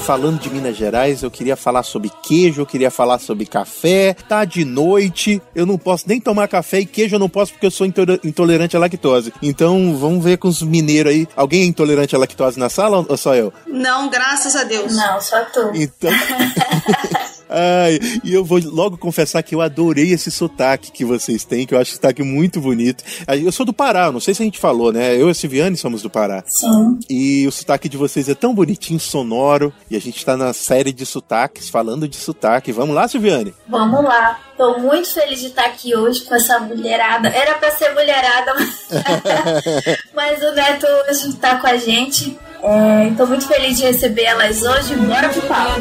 falando 0.00 0.40
de 0.40 0.50
Minas 0.50 0.76
Gerais, 0.76 1.22
eu 1.22 1.30
queria 1.30 1.56
falar 1.56 1.82
sobre 1.82 2.10
queijo, 2.22 2.62
eu 2.62 2.66
queria 2.66 2.90
falar 2.90 3.18
sobre 3.18 3.46
café. 3.46 4.14
Tá 4.28 4.44
de 4.44 4.64
noite, 4.64 5.40
eu 5.54 5.66
não 5.66 5.78
posso 5.78 6.04
nem 6.08 6.20
tomar 6.20 6.48
café 6.48 6.80
e 6.80 6.86
queijo 6.86 7.16
eu 7.16 7.20
não 7.20 7.28
posso 7.28 7.52
porque 7.52 7.66
eu 7.66 7.70
sou 7.70 7.86
intolerante 7.86 8.76
à 8.76 8.80
lactose. 8.80 9.32
Então, 9.42 9.96
vamos 9.96 10.24
ver 10.24 10.38
com 10.38 10.48
os 10.48 10.62
mineiros 10.62 11.12
aí. 11.12 11.28
Alguém 11.36 11.62
é 11.62 11.66
intolerante 11.66 12.16
à 12.16 12.18
lactose 12.18 12.58
na 12.58 12.68
sala 12.68 13.04
ou 13.08 13.16
só 13.16 13.34
eu? 13.34 13.52
Não, 13.66 14.08
graças 14.08 14.56
a 14.56 14.64
Deus. 14.64 14.94
Não, 14.96 15.20
só 15.20 15.44
tu. 15.44 15.70
Então. 15.74 16.10
Ai, 17.50 17.98
e 18.22 18.32
eu 18.32 18.44
vou 18.44 18.60
logo 18.64 18.96
confessar 18.96 19.42
que 19.42 19.54
eu 19.54 19.60
adorei 19.60 20.12
esse 20.12 20.30
sotaque 20.30 20.92
que 20.92 21.04
vocês 21.04 21.44
têm, 21.44 21.66
que 21.66 21.74
eu 21.74 21.80
acho 21.80 21.92
sotaque 21.92 22.22
muito 22.22 22.60
bonito. 22.60 23.02
Eu 23.28 23.50
sou 23.50 23.66
do 23.66 23.72
Pará, 23.72 24.12
não 24.12 24.20
sei 24.20 24.32
se 24.34 24.42
a 24.42 24.44
gente 24.44 24.58
falou, 24.58 24.92
né? 24.92 25.16
Eu 25.16 25.28
e 25.28 25.30
a 25.32 25.34
Silviane 25.34 25.76
somos 25.76 26.02
do 26.02 26.08
Pará. 26.08 26.44
Sim. 26.46 26.98
E 27.08 27.46
o 27.46 27.52
sotaque 27.52 27.88
de 27.88 27.96
vocês 27.96 28.28
é 28.28 28.34
tão 28.34 28.54
bonitinho, 28.54 29.00
sonoro, 29.00 29.72
e 29.90 29.96
a 29.96 30.00
gente 30.00 30.24
tá 30.24 30.36
na 30.36 30.52
série 30.52 30.92
de 30.92 31.04
sotaques, 31.04 31.68
falando 31.68 32.06
de 32.06 32.16
sotaque. 32.16 32.70
Vamos 32.70 32.94
lá, 32.94 33.08
Silviane? 33.08 33.52
Vamos 33.68 34.04
lá. 34.04 34.38
Tô 34.56 34.78
muito 34.78 35.12
feliz 35.12 35.40
de 35.40 35.46
estar 35.46 35.64
aqui 35.64 35.96
hoje 35.96 36.22
com 36.22 36.34
essa 36.34 36.60
mulherada. 36.60 37.28
Era 37.28 37.54
pra 37.54 37.70
ser 37.72 37.94
mulherada, 37.94 38.54
mas 40.14 40.42
o 40.42 40.52
Neto 40.52 40.86
hoje 41.08 41.32
tá 41.34 41.56
com 41.56 41.66
a 41.66 41.76
gente. 41.76 42.38
Estou 42.62 43.24
é, 43.24 43.28
muito 43.28 43.48
feliz 43.48 43.78
de 43.78 43.84
receber 43.84 44.24
elas 44.24 44.62
hoje. 44.62 44.94
Bora 44.94 45.30
pro 45.30 45.40
papo. 45.42 45.80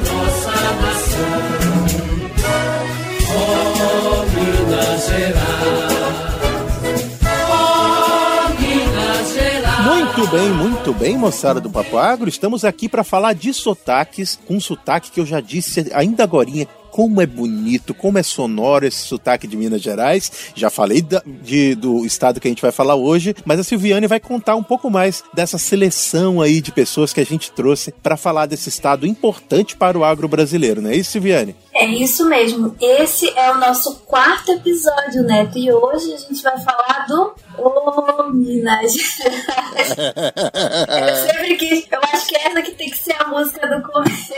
Muito 9.84 10.28
bem, 10.28 10.50
muito 10.50 10.94
bem, 10.94 11.18
moçada 11.18 11.60
do 11.60 11.70
Papo 11.70 11.98
Agro. 11.98 12.30
Estamos 12.30 12.64
aqui 12.64 12.88
para 12.88 13.04
falar 13.04 13.34
de 13.34 13.54
sotaques, 13.54 14.40
com 14.48 14.56
um 14.56 14.62
sotaque 14.62 15.12
que 15.12 15.20
eu 15.20 15.26
já 15.26 15.42
disse 15.42 15.92
ainda 15.94 16.24
agora 16.24 16.50
como 16.92 17.22
é 17.22 17.26
bonito, 17.26 17.94
como 17.94 18.18
é 18.18 18.24
sonoro 18.24 18.86
esse 18.86 19.02
sotaque 19.06 19.48
de 19.48 19.58
Minas 19.58 19.82
Gerais. 19.82 20.52
Já 20.56 20.70
falei 20.70 21.02
da, 21.02 21.22
de, 21.26 21.76
do 21.76 22.06
estado 22.06 22.40
que 22.40 22.48
a 22.48 22.52
gente 22.52 22.62
vai 22.62 22.72
falar 22.72 22.96
hoje, 22.96 23.36
mas 23.46 23.60
a 23.60 23.64
Silviane 23.64 24.08
vai 24.08 24.20
contar 24.20 24.56
um 24.56 24.64
pouco 24.64 24.90
mais 24.90 25.24
dessa 25.34 25.58
seleção 25.58 26.42
aí 26.42 26.62
de 26.62 26.72
pessoas 26.72 27.14
que 27.14 27.22
a 27.22 27.26
gente 27.26 27.52
trouxe 27.52 27.94
para 28.04 28.18
falar 28.18 28.46
desse 28.46 28.70
estado 28.70 29.06
importante 29.06 29.76
para 29.76 29.98
o 29.98 30.04
agro 30.04 30.28
brasileiro, 30.28 30.82
não 30.82 30.90
é 30.90 30.96
isso, 30.96 31.12
Silviane? 31.12 31.56
É 31.74 31.86
isso 31.86 32.28
mesmo. 32.28 32.76
Esse 32.80 33.30
é 33.38 33.52
o 33.52 33.60
nosso 33.60 34.00
quarto 34.06 34.52
episódio, 34.52 35.24
Neto, 35.24 35.58
e 35.58 35.72
hoje 35.72 36.14
a 36.14 36.18
gente 36.18 36.42
vai 36.44 36.60
falar 36.60 37.06
do 37.08 37.34
Ô, 37.62 38.24
Minas 38.32 38.94
eu 40.90 41.16
sempre 41.28 41.56
quis. 41.56 41.88
Eu 41.92 42.00
acho 42.14 42.28
que 42.28 42.36
essa 42.36 42.62
que 42.62 42.72
tem 42.72 42.90
que 42.90 42.98
ser 42.98 43.16
a 43.20 43.28
música 43.28 43.68
do 43.68 43.82
começo. 43.84 44.34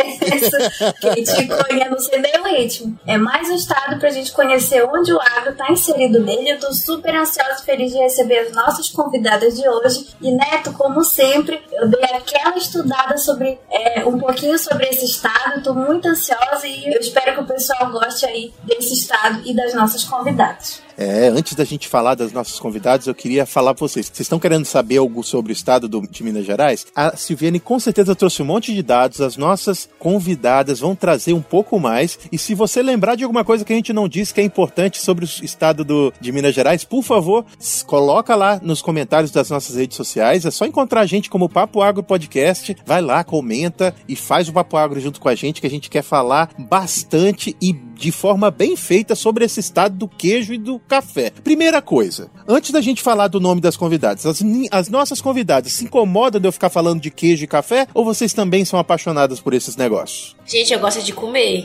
que 1.14 1.24
te 1.24 1.48
conhece, 1.48 1.90
não 1.90 2.00
sei 2.00 2.20
nem 2.20 2.40
o 2.40 2.44
ritmo. 2.44 3.00
É 3.06 3.18
mais 3.18 3.50
um 3.50 3.56
estado 3.56 4.00
pra 4.00 4.10
gente 4.10 4.32
conhecer 4.32 4.84
onde 4.84 5.14
o 5.14 5.20
agro 5.20 5.56
tá 5.56 5.72
inserido 5.72 6.20
nele. 6.20 6.52
Eu 6.52 6.60
tô 6.60 6.74
super 6.74 7.16
ansiosa 7.16 7.62
e 7.62 7.66
feliz 7.66 7.92
de 7.92 7.98
receber 8.00 8.40
as 8.40 8.52
nossas 8.54 8.90
convidadas 8.90 9.56
de 9.58 9.68
hoje. 9.68 10.08
E 10.22 10.32
Neto, 10.32 10.74
como 10.74 11.04
sempre, 11.04 11.62
eu 11.74 11.88
dei 11.88 12.04
aquela 12.04 12.58
estudada 12.58 13.18
sobre 13.18 13.60
é, 13.70 14.06
um 14.06 14.20
pouquinho 14.20 14.58
sobre 14.58 14.88
esse 14.88 15.06
estado. 15.06 15.56
Eu 15.56 15.64
tô 15.64 15.74
muito 15.74 16.08
ansiosa 16.08 16.66
e 16.68 16.94
eu 16.94 17.00
espero 17.00 17.34
que 17.36 17.42
o 17.42 17.46
pessoal 17.46 17.92
goste 17.92 18.26
aí 18.26 18.54
desse 18.64 18.94
estado 18.94 19.42
e 19.46 19.54
das 19.54 19.74
nossas 19.74 20.04
convidadas. 20.04 20.82
É, 21.02 21.30
antes 21.30 21.56
da 21.56 21.64
gente 21.64 21.88
falar 21.88 22.14
das 22.14 22.32
nossas 22.32 22.60
convidadas, 22.60 23.08
eu 23.08 23.16
queria 23.16 23.44
falar 23.44 23.74
para 23.74 23.88
vocês. 23.88 24.06
Vocês 24.06 24.20
estão 24.20 24.38
querendo 24.38 24.66
saber 24.66 24.98
algo 24.98 25.24
sobre 25.24 25.52
o 25.52 25.54
estado 25.54 25.90
do, 25.90 26.02
de 26.02 26.24
Minas 26.24 26.46
Gerais? 26.46 26.86
A 26.96 27.18
Silviane 27.18 27.60
com 27.60 27.80
certeza 27.80 28.14
trouxe 28.14 28.44
um 28.44 28.46
monte 28.46 28.72
de 28.72 28.84
dados. 28.84 29.20
As 29.20 29.36
nossas 29.36 29.90
convidadas 29.98 30.80
vão 30.80 30.96
trazer 30.96 31.34
um 31.34 31.42
pouco 31.42 31.80
mais. 31.80 32.20
E 32.32 32.38
se 32.38 32.54
você 32.54 32.84
lembrar 32.84 33.16
de 33.16 33.24
alguma 33.24 33.44
coisa 33.44 33.66
que 33.66 33.74
a 33.74 33.76
gente 33.76 33.92
não 33.92 34.08
disse 34.08 34.32
que 34.32 34.42
é 34.42 34.44
importante 34.44 35.02
sobre 35.02 35.26
o 35.26 35.30
estado 35.42 35.84
do, 35.84 36.14
de 36.22 36.32
Minas 36.32 36.54
Gerais, 36.54 36.84
por 36.84 37.02
favor, 37.02 37.48
coloca 37.88 38.36
lá 38.36 38.60
nos 38.62 38.80
comentários 38.84 39.32
das 39.32 39.50
nossas 39.50 39.78
redes 39.78 39.98
sociais. 39.98 40.46
É 40.46 40.52
só 40.52 40.68
encontrar 40.68 41.02
a 41.02 41.08
gente 41.08 41.32
como 41.32 41.50
Papo 41.50 41.82
Agro 41.82 42.04
Podcast. 42.04 42.78
Vai 42.86 43.02
lá, 43.02 43.24
comenta 43.24 43.96
e 44.08 44.16
faz 44.16 44.48
o 44.48 44.54
Papo 44.54 44.78
Agro 44.78 45.00
junto 45.00 45.20
com 45.20 45.30
a 45.30 45.34
gente, 45.34 45.62
que 45.62 45.68
a 45.68 45.72
gente 45.72 45.90
quer 45.90 46.04
falar 46.04 46.52
bastante 46.60 47.56
e 47.60 47.74
de 47.74 48.12
forma 48.12 48.50
bem 48.50 48.76
feita 48.76 49.16
sobre 49.16 49.46
esse 49.46 49.60
estado 49.60 49.96
do 49.96 50.08
queijo 50.08 50.54
e 50.54 50.58
do 50.58 50.80
café. 50.92 51.32
Primeira 51.42 51.82
coisa, 51.82 52.30
antes 52.46 52.72
da 52.72 52.82
gente 52.82 53.02
falar 53.02 53.30
do 53.30 53.40
nome 53.40 53.62
das 53.62 53.78
convidadas, 53.78 54.26
as, 54.26 54.44
as 54.70 54.90
nossas 54.90 55.22
convidadas 55.22 55.72
se 55.72 55.86
incomodam 55.86 56.42
de 56.42 56.46
eu 56.46 56.52
ficar 56.52 56.70
falando 56.70 57.00
de 57.00 57.10
queijo 57.10 57.46
e 57.46 57.48
café 57.48 57.88
ou 57.94 58.04
vocês 58.04 58.34
também 58.34 58.66
são 58.66 58.78
apaixonadas 58.78 59.40
por 59.40 59.54
esses 59.54 59.78
negócios? 59.78 60.36
Gente, 60.46 60.74
eu 60.74 60.80
gosto 60.80 61.02
de 61.02 61.14
comer. 61.14 61.64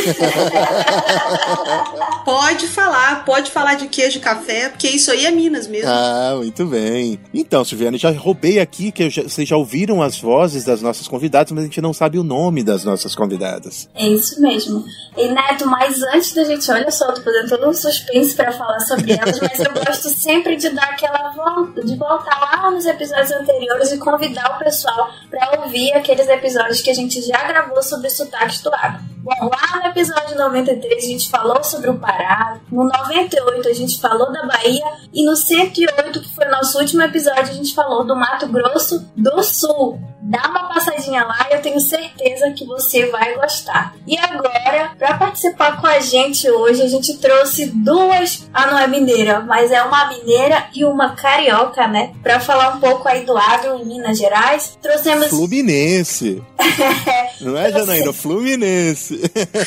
pode 2.24 2.66
falar, 2.68 3.24
pode 3.24 3.50
falar 3.50 3.74
de 3.74 3.88
queijo 3.88 4.18
e 4.18 4.20
café, 4.20 4.68
porque 4.68 4.88
isso 4.88 5.10
aí 5.10 5.26
é 5.26 5.30
Minas 5.30 5.66
mesmo. 5.66 5.90
Ah, 5.90 6.34
muito 6.36 6.64
bem. 6.66 7.18
Então, 7.32 7.64
Silviane, 7.64 7.98
já 7.98 8.10
roubei 8.10 8.60
aqui 8.60 8.92
que 8.92 9.08
já, 9.10 9.22
vocês 9.22 9.48
já 9.48 9.56
ouviram 9.56 10.02
as 10.02 10.18
vozes 10.18 10.64
das 10.64 10.82
nossas 10.82 11.08
convidadas, 11.08 11.52
mas 11.52 11.62
a 11.62 11.66
gente 11.66 11.80
não 11.80 11.92
sabe 11.92 12.18
o 12.18 12.24
nome 12.24 12.62
das 12.62 12.84
nossas 12.84 13.14
convidadas. 13.14 13.88
É 13.94 14.06
isso 14.06 14.40
mesmo. 14.40 14.84
E 15.16 15.28
Neto, 15.28 15.66
mas 15.66 16.02
antes 16.02 16.34
da 16.34 16.44
gente, 16.44 16.70
olha 16.70 16.90
só, 16.90 17.12
tô 17.12 17.22
fazendo 17.22 17.48
todo 17.48 17.68
um 17.68 17.72
suspense 17.72 18.34
para 18.34 18.52
falar 18.52 18.80
sobre 18.80 19.12
elas, 19.12 19.38
mas 19.40 19.58
eu 19.58 19.72
gosto 19.72 20.08
sempre 20.08 20.56
de 20.56 20.70
dar 20.70 20.90
aquela 20.90 21.30
volta, 21.30 21.84
de 21.84 21.96
voltar 21.96 22.38
lá 22.40 22.70
nos 22.70 22.86
episódios 22.86 23.30
anteriores 23.32 23.92
e 23.92 23.98
convidar 23.98 24.56
o 24.56 24.58
pessoal 24.58 25.10
para 25.30 25.60
ouvir 25.60 25.92
aqueles 25.92 26.28
episódios 26.28 26.80
que 26.80 26.90
a 26.90 26.94
gente 26.94 27.20
já 27.22 27.44
gravou 27.44 27.82
sobre 27.82 28.10
sotaques 28.10 28.60
do 28.60 28.72
agro. 28.74 29.00
Bom, 29.18 29.50
lá 29.50 29.82
no 29.82 29.89
episódio 29.90 30.36
93 30.36 31.04
a 31.04 31.06
gente 31.06 31.30
falou 31.30 31.62
sobre 31.62 31.90
o 31.90 31.98
Pará, 31.98 32.60
no 32.70 32.84
98 32.84 33.68
a 33.68 33.72
gente 33.72 34.00
falou 34.00 34.32
da 34.32 34.46
Bahia 34.46 34.84
e 35.12 35.24
no 35.24 35.36
108, 35.36 36.20
que 36.20 36.34
foi 36.34 36.46
o 36.46 36.50
nosso 36.50 36.78
último 36.78 37.02
episódio, 37.02 37.42
a 37.42 37.54
gente 37.54 37.74
falou 37.74 38.04
do 38.04 38.16
Mato 38.16 38.46
Grosso 38.48 39.06
do 39.16 39.42
Sul. 39.42 40.00
Dá 40.22 40.48
uma 40.48 40.68
passadinha 40.68 41.24
lá 41.24 41.48
e 41.50 41.54
eu 41.54 41.62
tenho 41.62 41.80
certeza 41.80 42.50
que 42.50 42.64
você 42.66 43.06
vai 43.06 43.34
gostar. 43.36 43.94
E 44.06 44.18
agora, 44.18 44.92
para 44.98 45.14
participar 45.14 45.80
com 45.80 45.86
a 45.86 45.98
gente 46.00 46.48
hoje, 46.50 46.82
a 46.82 46.88
gente 46.88 47.16
trouxe 47.18 47.66
duas. 47.66 48.46
Ah, 48.52 48.66
não 48.66 48.78
é 48.78 48.86
mineira, 48.86 49.40
mas 49.40 49.70
é 49.70 49.82
uma 49.82 50.08
mineira 50.08 50.68
e 50.74 50.84
uma 50.84 51.14
carioca, 51.16 51.86
né? 51.88 52.12
Para 52.22 52.38
falar 52.38 52.76
um 52.76 52.80
pouco 52.80 53.08
aí 53.08 53.24
do 53.24 53.36
agro 53.36 53.76
em 53.76 53.84
Minas 53.86 54.18
Gerais. 54.18 54.78
Trouxemos. 54.82 55.28
Fluminense. 55.28 56.42
não 57.40 57.56
é, 57.56 57.72
Janaína? 57.72 58.12
Fluminense. 58.12 59.20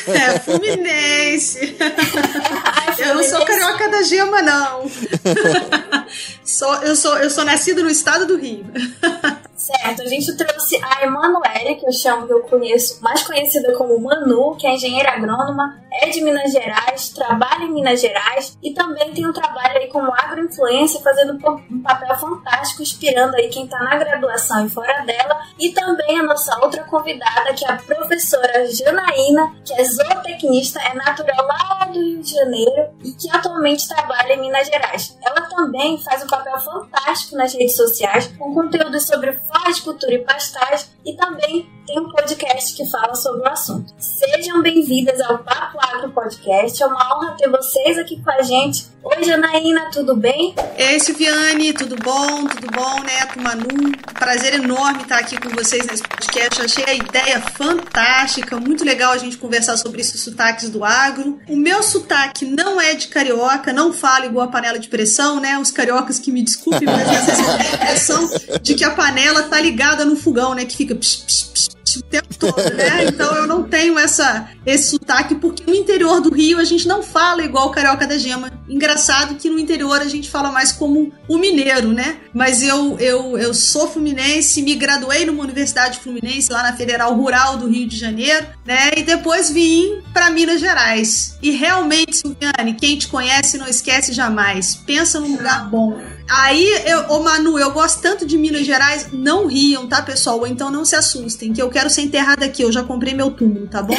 É, 0.06 0.38
Fluminense. 0.38 1.76
Eu 2.98 3.16
não 3.16 3.24
sou 3.24 3.44
carioca 3.44 3.88
da 3.88 4.02
gema, 4.02 4.40
não. 4.40 4.90
sou, 6.44 6.74
eu, 6.76 6.94
sou, 6.94 7.16
eu 7.18 7.28
sou 7.28 7.44
nascido 7.44 7.82
no 7.82 7.90
estado 7.90 8.26
do 8.26 8.36
Rio. 8.36 8.64
Certo, 9.64 10.02
a 10.02 10.06
gente 10.06 10.36
trouxe 10.36 10.78
a 10.84 11.04
Emanuele, 11.04 11.76
que 11.76 11.86
eu 11.86 11.92
chamo, 11.92 12.26
que 12.26 12.34
eu 12.34 12.42
conheço, 12.42 13.02
mais 13.02 13.22
conhecida 13.22 13.72
como 13.72 13.98
Manu, 13.98 14.54
que 14.56 14.66
é 14.66 14.74
engenheira 14.74 15.12
agrônoma, 15.12 15.80
é 15.90 16.10
de 16.10 16.20
Minas 16.20 16.52
Gerais, 16.52 17.08
trabalha 17.08 17.64
em 17.64 17.72
Minas 17.72 17.98
Gerais 17.98 18.58
e 18.62 18.74
também 18.74 19.14
tem 19.14 19.26
um 19.26 19.32
trabalho 19.32 19.78
aí 19.78 19.88
como 19.88 20.12
agroinfluência, 20.12 21.00
fazendo 21.00 21.38
um 21.70 21.80
papel 21.80 22.14
fantástico, 22.18 22.82
inspirando 22.82 23.36
aí 23.36 23.48
quem 23.48 23.64
está 23.64 23.78
na 23.78 23.96
graduação 23.96 24.66
e 24.66 24.68
fora 24.68 25.00
dela. 25.06 25.40
E 25.58 25.70
também 25.70 26.18
a 26.18 26.24
nossa 26.24 26.58
outra 26.60 26.84
convidada, 26.84 27.54
que 27.54 27.64
é 27.64 27.70
a 27.70 27.76
professora 27.76 28.66
Janaína, 28.66 29.50
que 29.64 29.72
é 29.72 29.82
zootecnista, 29.82 30.78
é 30.82 30.92
natural 30.92 31.46
lá 31.46 31.73
do 31.94 32.00
Rio 32.00 32.22
de 32.22 32.30
Janeiro 32.30 32.90
e 33.02 33.12
que 33.12 33.30
atualmente 33.30 33.88
trabalha 33.88 34.34
em 34.34 34.40
Minas 34.40 34.66
Gerais. 34.66 35.16
Ela 35.22 35.42
também 35.42 35.96
faz 36.02 36.22
um 36.22 36.26
papel 36.26 36.58
fantástico 36.60 37.36
nas 37.36 37.54
redes 37.54 37.76
sociais, 37.76 38.26
com 38.38 38.52
conteúdo 38.52 39.00
sobre 39.00 39.32
faz 39.32 39.80
cultura 39.80 40.14
e 40.14 40.18
pastagem 40.18 40.86
e 41.04 41.16
também 41.16 41.70
tem 41.86 42.00
um 42.00 42.08
podcast 42.08 42.74
que 42.74 42.88
fala 42.90 43.14
sobre 43.14 43.42
o 43.42 43.48
assunto. 43.48 43.92
Sejam 43.98 44.62
bem-vindas 44.62 45.20
ao 45.20 45.38
Papo 45.38 45.78
Agro 45.80 46.10
Podcast. 46.12 46.82
É 46.82 46.86
uma 46.86 47.16
honra 47.16 47.36
ter 47.36 47.48
vocês 47.48 47.98
aqui 47.98 48.20
com 48.22 48.30
a 48.30 48.42
gente. 48.42 48.86
Oi, 49.02 49.22
Janaína, 49.22 49.90
tudo 49.92 50.16
bem? 50.16 50.54
Ei, 50.78 50.98
Silviane, 50.98 51.74
tudo 51.74 51.94
bom? 51.96 52.46
Tudo 52.46 52.68
bom, 52.72 53.02
Neto, 53.02 53.38
Manu? 53.38 53.92
Prazer 54.18 54.54
enorme 54.54 55.02
estar 55.02 55.18
aqui 55.18 55.38
com 55.38 55.50
vocês 55.50 55.86
nesse 55.86 56.02
podcast. 56.02 56.62
Achei 56.62 56.84
a 56.86 56.94
ideia 56.94 57.38
fantástica, 57.38 58.58
muito 58.58 58.82
legal 58.82 59.12
a 59.12 59.18
gente 59.18 59.36
conversar 59.36 59.76
sobre 59.76 60.00
esses 60.00 60.22
sotaques 60.22 60.70
do 60.70 60.82
agro. 60.82 61.38
O 61.46 61.54
meu 61.54 61.82
sotaque 61.82 62.46
não 62.46 62.80
é 62.80 62.94
de 62.94 63.08
carioca, 63.08 63.74
não 63.74 63.92
falo 63.92 64.24
igual 64.24 64.46
a 64.46 64.50
panela 64.50 64.78
de 64.78 64.88
pressão, 64.88 65.38
né? 65.38 65.58
Os 65.58 65.70
cariocas 65.70 66.18
que 66.18 66.32
me 66.32 66.42
desculpem, 66.42 66.86
mas 66.86 67.06
essa 67.12 67.32
é 67.32 67.44
a 67.44 67.74
impressão 67.74 68.30
de 68.62 68.74
que 68.74 68.84
a 68.84 68.92
panela 68.92 69.42
tá 69.42 69.60
ligada 69.60 70.06
no 70.06 70.16
fogão, 70.16 70.54
né? 70.54 70.64
Que 70.64 70.76
fica 70.78 70.94
psh, 70.94 71.16
psh, 71.26 71.44
psh, 71.52 71.73
o 71.98 72.02
tempo 72.02 72.34
todo, 72.38 72.62
né? 72.74 73.04
Então 73.06 73.34
eu 73.36 73.46
não 73.46 73.62
tenho 73.62 73.98
essa, 73.98 74.48
esse 74.64 74.90
sotaque, 74.90 75.34
porque 75.34 75.64
no 75.66 75.74
interior 75.74 76.20
do 76.20 76.32
Rio 76.32 76.58
a 76.58 76.64
gente 76.64 76.86
não 76.86 77.02
fala 77.02 77.44
igual 77.44 77.68
o 77.68 77.70
carioca 77.70 78.06
da 78.06 78.18
gema. 78.18 78.50
Engraçado 78.68 79.34
que 79.36 79.50
no 79.50 79.58
interior 79.58 80.00
a 80.00 80.08
gente 80.08 80.30
fala 80.30 80.50
mais 80.50 80.72
como 80.72 81.12
o 81.28 81.38
mineiro, 81.38 81.92
né? 81.92 82.16
Mas 82.32 82.62
eu, 82.62 82.98
eu, 82.98 83.38
eu 83.38 83.54
sou 83.54 83.88
fluminense, 83.88 84.62
me 84.62 84.74
graduei 84.74 85.26
numa 85.26 85.42
universidade 85.42 85.98
fluminense 85.98 86.52
lá 86.52 86.62
na 86.62 86.76
Federal 86.76 87.14
Rural 87.14 87.56
do 87.56 87.68
Rio 87.68 87.86
de 87.86 87.96
Janeiro, 87.96 88.46
né? 88.64 88.90
E 88.96 89.02
depois 89.02 89.50
vim 89.50 90.02
para 90.12 90.30
Minas 90.30 90.60
Gerais. 90.60 91.36
E 91.42 91.50
realmente, 91.50 92.16
Silviane, 92.16 92.74
quem 92.74 92.98
te 92.98 93.08
conhece 93.08 93.58
não 93.58 93.66
esquece 93.66 94.12
jamais. 94.12 94.76
Pensa 94.76 95.20
num 95.20 95.36
lugar 95.36 95.68
bom. 95.68 95.98
Aí, 96.28 96.82
eu, 96.86 97.10
ô 97.10 97.20
Manu, 97.20 97.58
eu 97.58 97.70
gosto 97.70 98.00
tanto 98.00 98.26
de 98.26 98.38
Minas 98.38 98.66
Gerais, 98.66 99.08
não 99.12 99.46
riam, 99.46 99.86
tá, 99.86 100.00
pessoal? 100.00 100.38
Ou 100.38 100.46
então 100.46 100.70
não 100.70 100.84
se 100.84 100.96
assustem, 100.96 101.52
que 101.52 101.60
eu 101.60 101.68
quero 101.68 101.90
ser 101.90 102.02
enterrada 102.02 102.46
aqui, 102.46 102.62
eu 102.62 102.72
já 102.72 102.82
comprei 102.82 103.14
meu 103.14 103.30
túmulo, 103.30 103.66
tá 103.66 103.82
bom? 103.82 103.94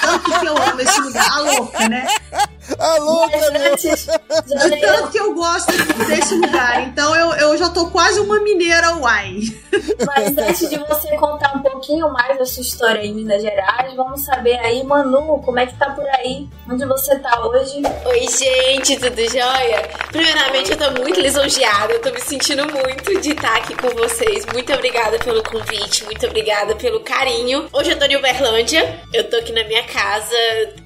tanto 0.00 0.40
que 0.40 0.46
eu 0.46 0.56
amo 0.56 0.80
esse 0.80 1.00
lugar, 1.00 1.28
a 1.28 1.40
louca, 1.40 1.88
né? 1.88 2.06
A 2.78 2.96
louca, 2.98 3.38
De 3.76 4.80
tanto 4.80 5.10
que 5.10 5.18
eu 5.18 5.34
gosto 5.34 5.72
desse 6.06 6.34
lugar, 6.36 6.86
então 6.86 7.14
eu, 7.16 7.32
tô 7.72 7.90
quase 7.90 8.20
uma 8.20 8.40
mineira, 8.40 8.96
uai. 8.96 9.40
Mas 10.06 10.36
antes 10.36 10.68
de 10.68 10.78
você 10.78 11.16
contar 11.16 11.56
um 11.56 11.62
pouquinho 11.62 12.10
mais 12.12 12.38
da 12.38 12.44
sua 12.44 12.62
história 12.62 13.04
em 13.04 13.14
Minas 13.14 13.42
Gerais, 13.42 13.94
vamos 13.94 14.24
saber 14.24 14.58
aí, 14.60 14.82
Manu, 14.84 15.40
como 15.44 15.58
é 15.58 15.66
que 15.66 15.76
tá 15.76 15.90
por 15.90 16.06
aí? 16.06 16.48
Onde 16.68 16.84
você 16.86 17.18
tá 17.18 17.46
hoje? 17.46 17.82
Oi, 18.06 18.26
gente, 18.28 18.98
tudo 18.98 19.20
jóia? 19.28 19.88
Primeiramente, 20.10 20.72
eu 20.72 20.76
tô 20.76 21.00
muito 21.00 21.20
lisonjeada, 21.20 21.92
eu 21.92 22.00
tô 22.00 22.10
me 22.10 22.20
sentindo 22.20 22.64
muito 22.66 23.20
de 23.20 23.30
estar 23.30 23.56
aqui 23.56 23.74
com 23.74 23.88
vocês. 23.90 24.44
Muito 24.52 24.72
obrigada 24.72 25.18
pelo 25.18 25.42
convite, 25.42 26.04
muito 26.04 26.26
obrigada 26.26 26.74
pelo 26.74 27.00
carinho. 27.00 27.68
Hoje 27.72 27.92
eu 27.92 27.98
tô 27.98 28.04
em 28.06 28.16
Uberlândia, 28.16 29.00
eu 29.12 29.28
tô 29.28 29.36
aqui 29.36 29.52
na 29.52 29.64
minha 29.64 29.82
casa. 29.84 30.36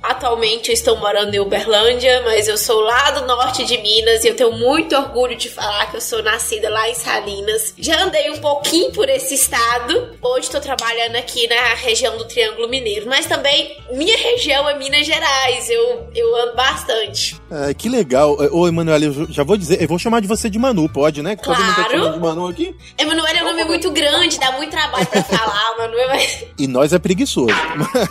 Atualmente 0.02 0.68
eu 0.68 0.74
estou 0.74 0.96
morando 0.96 1.34
em 1.34 1.40
Uberlândia, 1.40 2.22
mas 2.22 2.48
eu 2.48 2.58
sou 2.58 2.80
lá 2.80 3.10
do 3.12 3.26
norte 3.26 3.64
de 3.64 3.78
Minas 3.78 4.24
e 4.24 4.28
eu 4.28 4.36
tenho 4.36 4.52
muito 4.52 4.94
orgulho 4.94 5.36
de 5.36 5.48
falar 5.48 5.90
que 5.90 5.96
eu 5.96 6.00
sou 6.00 6.22
nascida 6.22 6.68
lá 6.74 6.90
em 6.90 6.94
Salinas. 6.94 7.72
Já 7.78 8.02
andei 8.02 8.30
um 8.32 8.38
pouquinho 8.38 8.90
por 8.90 9.08
esse 9.08 9.34
estado. 9.34 10.18
Hoje 10.20 10.46
estou 10.46 10.60
trabalhando 10.60 11.14
aqui 11.14 11.46
na 11.46 11.74
região 11.74 12.18
do 12.18 12.24
Triângulo 12.24 12.68
Mineiro, 12.68 13.06
mas 13.08 13.26
também 13.26 13.78
minha 13.92 14.18
região 14.18 14.68
é 14.68 14.76
Minas 14.76 15.06
Gerais. 15.06 15.70
Eu, 15.70 16.08
eu 16.12 16.36
ando 16.42 16.56
bastante. 16.56 17.40
Ah, 17.48 17.72
que 17.72 17.88
legal. 17.88 18.36
Ô, 18.50 18.66
Emanuele, 18.66 19.06
eu 19.06 19.26
já 19.30 19.44
vou 19.44 19.56
dizer, 19.56 19.80
eu 19.80 19.86
vou 19.86 20.00
chamar 20.00 20.20
de 20.20 20.26
você 20.26 20.50
de 20.50 20.58
Manu, 20.58 20.88
pode, 20.88 21.22
né? 21.22 21.36
Claro. 21.36 21.62
Todo 21.62 21.64
mundo 21.64 22.08
tá 22.08 22.12
de 22.12 22.18
Manu 22.18 22.48
aqui. 22.48 22.74
Emanuele 22.98 23.38
é 23.38 23.42
um 23.42 23.46
nome 23.46 23.64
muito 23.64 23.90
grande, 23.92 24.40
dá 24.40 24.50
muito 24.52 24.72
trabalho 24.72 25.06
pra 25.06 25.22
falar, 25.22 25.76
Manu 25.78 25.96
é... 25.96 26.48
E 26.58 26.66
nós 26.66 26.92
é 26.92 26.98
preguiçoso. 26.98 27.54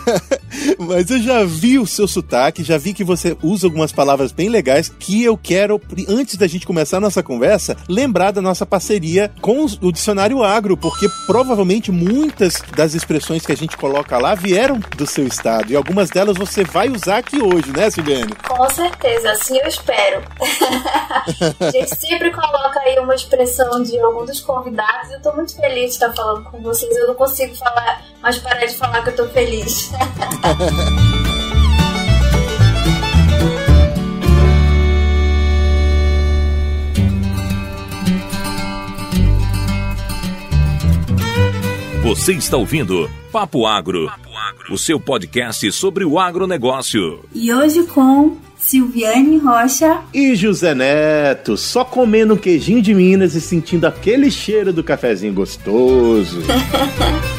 Mas 0.78 1.10
eu 1.10 1.20
já 1.20 1.44
vi 1.44 1.78
o 1.78 1.86
seu 1.86 2.08
sotaque, 2.08 2.64
já 2.64 2.78
vi 2.78 2.94
que 2.94 3.04
você 3.04 3.36
usa 3.42 3.66
algumas 3.66 3.92
palavras 3.92 4.32
bem 4.32 4.48
legais 4.48 4.88
que 4.88 5.22
eu 5.22 5.36
quero, 5.36 5.78
antes 6.08 6.36
da 6.36 6.46
gente 6.46 6.66
começar 6.66 6.96
a 6.96 7.00
nossa 7.00 7.22
conversa, 7.22 7.76
lembrar 7.88 8.30
da 8.30 8.40
nossa 8.40 8.53
parceria 8.64 9.30
com 9.40 9.66
o 9.80 9.90
Dicionário 9.90 10.42
Agro, 10.42 10.76
porque 10.76 11.08
provavelmente 11.26 11.90
muitas 11.90 12.62
das 12.76 12.94
expressões 12.94 13.44
que 13.44 13.52
a 13.52 13.56
gente 13.56 13.76
coloca 13.76 14.16
lá 14.18 14.34
vieram 14.34 14.78
do 14.96 15.06
seu 15.06 15.26
estado 15.26 15.72
e 15.72 15.76
algumas 15.76 16.10
delas 16.10 16.36
você 16.36 16.62
vai 16.62 16.88
usar 16.88 17.18
aqui 17.18 17.42
hoje, 17.42 17.72
né, 17.74 17.90
Silviane? 17.90 18.34
Com 18.46 18.70
certeza, 18.70 19.32
assim 19.32 19.58
eu 19.58 19.66
espero. 19.66 20.22
a 21.58 21.70
gente 21.70 21.96
sempre 21.96 22.30
coloca 22.30 22.78
aí 22.80 22.98
uma 22.98 23.14
expressão 23.14 23.82
de 23.82 23.98
algum 23.98 24.24
dos 24.24 24.40
convidados 24.40 25.10
e 25.10 25.14
eu 25.14 25.22
tô 25.22 25.32
muito 25.32 25.56
feliz 25.56 25.86
de 25.86 25.90
estar 25.90 26.12
falando 26.14 26.44
com 26.44 26.60
vocês. 26.62 26.94
Eu 26.96 27.08
não 27.08 27.14
consigo 27.14 27.54
falar, 27.56 28.04
mas 28.22 28.38
parar 28.38 28.66
de 28.66 28.76
falar 28.76 29.02
que 29.02 29.10
eu 29.10 29.16
tô 29.16 29.28
feliz. 29.28 29.90
Você 42.14 42.32
está 42.32 42.56
ouvindo 42.56 43.10
Papo 43.32 43.66
Agro, 43.66 44.08
o 44.70 44.78
seu 44.78 45.00
podcast 45.00 45.72
sobre 45.72 46.04
o 46.04 46.16
agronegócio. 46.16 47.24
E 47.34 47.52
hoje 47.52 47.82
com 47.86 48.36
Silviane 48.56 49.36
Rocha 49.38 50.00
E 50.14 50.36
José 50.36 50.76
Neto, 50.76 51.56
só 51.56 51.84
comendo 51.84 52.34
um 52.34 52.36
queijinho 52.36 52.80
de 52.80 52.94
Minas 52.94 53.34
e 53.34 53.40
sentindo 53.40 53.84
aquele 53.84 54.30
cheiro 54.30 54.72
do 54.72 54.84
cafezinho 54.84 55.34
gostoso. 55.34 56.40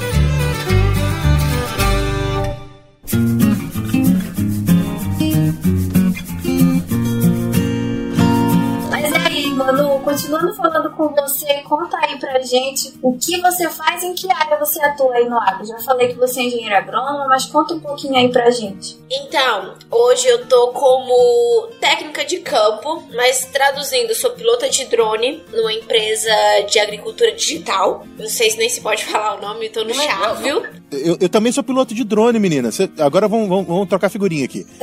Continuando 10.46 10.56
falando 10.56 10.92
com 10.92 11.10
você, 11.10 11.54
conta 11.64 11.98
aí 11.98 12.20
pra 12.20 12.40
gente 12.42 12.94
o 13.02 13.18
que 13.18 13.42
você 13.42 13.70
faz 13.70 14.04
e 14.04 14.08
em 14.08 14.14
que 14.14 14.32
área 14.32 14.58
você 14.60 14.80
atua 14.82 15.16
aí 15.16 15.28
no 15.28 15.38
agro. 15.40 15.66
Já 15.66 15.80
falei 15.80 16.10
que 16.10 16.16
você 16.16 16.42
é 16.42 16.44
engenheiro 16.44 16.76
agrônomo, 16.76 17.28
mas 17.28 17.46
conta 17.46 17.74
um 17.74 17.80
pouquinho 17.80 18.16
aí 18.16 18.30
pra 18.30 18.50
gente. 18.52 18.98
Então, 19.10 19.74
hoje 19.90 20.28
eu 20.28 20.46
tô 20.48 20.68
como 20.70 21.68
técnica 21.80 22.24
de 22.26 22.40
campo, 22.40 23.04
mas 23.14 23.46
traduzindo, 23.46 24.14
sou 24.14 24.32
pilota 24.32 24.70
de 24.70 24.86
drone 24.86 25.44
numa 25.52 25.74
empresa 25.74 26.30
de 26.70 26.80
agricultura 26.80 27.32
digital. 27.32 28.06
Não 28.18 28.28
sei 28.28 28.52
se 28.52 28.58
nem 28.58 28.70
se 28.70 28.82
pode 28.82 29.04
falar 29.06 29.38
o 29.38 29.42
nome, 29.42 29.70
tô 29.70 29.84
no 29.84 29.94
chá, 29.94 30.34
viu? 30.34 30.64
Eu, 30.92 31.18
eu 31.20 31.30
também 31.30 31.52
sou 31.52 31.64
piloto 31.64 31.94
de 31.94 32.04
drone, 32.04 32.40
menina. 32.40 32.72
Cê- 32.72 32.90
agora 33.00 33.28
vamos, 33.28 33.50
vamos, 33.50 33.66
vamos 33.68 33.90
trocar 33.90 34.10
figurinha 34.10 34.46
aqui. 34.46 34.66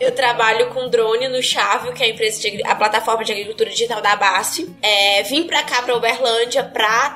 Eu 0.00 0.12
trabalho 0.12 0.68
com 0.70 0.88
drone 0.88 1.28
no 1.28 1.42
Chávio, 1.42 1.92
que 1.92 2.02
é 2.02 2.06
a 2.06 2.10
empresa 2.10 2.40
de, 2.40 2.62
a 2.66 2.74
plataforma 2.74 3.24
de 3.24 3.32
agricultura 3.32 3.51
digital 3.54 4.00
da 4.00 4.16
Basti. 4.16 4.68
É, 4.82 5.22
vim 5.24 5.44
pra 5.44 5.62
cá, 5.62 5.82
pra 5.82 5.96
Uberlândia, 5.96 6.64
pra, 6.64 7.14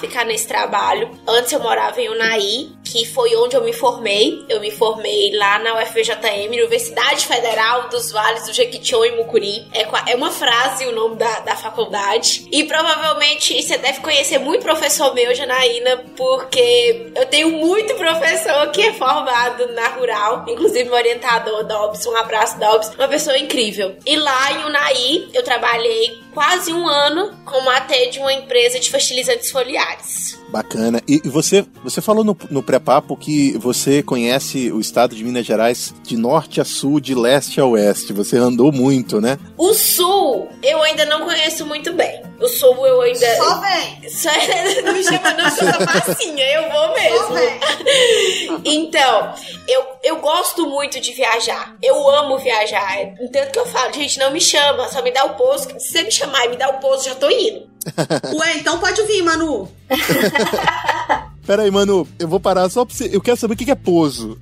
ficar 0.00 0.24
nesse 0.24 0.46
trabalho. 0.46 1.10
Antes 1.26 1.52
eu 1.52 1.60
morava 1.60 2.00
em 2.00 2.08
Unai, 2.08 2.68
que 2.84 3.04
foi 3.06 3.34
onde 3.36 3.56
eu 3.56 3.62
me 3.62 3.72
formei. 3.72 4.44
Eu 4.48 4.60
me 4.60 4.70
formei 4.70 5.36
lá 5.36 5.58
na 5.58 5.80
UFVJM, 5.80 6.48
Universidade 6.48 7.26
Federal 7.26 7.88
dos 7.88 8.10
Vales 8.10 8.44
do 8.46 8.52
Jequitinhonha 8.52 9.12
e 9.12 9.16
Mucuri. 9.16 9.66
É, 9.72 10.12
é 10.12 10.16
uma 10.16 10.30
frase 10.30 10.86
o 10.86 10.92
nome 10.92 11.16
da, 11.16 11.40
da 11.40 11.56
faculdade. 11.56 12.46
E 12.50 12.64
provavelmente 12.64 13.60
você 13.60 13.76
deve 13.78 14.00
conhecer 14.00 14.38
muito 14.38 14.62
professor 14.62 15.14
meu, 15.14 15.34
Janaína, 15.34 16.04
porque 16.16 17.12
eu 17.14 17.26
tenho 17.26 17.50
muito 17.50 17.94
professor 17.94 18.70
que 18.70 18.82
é 18.82 18.92
formado 18.92 19.72
na 19.72 19.88
rural, 19.88 20.44
inclusive 20.48 20.84
meu 20.84 20.94
orientador, 20.94 21.64
Dobbs, 21.64 22.06
um 22.06 22.16
abraço, 22.16 22.58
Dobbs, 22.58 22.90
uma 22.94 23.08
pessoa 23.08 23.38
incrível. 23.38 23.96
E 24.06 24.16
lá 24.16 24.52
em 24.52 24.64
Unai, 24.64 25.25
eu 25.32 25.42
trabalhei 25.42 26.22
quase 26.36 26.70
um 26.70 26.86
ano 26.86 27.34
como 27.46 27.70
AT 27.70 28.10
de 28.10 28.18
uma 28.18 28.30
empresa 28.30 28.78
de 28.78 28.90
fertilizantes 28.90 29.50
foliares. 29.50 30.38
Bacana. 30.50 31.02
E, 31.08 31.22
e 31.24 31.28
você, 31.30 31.64
você 31.82 32.02
falou 32.02 32.22
no, 32.22 32.36
no 32.50 32.62
pré-papo 32.62 33.16
que 33.16 33.56
você 33.56 34.02
conhece 34.02 34.70
o 34.70 34.78
estado 34.78 35.16
de 35.16 35.24
Minas 35.24 35.46
Gerais 35.46 35.94
de 36.02 36.14
norte 36.14 36.60
a 36.60 36.64
sul, 36.64 37.00
de 37.00 37.14
leste 37.14 37.58
a 37.58 37.64
oeste. 37.64 38.12
Você 38.12 38.36
andou 38.36 38.70
muito, 38.70 39.18
né? 39.18 39.38
O 39.56 39.72
sul, 39.72 40.48
eu 40.62 40.82
ainda 40.82 41.06
não 41.06 41.24
conheço 41.24 41.64
muito 41.64 41.94
bem. 41.94 42.22
O 42.40 42.48
sul 42.48 42.86
eu 42.86 43.00
ainda. 43.00 43.36
Só 43.36 43.60
vem. 43.60 44.10
Só, 44.10 44.28
não 44.84 44.92
me 44.92 45.02
chama, 45.02 45.32
não 45.32 45.50
chama 45.50 45.86
passinha, 45.86 46.44
eu 46.52 46.70
vou 46.70 46.88
Só 46.88 47.30
mesmo. 47.32 48.62
Então, 48.64 49.34
eu, 49.66 49.86
eu 50.04 50.16
gosto 50.20 50.66
muito 50.66 51.00
de 51.00 51.12
viajar. 51.12 51.76
Eu 51.82 52.08
amo 52.10 52.38
viajar. 52.38 52.94
Tanto 53.32 53.52
que 53.52 53.58
eu 53.58 53.66
falo, 53.66 53.92
gente, 53.92 54.18
não 54.18 54.30
me 54.30 54.40
chama, 54.40 54.88
só 54.88 55.02
me 55.02 55.10
dá 55.10 55.24
o 55.24 55.34
posto. 55.34 55.78
Se 55.80 55.92
você 55.92 56.02
me 56.02 56.10
chamar 56.26 56.46
e 56.46 56.48
me 56.50 56.56
dar 56.56 56.68
o 56.70 56.78
posto, 56.78 57.06
já 57.06 57.14
tô 57.14 57.30
indo. 57.30 57.66
Ué, 58.34 58.56
então 58.56 58.78
pode 58.78 59.02
vir, 59.04 59.22
Manu. 59.22 59.70
Pera 61.46 61.62
aí, 61.62 61.70
mano, 61.70 62.06
eu 62.18 62.26
vou 62.26 62.40
parar 62.40 62.68
só 62.68 62.84
pra 62.84 62.94
você. 62.94 63.08
Eu 63.12 63.20
quero 63.20 63.36
saber 63.36 63.54
o 63.54 63.56
que 63.56 63.70
é 63.70 63.74
pouso. 63.74 64.36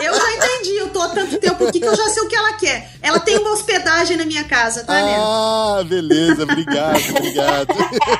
Eu 0.00 0.14
já 0.14 0.32
entendi, 0.34 0.76
eu 0.76 0.88
tô 0.90 1.00
há 1.00 1.08
tanto 1.08 1.38
tempo 1.38 1.66
aqui 1.66 1.80
que 1.80 1.86
eu 1.86 1.96
já 1.96 2.08
sei 2.10 2.22
o 2.22 2.28
que 2.28 2.36
ela 2.36 2.52
quer. 2.54 2.90
Ela 3.02 3.18
tem 3.20 3.38
uma 3.38 3.52
hospedagem 3.52 4.16
na 4.16 4.24
minha 4.26 4.44
casa, 4.44 4.84
tá, 4.84 4.92
né? 4.92 5.16
Ah, 5.18 5.82
beleza, 5.88 6.42
obrigado, 6.42 7.00
obrigado. 7.10 7.68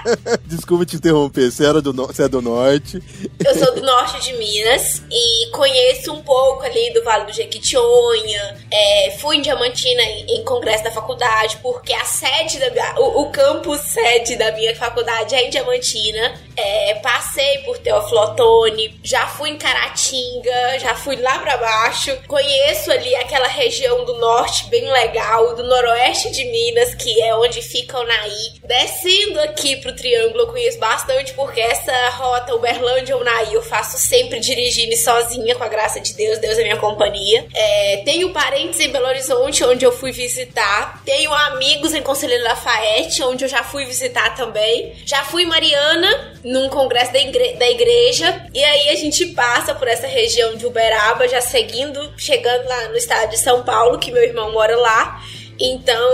Desculpa 0.46 0.86
te 0.86 0.96
interromper, 0.96 1.50
você, 1.50 1.64
era 1.66 1.82
do, 1.82 1.92
no- 1.92 2.06
você 2.06 2.22
é 2.24 2.28
do 2.28 2.40
norte. 2.40 3.02
Eu 3.44 3.54
sou 3.58 3.74
do 3.74 3.82
norte 3.82 4.20
de 4.22 4.32
Minas 4.38 5.02
e 5.10 5.50
conheço 5.50 6.12
um 6.12 6.22
pouco 6.22 6.62
ali 6.62 6.92
do 6.94 7.04
Vale 7.04 7.26
do 7.26 7.32
Jequitinhonha. 7.32 8.56
É, 8.72 9.16
fui 9.20 9.36
em 9.36 9.42
Diamantina 9.42 10.00
em, 10.02 10.38
em 10.40 10.44
congresso 10.44 10.84
da 10.84 10.90
faculdade, 10.90 11.58
porque 11.62 11.92
a 11.92 12.04
sede 12.04 12.58
da 12.58 12.70
minha, 12.70 12.94
o, 12.98 13.22
o 13.22 13.30
campus 13.30 13.80
sede 13.80 14.36
da 14.36 14.52
minha 14.52 14.74
faculdade 14.74 15.34
é 15.34 15.46
em 15.46 15.50
Diamantina. 15.50 15.65
É, 16.56 16.94
passei 17.02 17.58
por 17.58 17.78
Teófilo 17.78 18.20
Otoni, 18.20 18.98
já 19.02 19.26
fui 19.26 19.50
em 19.50 19.58
Caratinga, 19.58 20.78
já 20.78 20.94
fui 20.94 21.16
lá 21.16 21.38
para 21.38 21.56
baixo. 21.58 22.16
Conheço 22.26 22.90
ali 22.90 23.14
aquela 23.16 23.46
região 23.46 24.04
do 24.04 24.14
norte 24.14 24.66
bem 24.68 24.90
legal, 24.90 25.54
do 25.54 25.62
noroeste 25.62 26.30
de 26.30 26.44
Minas, 26.44 26.94
que 26.94 27.22
é 27.22 27.34
onde 27.34 27.60
fica 27.60 27.98
o 27.98 28.04
Naí. 28.04 28.60
Descendo 28.64 29.40
aqui 29.40 29.76
pro 29.76 29.94
Triângulo, 29.94 30.44
eu 30.44 30.46
conheço 30.46 30.78
bastante, 30.78 31.34
porque 31.34 31.60
essa 31.60 32.08
rota 32.10 32.54
Uberlândia 32.54 33.16
ou 33.16 33.24
Naí 33.24 33.52
eu 33.52 33.62
faço 33.62 33.98
sempre 33.98 34.40
dirigindo 34.40 34.96
sozinha, 34.96 35.54
com 35.54 35.64
a 35.64 35.68
graça 35.68 36.00
de 36.00 36.14
Deus, 36.14 36.38
Deus 36.38 36.58
é 36.58 36.62
minha 36.62 36.76
companhia. 36.76 37.46
É, 37.54 38.02
tenho 38.04 38.32
parentes 38.32 38.80
em 38.80 38.90
Belo 38.90 39.06
Horizonte, 39.06 39.64
onde 39.64 39.84
eu 39.84 39.92
fui 39.92 40.12
visitar. 40.12 41.02
Tenho 41.04 41.32
amigos 41.32 41.94
em 41.94 42.02
Conselheiro 42.02 42.44
Lafayette, 42.44 43.22
onde 43.22 43.44
eu 43.44 43.48
já 43.48 43.62
fui 43.62 43.84
visitar 43.84 44.34
também. 44.34 44.94
Já 45.04 45.24
fui 45.24 45.42
em 45.42 45.46
Mariana, 45.56 46.34
num 46.44 46.68
congresso 46.68 47.14
da, 47.14 47.18
igre 47.18 47.54
da 47.54 47.66
igreja. 47.66 48.46
E 48.52 48.62
aí 48.62 48.90
a 48.90 48.94
gente 48.94 49.24
passa 49.28 49.74
por 49.74 49.88
essa 49.88 50.06
região 50.06 50.54
de 50.54 50.66
Uberaba, 50.66 51.26
já 51.26 51.40
seguindo, 51.40 52.12
chegando 52.18 52.68
lá 52.68 52.88
no 52.88 52.96
estado 52.96 53.30
de 53.30 53.38
São 53.38 53.62
Paulo, 53.62 53.98
que 53.98 54.12
meu 54.12 54.22
irmão 54.22 54.52
mora 54.52 54.76
lá. 54.76 55.22
Então. 55.58 56.12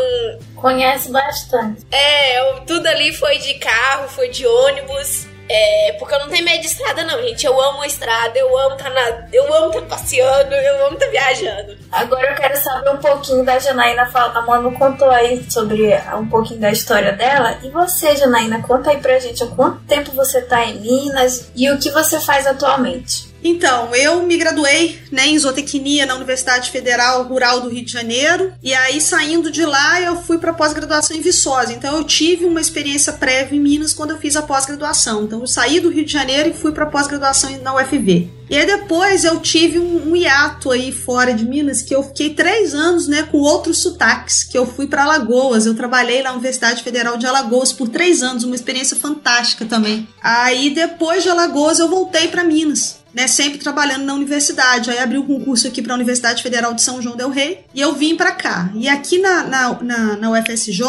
Conhece 0.54 1.10
bastante. 1.10 1.84
É, 1.90 2.60
tudo 2.68 2.86
ali 2.86 3.12
foi 3.12 3.38
de 3.38 3.54
carro, 3.54 4.08
foi 4.08 4.28
de 4.28 4.46
ônibus. 4.46 5.26
É, 5.54 5.92
porque 5.98 6.14
eu 6.14 6.20
não 6.20 6.28
tenho 6.30 6.44
medo 6.44 6.60
de 6.60 6.66
estrada, 6.66 7.04
não, 7.04 7.20
gente. 7.22 7.44
Eu 7.44 7.60
amo 7.60 7.82
a 7.82 7.86
estrada, 7.86 8.38
eu 8.38 8.58
amo 8.58 8.76
tá 8.76 8.88
na, 8.88 9.28
eu 9.30 9.52
amo 9.52 9.70
tá 9.72 9.82
passeando, 9.82 10.54
eu 10.54 10.86
amo 10.86 10.96
tá 10.96 11.06
viajando. 11.08 11.76
Agora 11.90 12.30
eu 12.30 12.34
quero 12.34 12.56
saber 12.56 12.88
um 12.88 12.96
pouquinho 12.96 13.44
da 13.44 13.58
Janaína. 13.58 14.10
A 14.14 14.42
Manu 14.42 14.72
contou 14.72 15.10
aí 15.10 15.44
sobre 15.50 15.94
um 16.16 16.26
pouquinho 16.26 16.60
da 16.60 16.70
história 16.70 17.12
dela. 17.12 17.58
E 17.62 17.68
você, 17.68 18.16
Janaína, 18.16 18.62
conta 18.62 18.90
aí 18.90 18.98
pra 18.98 19.18
gente 19.18 19.44
há 19.44 19.46
quanto 19.48 19.80
tempo 19.80 20.12
você 20.12 20.40
tá 20.40 20.64
em 20.64 20.80
Minas 20.80 21.50
e 21.54 21.70
o 21.70 21.78
que 21.78 21.90
você 21.90 22.18
faz 22.18 22.46
atualmente. 22.46 23.31
Então, 23.44 23.94
eu 23.94 24.22
me 24.22 24.36
graduei 24.36 25.00
né, 25.10 25.26
em 25.26 25.38
zootecnia 25.38 26.06
na 26.06 26.14
Universidade 26.14 26.70
Federal 26.70 27.24
Rural 27.24 27.60
do 27.60 27.68
Rio 27.68 27.84
de 27.84 27.92
Janeiro. 27.92 28.52
E 28.62 28.72
aí, 28.72 29.00
saindo 29.00 29.50
de 29.50 29.64
lá, 29.64 30.00
eu 30.00 30.16
fui 30.16 30.38
para 30.38 30.52
pós-graduação 30.52 31.16
em 31.16 31.20
Viçosa. 31.20 31.72
Então, 31.72 31.96
eu 31.96 32.04
tive 32.04 32.44
uma 32.44 32.60
experiência 32.60 33.12
prévia 33.12 33.56
em 33.56 33.60
Minas 33.60 33.92
quando 33.92 34.10
eu 34.10 34.18
fiz 34.18 34.36
a 34.36 34.42
pós-graduação. 34.42 35.24
Então, 35.24 35.40
eu 35.40 35.46
saí 35.46 35.80
do 35.80 35.90
Rio 35.90 36.04
de 36.04 36.12
Janeiro 36.12 36.50
e 36.50 36.54
fui 36.54 36.72
para 36.72 36.86
pós-graduação 36.86 37.50
na 37.62 37.74
UFV. 37.74 38.42
E 38.50 38.56
aí 38.56 38.66
depois 38.66 39.24
eu 39.24 39.40
tive 39.40 39.78
um, 39.78 40.10
um, 40.10 40.14
hiato 40.14 40.70
aí 40.70 40.92
fora 40.92 41.32
de 41.32 41.42
Minas, 41.42 41.80
que 41.80 41.94
eu 41.94 42.02
fiquei 42.02 42.34
três 42.34 42.74
anos, 42.74 43.08
né, 43.08 43.22
com 43.22 43.38
outros 43.38 43.78
sotaques, 43.78 44.44
que 44.44 44.58
eu 44.58 44.66
fui 44.66 44.86
para 44.86 45.04
Alagoas. 45.04 45.64
Eu 45.64 45.74
trabalhei 45.74 46.22
na 46.22 46.32
Universidade 46.32 46.82
Federal 46.82 47.16
de 47.16 47.26
Alagoas 47.26 47.72
por 47.72 47.88
três 47.88 48.22
anos, 48.22 48.44
uma 48.44 48.54
experiência 48.54 48.94
fantástica 48.94 49.64
também. 49.64 50.06
Aí 50.22 50.68
depois 50.68 51.22
de 51.22 51.30
Alagoas 51.30 51.78
eu 51.78 51.88
voltei 51.88 52.28
para 52.28 52.44
Minas 52.44 53.01
né, 53.14 53.26
sempre 53.26 53.58
trabalhando 53.58 54.04
na 54.04 54.14
universidade. 54.14 54.90
Aí 54.90 54.98
abri 54.98 55.18
um 55.18 55.26
concurso 55.26 55.66
aqui 55.66 55.82
para 55.82 55.92
a 55.92 55.96
Universidade 55.96 56.42
Federal 56.42 56.74
de 56.74 56.82
São 56.82 57.00
João 57.00 57.16
del 57.16 57.30
Rei 57.30 57.64
e 57.74 57.80
eu 57.80 57.94
vim 57.94 58.16
para 58.16 58.32
cá. 58.32 58.70
E 58.74 58.88
aqui 58.88 59.18
na, 59.18 59.44
na, 59.44 59.82
na, 59.82 60.16
na 60.16 60.30
UFSJ, 60.30 60.82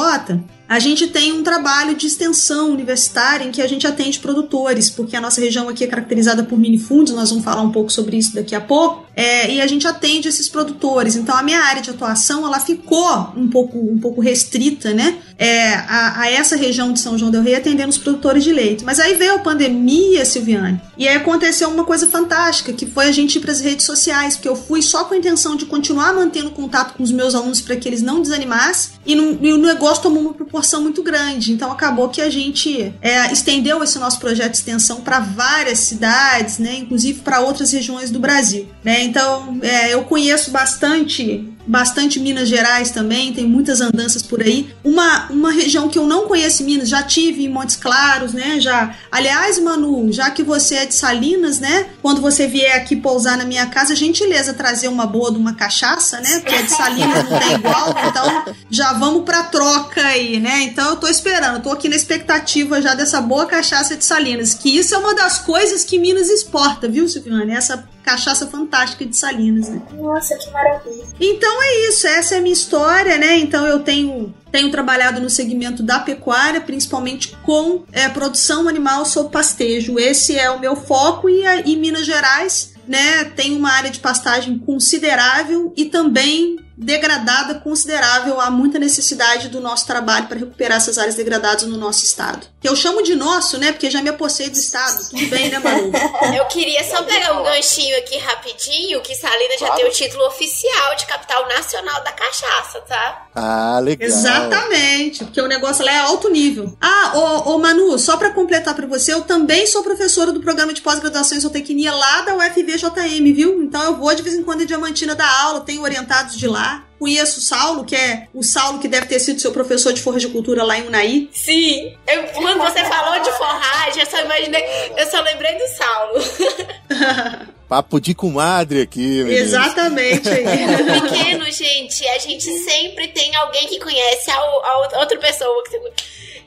a 0.73 0.79
gente 0.79 1.05
tem 1.05 1.31
um 1.31 1.43
trabalho 1.43 1.93
de 1.93 2.07
extensão 2.07 2.71
universitária 2.71 3.45
em 3.45 3.51
que 3.51 3.61
a 3.61 3.67
gente 3.67 3.85
atende 3.85 4.17
produtores, 4.17 4.89
porque 4.89 5.15
a 5.15 5.21
nossa 5.21 5.39
região 5.39 5.69
aqui 5.69 5.83
é 5.83 5.87
caracterizada 5.87 6.41
por 6.41 6.57
minifundos, 6.57 7.13
nós 7.13 7.29
vamos 7.29 7.45
falar 7.45 7.61
um 7.61 7.71
pouco 7.71 7.91
sobre 7.91 8.17
isso 8.17 8.33
daqui 8.33 8.55
a 8.55 8.59
pouco, 8.59 9.05
é, 9.15 9.53
e 9.53 9.61
a 9.61 9.67
gente 9.67 9.87
atende 9.87 10.27
esses 10.27 10.49
produtores. 10.49 11.15
Então 11.15 11.37
a 11.37 11.43
minha 11.43 11.59
área 11.59 11.79
de 11.79 11.91
atuação 11.91 12.43
ela 12.43 12.59
ficou 12.59 13.07
um 13.37 13.47
pouco, 13.47 13.77
um 13.77 13.99
pouco 13.99 14.19
restrita, 14.19 14.91
né, 14.95 15.19
é, 15.37 15.75
a, 15.75 16.21
a, 16.21 16.31
essa 16.31 16.55
região 16.55 16.91
de 16.91 16.99
São 16.99 17.19
João 17.19 17.29
del 17.29 17.43
Rei 17.43 17.53
atendendo 17.53 17.89
os 17.89 17.99
produtores 17.99 18.43
de 18.43 18.51
leite. 18.51 18.83
Mas 18.83 18.99
aí 18.99 19.13
veio 19.13 19.35
a 19.35 19.39
pandemia, 19.39 20.25
Silviane, 20.25 20.81
e 20.97 21.07
aí 21.07 21.17
aconteceu 21.17 21.69
uma 21.69 21.83
coisa 21.83 22.07
fantástica, 22.07 22.73
que 22.73 22.87
foi 22.87 23.05
a 23.05 23.11
gente 23.11 23.35
ir 23.35 23.41
para 23.41 23.51
as 23.51 23.61
redes 23.61 23.85
sociais, 23.85 24.37
porque 24.37 24.49
eu 24.49 24.55
fui 24.55 24.81
só 24.81 25.03
com 25.03 25.13
a 25.13 25.17
intenção 25.17 25.55
de 25.55 25.67
continuar 25.67 26.15
mantendo 26.15 26.49
contato 26.49 26.95
com 26.95 27.03
os 27.03 27.11
meus 27.11 27.35
alunos 27.35 27.61
para 27.61 27.75
que 27.75 27.87
eles 27.87 28.01
não 28.01 28.23
desanimassem, 28.23 28.93
e, 29.05 29.15
no, 29.15 29.37
e 29.39 29.53
o 29.53 29.57
negócio 29.59 30.01
tomou 30.01 30.23
uma 30.23 30.33
proporção 30.33 30.62
muito 30.81 31.03
grande. 31.03 31.51
Então 31.51 31.71
acabou 31.71 32.09
que 32.09 32.21
a 32.21 32.29
gente 32.29 32.93
é, 33.01 33.31
estendeu 33.31 33.83
esse 33.83 33.97
nosso 33.99 34.19
projeto 34.19 34.51
de 34.51 34.57
extensão 34.57 35.01
para 35.01 35.19
várias 35.19 35.79
cidades, 35.79 36.59
né, 36.59 36.75
inclusive 36.77 37.21
para 37.21 37.39
outras 37.39 37.71
regiões 37.71 38.09
do 38.09 38.19
Brasil. 38.19 38.67
Né? 38.83 39.03
Então 39.03 39.59
é, 39.61 39.93
eu 39.93 40.03
conheço 40.03 40.51
bastante 40.51 41.49
bastante 41.65 42.19
Minas 42.19 42.47
Gerais 42.47 42.91
também, 42.91 43.33
tem 43.33 43.45
muitas 43.45 43.81
andanças 43.81 44.21
por 44.21 44.41
aí. 44.41 44.73
Uma, 44.83 45.27
uma 45.29 45.51
região 45.51 45.89
que 45.89 45.97
eu 45.97 46.05
não 46.05 46.27
conheço 46.27 46.63
Minas, 46.63 46.89
já 46.89 47.01
tive 47.03 47.43
em 47.43 47.49
Montes 47.49 47.75
Claros, 47.75 48.33
né? 48.33 48.59
Já. 48.59 48.95
Aliás, 49.11 49.59
Manu, 49.59 50.11
já 50.11 50.29
que 50.29 50.43
você 50.43 50.75
é 50.75 50.85
de 50.85 50.93
Salinas, 50.93 51.59
né? 51.59 51.87
Quando 52.01 52.21
você 52.21 52.47
vier 52.47 52.75
aqui 52.75 52.95
pousar 52.95 53.37
na 53.37 53.45
minha 53.45 53.65
casa, 53.67 53.95
gentileza 53.95 54.53
trazer 54.53 54.87
uma 54.87 55.05
boa 55.05 55.31
de 55.31 55.37
uma 55.37 55.53
cachaça, 55.53 56.19
né? 56.19 56.39
Porque 56.39 56.55
é 56.55 56.61
de 56.63 56.71
Salinas 56.71 57.29
não 57.29 57.39
tem 57.39 57.53
igual, 57.53 57.95
então 58.07 58.45
já 58.69 58.93
vamos 58.93 59.23
pra 59.23 59.43
troca 59.43 60.01
aí, 60.01 60.39
né? 60.39 60.63
Então 60.63 60.89
eu 60.89 60.95
tô 60.97 61.07
esperando, 61.07 61.61
tô 61.61 61.71
aqui 61.71 61.89
na 61.89 61.95
expectativa 61.95 62.81
já 62.81 62.93
dessa 62.93 63.21
boa 63.21 63.45
cachaça 63.45 63.95
de 63.95 64.03
Salinas, 64.03 64.53
que 64.53 64.77
isso 64.77 64.93
é 64.93 64.97
uma 64.97 65.15
das 65.15 65.39
coisas 65.39 65.83
que 65.83 65.99
Minas 65.99 66.29
exporta, 66.29 66.87
viu, 66.87 67.07
Silviane? 67.07 67.51
Essa 67.51 67.87
cachaça 68.03 68.47
fantástica 68.47 69.05
de 69.05 69.15
Salinas, 69.15 69.69
né? 69.69 69.81
Nossa, 69.93 70.37
que 70.37 70.51
maravilha. 70.51 71.05
Então 71.19 71.63
é 71.63 71.87
isso, 71.87 72.05
essa 72.05 72.35
é 72.35 72.37
a 72.37 72.41
minha 72.41 72.53
história, 72.53 73.17
né? 73.17 73.37
Então 73.37 73.65
eu 73.65 73.79
tenho 73.79 74.33
tenho 74.51 74.69
trabalhado 74.69 75.19
no 75.19 75.31
segmento 75.31 75.81
da 75.81 75.99
pecuária, 75.99 76.61
principalmente 76.61 77.35
com 77.41 77.85
é, 77.91 78.07
produção 78.07 78.69
animal 78.69 79.03
sob 79.03 79.31
pastejo. 79.31 79.97
Esse 79.97 80.37
é 80.37 80.47
o 80.51 80.59
meu 80.59 80.75
foco 80.75 81.27
e, 81.27 81.43
em 81.65 81.75
Minas 81.75 82.05
Gerais, 82.05 82.73
né, 82.87 83.23
tem 83.23 83.57
uma 83.57 83.71
área 83.71 83.89
de 83.89 83.99
pastagem 83.99 84.59
considerável 84.59 85.73
e 85.75 85.85
também 85.85 86.59
degradada 86.77 87.55
considerável. 87.55 88.39
Há 88.39 88.49
muita 88.49 88.79
necessidade 88.79 89.49
do 89.49 89.59
nosso 89.59 89.85
trabalho 89.85 90.27
para 90.27 90.39
recuperar 90.39 90.77
essas 90.77 90.97
áreas 90.97 91.15
degradadas 91.15 91.63
no 91.63 91.77
nosso 91.77 92.03
estado. 92.03 92.47
Que 92.59 92.67
eu 92.67 92.75
chamo 92.75 93.03
de 93.03 93.15
nosso, 93.15 93.57
né? 93.57 93.71
Porque 93.71 93.89
já 93.89 94.01
me 94.01 94.09
apossei 94.09 94.49
do 94.49 94.57
estado. 94.57 95.09
Tudo 95.09 95.27
bem, 95.27 95.49
né, 95.49 95.59
Maru? 95.59 95.91
Eu 96.35 96.45
queria 96.45 96.83
só 96.83 97.03
pegar 97.03 97.39
um 97.39 97.43
ganchinho 97.43 97.97
aqui 97.97 98.17
rapidinho, 98.17 99.01
que 99.01 99.13
Salina 99.15 99.57
já 99.59 99.71
tem 99.75 99.85
o 99.85 99.91
título 99.91 100.25
oficial 100.27 100.95
de 100.95 101.05
capital 101.05 101.47
nacional 101.47 102.03
da 102.03 102.11
cachaça, 102.11 102.79
tá? 102.81 103.27
Ah, 103.35 103.79
legal. 103.81 104.07
Exatamente, 104.07 105.25
porque 105.25 105.41
o 105.41 105.47
negócio 105.47 105.83
lá 105.83 105.91
é 105.91 105.99
alto 105.99 106.29
nível. 106.29 106.75
Ah, 106.79 107.11
ô, 107.15 107.53
ô 107.53 107.57
Manu, 107.59 107.97
só 107.99 108.17
para 108.17 108.31
completar 108.31 108.73
para 108.75 108.87
você, 108.87 109.13
eu 109.13 109.21
também 109.21 109.67
sou 109.67 109.83
professora 109.83 110.31
do 110.31 110.39
programa 110.39 110.73
de 110.73 110.81
pós-graduação 110.81 111.37
em 111.37 111.41
zootecnia 111.41 111.93
lá 111.93 112.21
da 112.21 112.35
UFVJM, 112.35 113.33
viu? 113.33 113.61
Então 113.61 113.83
eu 113.83 113.95
vou 113.97 114.13
de 114.15 114.23
vez 114.23 114.35
em 114.35 114.43
quando 114.43 114.61
em 114.61 114.65
Diamantina 114.65 115.15
dar 115.15 115.29
aula, 115.41 115.61
tenho 115.61 115.81
orientados 115.81 116.37
de 116.37 116.47
lá. 116.47 116.62
Conheço 116.99 117.39
o 117.39 117.41
Saulo, 117.41 117.83
que 117.83 117.95
é 117.95 118.27
o 118.33 118.41
Saulo 118.41 118.79
que 118.79 118.87
deve 118.87 119.07
ter 119.07 119.19
sido 119.19 119.39
seu 119.41 119.51
professor 119.51 119.91
de 119.91 120.01
forragicultura 120.01 120.63
lá 120.63 120.77
em 120.77 120.87
Unai. 120.87 121.27
Sim. 121.33 121.97
Eu, 122.07 122.23
quando 122.29 122.59
você 122.59 122.83
falou 122.85 123.21
de 123.21 123.31
forragem, 123.33 124.03
eu 124.03 124.09
só 124.09 124.21
imaginei. 124.21 124.63
Eu 124.95 125.05
só 125.11 125.21
lembrei 125.21 125.53
do 125.57 125.67
Saulo. 125.67 127.47
Papo 127.67 127.99
de 127.99 128.13
comadre 128.13 128.81
aqui, 128.81 129.23
menino. 129.23 129.31
Exatamente. 129.31 130.29
Pequeno, 130.29 131.51
gente, 131.51 132.07
a 132.07 132.19
gente 132.19 132.45
sempre 132.59 133.09
tem 133.09 133.35
alguém 133.35 133.67
que 133.67 133.79
conhece 133.79 134.31
a, 134.31 134.35
a 134.35 134.99
outra 134.99 135.17
pessoa. 135.19 135.63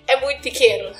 É 0.07 0.21
muito 0.21 0.41
pequeno. 0.41 0.91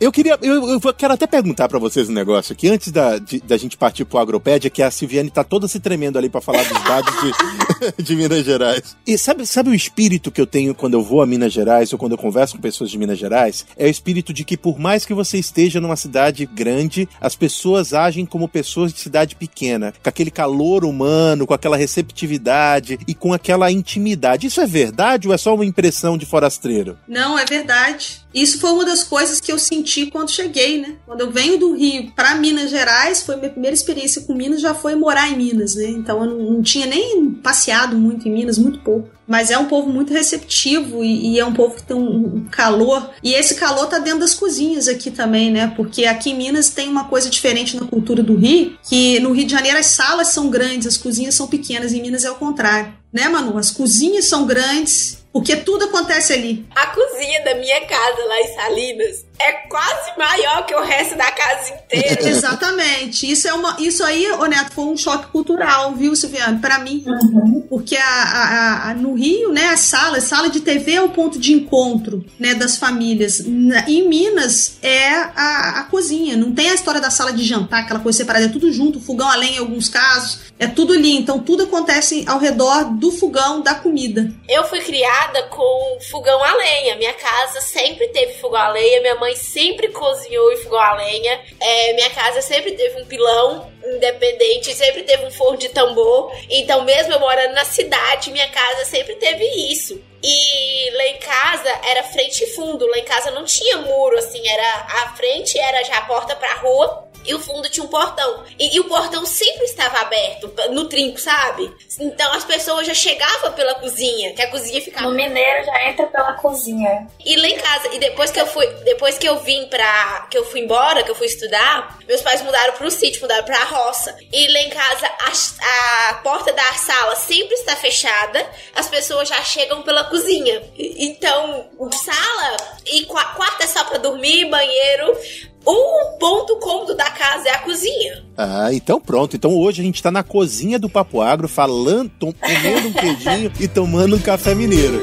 Eu 0.00 0.10
queria. 0.10 0.38
Eu, 0.40 0.66
eu 0.66 0.80
quero 0.94 1.12
até 1.12 1.26
perguntar 1.26 1.68
para 1.68 1.78
vocês 1.78 2.08
um 2.08 2.12
negócio 2.12 2.54
aqui, 2.54 2.70
antes 2.70 2.90
da, 2.90 3.18
de, 3.18 3.38
da 3.40 3.58
gente 3.58 3.76
partir 3.76 4.06
pro 4.06 4.18
Agropédia, 4.18 4.70
que 4.70 4.82
a 4.82 4.90
Silviane 4.90 5.30
tá 5.30 5.44
toda 5.44 5.68
se 5.68 5.78
tremendo 5.78 6.16
ali 6.16 6.30
para 6.30 6.40
falar 6.40 6.62
dos 6.64 6.82
dados 6.84 7.14
de, 7.20 8.00
de 8.02 8.16
Minas 8.16 8.42
Gerais. 8.42 8.96
E 9.06 9.18
sabe, 9.18 9.46
sabe 9.46 9.68
o 9.68 9.74
espírito 9.74 10.30
que 10.30 10.40
eu 10.40 10.46
tenho 10.46 10.74
quando 10.74 10.94
eu 10.94 11.02
vou 11.02 11.20
a 11.20 11.26
Minas 11.26 11.52
Gerais 11.52 11.92
ou 11.92 11.98
quando 11.98 12.12
eu 12.12 12.18
converso 12.18 12.56
com 12.56 12.62
pessoas 12.62 12.90
de 12.90 12.96
Minas 12.96 13.18
Gerais? 13.18 13.66
É 13.76 13.84
o 13.84 13.90
espírito 13.90 14.32
de 14.32 14.42
que, 14.42 14.56
por 14.56 14.78
mais 14.78 15.04
que 15.04 15.12
você 15.12 15.36
esteja 15.36 15.82
numa 15.82 15.96
cidade 15.96 16.46
grande, 16.46 17.06
as 17.20 17.36
pessoas 17.36 17.92
agem 17.92 18.24
como 18.24 18.48
pessoas 18.48 18.94
de 18.94 19.00
cidade 19.00 19.36
pequena, 19.36 19.92
com 20.02 20.08
aquele 20.08 20.30
calor 20.30 20.82
humano, 20.82 21.46
com 21.46 21.52
aquela 21.52 21.76
receptividade 21.76 22.98
e 23.06 23.14
com 23.14 23.34
aquela 23.34 23.70
intimidade. 23.70 24.46
Isso 24.46 24.62
é 24.62 24.66
verdade 24.66 25.28
ou 25.28 25.34
é 25.34 25.36
só 25.36 25.54
uma 25.54 25.66
impressão 25.66 26.16
de 26.16 26.24
forasteiro? 26.24 26.96
Não, 27.06 27.38
é 27.38 27.44
verdade. 27.44 28.22
Isso 28.32 28.60
foi 28.60 28.70
uma 28.70 28.84
das 28.84 29.02
coisas 29.02 29.40
que 29.40 29.52
eu 29.52 29.58
senti 29.58 29.89
quando 30.10 30.30
cheguei, 30.30 30.80
né? 30.80 30.96
Quando 31.06 31.20
eu 31.20 31.30
venho 31.30 31.58
do 31.58 31.74
Rio 31.74 32.12
para 32.14 32.34
Minas 32.34 32.70
Gerais, 32.70 33.22
foi 33.22 33.36
minha 33.36 33.50
primeira 33.50 33.74
experiência 33.74 34.22
com 34.22 34.34
Minas, 34.34 34.60
já 34.60 34.74
foi 34.74 34.94
morar 34.94 35.30
em 35.30 35.36
Minas, 35.36 35.74
né? 35.74 35.86
Então 35.88 36.24
eu 36.24 36.30
não, 36.30 36.52
não 36.52 36.62
tinha 36.62 36.86
nem 36.86 37.30
passeado 37.30 37.96
muito 37.96 38.28
em 38.28 38.32
Minas, 38.32 38.58
muito 38.58 38.80
pouco. 38.80 39.08
Mas 39.26 39.50
é 39.50 39.56
um 39.56 39.66
povo 39.66 39.88
muito 39.88 40.12
receptivo 40.12 41.04
e, 41.04 41.34
e 41.34 41.38
é 41.38 41.44
um 41.44 41.54
povo 41.54 41.76
que 41.76 41.84
tem 41.84 41.96
um, 41.96 42.36
um, 42.36 42.44
calor. 42.50 43.10
E 43.22 43.32
esse 43.32 43.54
calor 43.54 43.86
tá 43.86 43.98
dentro 43.98 44.20
das 44.20 44.34
cozinhas 44.34 44.88
aqui 44.88 45.10
também, 45.10 45.52
né? 45.52 45.72
Porque 45.76 46.04
aqui 46.04 46.30
em 46.30 46.36
Minas 46.36 46.70
tem 46.70 46.88
uma 46.88 47.04
coisa 47.04 47.30
diferente 47.30 47.76
na 47.76 47.86
cultura 47.86 48.24
do 48.24 48.34
Rio, 48.34 48.76
que 48.82 49.20
no 49.20 49.32
Rio 49.32 49.46
de 49.46 49.52
Janeiro 49.52 49.78
as 49.78 49.86
salas 49.86 50.28
são 50.28 50.50
grandes, 50.50 50.88
as 50.88 50.96
cozinhas 50.96 51.34
são 51.34 51.46
pequenas, 51.46 51.92
em 51.92 52.02
Minas 52.02 52.24
é 52.24 52.30
o 52.30 52.34
contrário. 52.34 52.92
Né, 53.12 53.28
Manu? 53.28 53.56
As 53.56 53.70
cozinhas 53.70 54.24
são 54.24 54.46
grandes 54.46 55.20
porque 55.32 55.56
tudo 55.56 55.84
acontece 55.84 56.32
ali. 56.32 56.66
A 56.74 56.86
cozinha 56.88 57.44
da 57.44 57.54
minha 57.54 57.80
casa 57.86 58.24
lá 58.24 58.40
em 58.40 58.54
Salinas 58.54 59.24
é 59.40 59.52
quase 59.68 60.16
maior 60.18 60.66
que 60.66 60.74
o 60.74 60.82
resto 60.82 61.16
da 61.16 61.30
casa 61.30 61.74
inteira. 61.74 62.22
Exatamente. 62.28 63.30
Isso 63.30 63.48
é 63.48 63.54
uma, 63.54 63.76
isso 63.78 64.04
aí, 64.04 64.30
ô 64.32 64.44
Neto, 64.46 64.72
foi 64.72 64.84
um 64.84 64.96
choque 64.96 65.28
cultural, 65.28 65.94
viu, 65.94 66.14
Silviane? 66.14 66.60
Para 66.60 66.78
mim, 66.78 67.02
uhum. 67.06 67.66
porque 67.68 67.96
a, 67.96 68.04
a, 68.04 68.90
a, 68.90 68.94
no 68.94 69.14
Rio, 69.14 69.50
né, 69.52 69.68
a 69.68 69.76
sala, 69.76 70.20
sala 70.20 70.50
de 70.50 70.60
TV 70.60 70.92
é 70.92 71.02
o 71.02 71.08
ponto 71.08 71.38
de 71.38 71.52
encontro, 71.52 72.24
né, 72.38 72.54
das 72.54 72.76
famílias. 72.76 73.42
Na, 73.46 73.88
em 73.88 74.06
Minas 74.08 74.78
é 74.82 75.08
a, 75.08 75.80
a 75.80 75.82
cozinha. 75.84 76.36
Não 76.36 76.52
tem 76.52 76.70
a 76.70 76.74
história 76.74 77.00
da 77.00 77.10
sala 77.10 77.32
de 77.32 77.42
jantar, 77.42 77.82
aquela 77.82 78.00
coisa 78.00 78.18
separada, 78.18 78.46
é 78.46 78.48
tudo 78.48 78.70
junto, 78.72 79.00
fogão 79.00 79.28
a 79.28 79.36
lenha 79.36 79.56
em 79.56 79.60
alguns 79.60 79.88
casos, 79.88 80.40
é 80.58 80.66
tudo 80.66 80.92
ali. 80.92 81.16
Então 81.16 81.38
tudo 81.38 81.64
acontece 81.64 82.24
ao 82.26 82.38
redor 82.38 82.84
do 82.84 83.10
fogão 83.10 83.62
da 83.62 83.74
comida. 83.74 84.30
Eu 84.48 84.64
fui 84.64 84.80
criada 84.80 85.44
com 85.44 85.98
fogão 86.10 86.42
a 86.44 86.54
lenha. 86.54 86.96
Minha 86.96 87.14
casa 87.14 87.60
sempre 87.60 88.08
teve 88.08 88.34
fogão 88.34 88.60
a 88.60 88.68
lenha. 88.68 89.00
Minha 89.00 89.14
mãe 89.16 89.29
sempre 89.38 89.88
cozinhou 89.88 90.52
em 90.52 90.56
fogão 90.58 90.80
a 90.80 90.94
lenha. 90.94 91.40
É, 91.60 91.92
minha 91.94 92.10
casa 92.10 92.40
sempre 92.42 92.72
teve 92.72 93.00
um 93.00 93.06
pilão 93.06 93.70
independente, 93.84 94.74
sempre 94.74 95.02
teve 95.02 95.24
um 95.24 95.30
forno 95.30 95.58
de 95.58 95.68
tambor. 95.70 96.32
Então, 96.48 96.84
mesmo 96.84 97.12
eu 97.12 97.20
morando 97.20 97.54
na 97.54 97.64
cidade, 97.64 98.30
minha 98.30 98.48
casa 98.48 98.84
sempre 98.84 99.14
teve 99.16 99.44
isso. 99.72 100.02
E 100.22 100.90
lá 100.92 101.06
em 101.06 101.18
casa 101.18 101.80
era 101.84 102.02
frente 102.02 102.44
e 102.44 102.46
fundo. 102.48 102.86
Lá 102.86 102.98
em 102.98 103.04
casa 103.04 103.30
não 103.30 103.44
tinha 103.44 103.78
muro, 103.78 104.18
assim, 104.18 104.46
era 104.46 104.86
a 105.04 105.14
frente 105.16 105.58
era 105.58 105.82
já 105.82 105.98
a 105.98 106.02
porta 106.02 106.36
pra 106.36 106.54
rua 106.54 107.09
e 107.24 107.34
o 107.34 107.38
fundo 107.40 107.68
tinha 107.68 107.84
um 107.84 107.88
portão. 107.88 108.44
E, 108.58 108.76
e, 108.76 108.80
o 108.80 108.84
portão 108.84 109.24
sempre 109.26 109.64
estava 109.64 109.98
aberto, 109.98 110.52
no 110.70 110.88
trinco, 110.88 111.20
sabe? 111.20 111.72
Então 111.98 112.32
as 112.32 112.44
pessoas 112.44 112.86
já 112.86 112.94
chegavam 112.94 113.52
pela 113.52 113.74
cozinha, 113.76 114.32
que 114.32 114.42
a 114.42 114.50
cozinha 114.50 114.80
ficava. 114.80 115.08
No 115.08 115.14
mineiro 115.14 115.64
já 115.64 115.88
entra 115.88 116.06
pela 116.06 116.34
cozinha. 116.34 117.06
E 117.24 117.36
lá 117.36 117.48
em 117.48 117.56
casa, 117.56 117.94
e 117.94 117.98
depois 117.98 118.30
que 118.30 118.40
eu 118.40 118.46
fui, 118.46 118.66
depois 118.84 119.18
que 119.18 119.28
eu 119.28 119.38
vim 119.38 119.66
pra. 119.66 120.26
que 120.30 120.38
eu 120.38 120.44
fui 120.44 120.60
embora, 120.60 121.02
que 121.02 121.10
eu 121.10 121.14
fui 121.14 121.26
estudar, 121.26 121.98
meus 122.06 122.22
pais 122.22 122.42
mudaram 122.42 122.74
pro 122.74 122.90
sítio, 122.90 123.22
mudaram 123.22 123.44
pra 123.44 123.64
roça. 123.64 124.16
E 124.32 124.48
lá 124.52 124.60
em 124.60 124.70
casa, 124.70 125.06
a, 125.06 126.10
a 126.10 126.14
porta 126.14 126.52
da 126.52 126.72
sala 126.74 127.16
sempre 127.16 127.54
está 127.54 127.76
fechada, 127.76 128.44
as 128.74 128.88
pessoas 128.88 129.28
já 129.28 129.42
chegam 129.42 129.82
pela 129.82 130.04
cozinha. 130.04 130.62
Então, 130.76 131.68
sala 131.92 132.56
e 132.86 133.04
quarto 133.04 133.62
é 133.62 133.66
só 133.66 133.84
pra 133.84 133.98
dormir, 133.98 134.46
banheiro, 134.46 135.16
o 135.64 136.18
ponto 136.18 136.56
cômodo 136.56 136.94
da 136.94 137.10
casa 137.10 137.48
é 137.48 137.54
a 137.54 137.58
cozinha. 137.58 138.24
Ah, 138.36 138.72
então 138.72 139.00
pronto. 139.00 139.36
Então 139.36 139.56
hoje 139.56 139.80
a 139.80 139.84
gente 139.84 140.02
tá 140.02 140.10
na 140.10 140.22
cozinha 140.22 140.78
do 140.78 140.88
Papo 140.88 141.20
Agro, 141.20 141.48
falando, 141.48 142.10
comendo 142.18 142.88
um 142.88 142.92
queijinho 142.92 143.52
e 143.60 143.68
tomando 143.68 144.16
um 144.16 144.20
café 144.20 144.54
mineiro. 144.54 145.00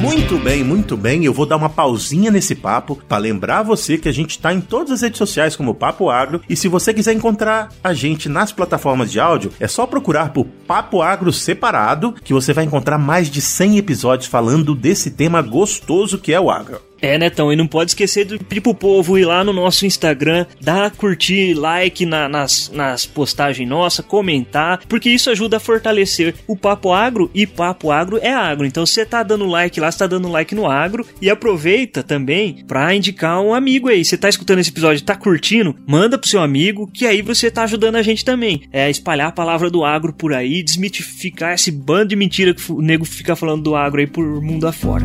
Muito 0.00 0.36
bem, 0.36 0.64
muito 0.64 0.96
bem. 0.96 1.24
Eu 1.24 1.32
vou 1.32 1.46
dar 1.46 1.56
uma 1.56 1.68
pausinha 1.68 2.30
nesse 2.30 2.54
papo 2.54 2.96
para 3.08 3.18
lembrar 3.18 3.62
você 3.62 3.96
que 3.96 4.08
a 4.08 4.12
gente 4.12 4.30
está 4.30 4.52
em 4.52 4.60
todas 4.60 4.90
as 4.90 5.02
redes 5.02 5.18
sociais 5.18 5.54
como 5.54 5.74
Papo 5.74 6.10
Agro 6.10 6.40
e 6.48 6.56
se 6.56 6.66
você 6.66 6.92
quiser 6.92 7.12
encontrar 7.12 7.68
a 7.84 7.94
gente 7.94 8.28
nas 8.28 8.50
plataformas 8.50 9.12
de 9.12 9.20
áudio, 9.20 9.52
é 9.60 9.68
só 9.68 9.86
procurar 9.86 10.32
por 10.32 10.44
Papo 10.66 11.00
Agro 11.00 11.32
separado 11.32 12.12
que 12.12 12.34
você 12.34 12.52
vai 12.52 12.64
encontrar 12.64 12.98
mais 12.98 13.30
de 13.30 13.40
100 13.40 13.78
episódios 13.78 14.28
falando 14.28 14.74
desse 14.74 15.10
tema 15.10 15.40
gostoso 15.40 16.18
que 16.18 16.32
é 16.32 16.40
o 16.40 16.50
agro. 16.50 16.80
É, 17.02 17.18
Netão, 17.18 17.52
e 17.52 17.56
não 17.56 17.66
pode 17.66 17.90
esquecer 17.90 18.24
de 18.24 18.38
pedir 18.38 18.60
pro 18.60 18.72
povo 18.72 19.18
ir 19.18 19.24
lá 19.24 19.42
no 19.42 19.52
nosso 19.52 19.84
Instagram, 19.84 20.46
dar 20.60 20.92
curtir, 20.92 21.52
like 21.52 22.06
na, 22.06 22.28
nas, 22.28 22.70
nas 22.72 23.04
postagens 23.04 23.68
nossas, 23.68 24.06
comentar, 24.06 24.80
porque 24.88 25.10
isso 25.10 25.28
ajuda 25.28 25.56
a 25.56 25.60
fortalecer 25.60 26.36
o 26.46 26.56
Papo 26.56 26.92
Agro 26.92 27.28
e 27.34 27.44
Papo 27.44 27.90
Agro 27.90 28.20
é 28.22 28.32
agro. 28.32 28.64
Então 28.64 28.86
você 28.86 29.04
tá 29.04 29.24
dando 29.24 29.46
like 29.46 29.80
lá, 29.80 29.90
você 29.90 29.98
tá 29.98 30.06
dando 30.06 30.28
like 30.28 30.54
no 30.54 30.70
agro 30.70 31.04
e 31.20 31.28
aproveita 31.28 32.04
também 32.04 32.64
pra 32.68 32.94
indicar 32.94 33.40
um 33.40 33.52
amigo 33.52 33.88
aí. 33.88 34.04
Você 34.04 34.16
tá 34.16 34.28
escutando 34.28 34.60
esse 34.60 34.70
episódio, 34.70 35.02
tá 35.02 35.16
curtindo? 35.16 35.74
Manda 35.84 36.16
pro 36.16 36.28
seu 36.28 36.40
amigo, 36.40 36.88
que 36.92 37.04
aí 37.04 37.20
você 37.20 37.50
tá 37.50 37.64
ajudando 37.64 37.96
a 37.96 38.02
gente 38.02 38.24
também. 38.24 38.62
É 38.72 38.88
espalhar 38.88 39.26
a 39.26 39.32
palavra 39.32 39.68
do 39.68 39.84
agro 39.84 40.12
por 40.12 40.32
aí, 40.32 40.62
desmitificar 40.62 41.54
esse 41.54 41.72
bando 41.72 42.10
de 42.10 42.16
mentira 42.16 42.54
que 42.54 42.70
o 42.70 42.80
nego 42.80 43.04
fica 43.04 43.34
falando 43.34 43.64
do 43.64 43.74
agro 43.74 44.00
aí 44.00 44.06
por 44.06 44.40
mundo 44.40 44.68
afora. 44.68 45.04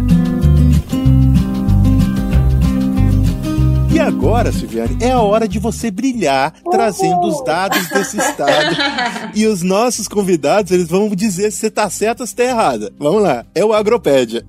E 3.98 4.00
agora, 4.00 4.52
Silviane, 4.52 4.96
é 5.02 5.10
a 5.10 5.22
hora 5.22 5.48
de 5.48 5.58
você 5.58 5.90
brilhar 5.90 6.54
trazendo 6.70 7.22
os 7.22 7.44
dados 7.44 7.90
desse 7.90 8.16
estado. 8.16 8.76
e 9.34 9.48
os 9.48 9.64
nossos 9.64 10.08
convidados, 10.08 10.72
eles 10.72 10.88
vão 10.88 11.10
dizer 11.10 11.50
se 11.50 11.58
você 11.58 11.72
tá 11.72 11.90
certo 11.90 12.20
ou 12.20 12.28
se 12.28 12.36
tá 12.36 12.44
errada. 12.44 12.94
Vamos 13.00 13.24
lá, 13.24 13.44
é 13.56 13.66
o 13.66 13.74
Agropédia. 13.74 14.46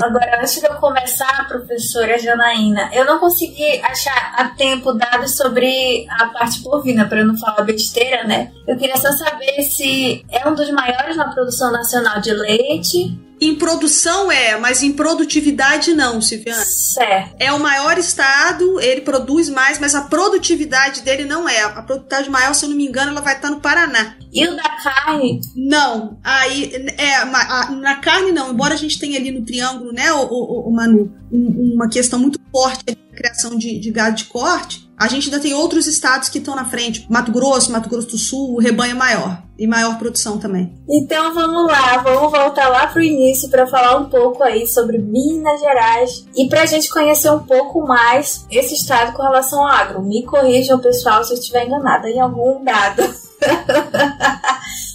Agora, 0.00 0.40
antes 0.40 0.60
de 0.60 0.66
eu 0.68 0.74
começar, 0.74 1.48
professora 1.48 2.16
Janaína, 2.16 2.90
eu 2.92 3.04
não 3.04 3.18
consegui 3.18 3.80
achar 3.82 4.34
a 4.36 4.50
tempo 4.50 4.92
dados 4.92 5.36
sobre 5.36 6.06
a 6.08 6.26
parte 6.26 6.62
bovina, 6.62 7.04
para 7.04 7.22
eu 7.22 7.26
não 7.26 7.36
falar 7.36 7.64
besteira, 7.64 8.22
né? 8.22 8.52
Eu 8.68 8.76
queria 8.76 8.96
só 8.98 9.10
saber 9.10 9.64
se 9.64 10.24
é 10.30 10.48
um 10.48 10.54
dos 10.54 10.70
maiores 10.70 11.16
na 11.16 11.28
produção 11.28 11.72
nacional 11.72 12.20
de 12.20 12.32
leite 12.32 13.18
em 13.42 13.56
produção 13.56 14.30
é, 14.30 14.56
mas 14.56 14.82
em 14.82 14.92
produtividade 14.92 15.92
não, 15.92 16.20
Silviane. 16.20 16.64
Certo. 16.64 17.34
É 17.40 17.52
o 17.52 17.58
maior 17.58 17.98
estado, 17.98 18.80
ele 18.80 19.00
produz 19.00 19.48
mais, 19.48 19.80
mas 19.80 19.94
a 19.94 20.02
produtividade 20.02 21.02
dele 21.02 21.24
não 21.24 21.48
é. 21.48 21.62
A 21.62 21.82
produtividade 21.82 22.30
maior, 22.30 22.54
se 22.54 22.64
eu 22.64 22.68
não 22.68 22.76
me 22.76 22.86
engano, 22.86 23.10
ela 23.10 23.20
vai 23.20 23.34
estar 23.34 23.50
no 23.50 23.60
Paraná. 23.60 24.14
E 24.32 24.46
o 24.46 24.56
da 24.56 24.68
carne? 24.82 25.40
Não. 25.56 26.18
Aí, 26.22 26.72
é, 26.96 27.24
na 27.24 27.96
carne 27.96 28.30
não, 28.30 28.52
embora 28.52 28.74
a 28.74 28.78
gente 28.78 28.98
tenha 28.98 29.18
ali 29.18 29.32
no 29.32 29.44
triângulo, 29.44 29.92
né, 29.92 30.12
o, 30.12 30.22
o, 30.22 30.68
o 30.68 30.72
Manu, 30.72 31.12
uma 31.30 31.88
questão 31.88 32.18
muito 32.18 32.40
forte 32.50 32.84
de 32.86 32.96
criação 33.16 33.58
de, 33.58 33.78
de 33.78 33.90
gado 33.90 34.16
de 34.16 34.24
corte, 34.26 34.88
a 35.02 35.08
gente 35.08 35.28
ainda 35.28 35.40
tem 35.40 35.52
outros 35.52 35.88
estados 35.88 36.28
que 36.28 36.38
estão 36.38 36.54
na 36.54 36.64
frente. 36.64 37.06
Mato 37.10 37.32
Grosso, 37.32 37.72
Mato 37.72 37.88
Grosso 37.88 38.08
do 38.08 38.18
Sul, 38.18 38.54
o 38.54 38.60
rebanho 38.60 38.94
maior. 38.94 39.42
E 39.58 39.66
maior 39.66 39.98
produção 39.98 40.38
também. 40.38 40.72
Então 40.88 41.34
vamos 41.34 41.70
lá, 41.70 41.98
vamos 41.98 42.32
voltar 42.32 42.68
lá 42.68 42.86
pro 42.86 43.02
início 43.02 43.48
para 43.48 43.66
falar 43.66 43.96
um 43.96 44.08
pouco 44.08 44.42
aí 44.42 44.66
sobre 44.66 44.98
Minas 44.98 45.60
Gerais 45.60 46.26
e 46.36 46.48
para 46.48 46.62
a 46.62 46.66
gente 46.66 46.88
conhecer 46.88 47.30
um 47.30 47.40
pouco 47.40 47.86
mais 47.86 48.46
esse 48.50 48.74
estado 48.74 49.12
com 49.12 49.22
relação 49.22 49.60
ao 49.60 49.68
agro. 49.68 50.02
Me 50.02 50.24
corrijam, 50.24 50.80
pessoal, 50.80 51.22
se 51.22 51.32
eu 51.32 51.38
estiver 51.38 51.66
enganada 51.66 52.08
em 52.08 52.18
algum 52.18 52.64
dado. 52.64 53.02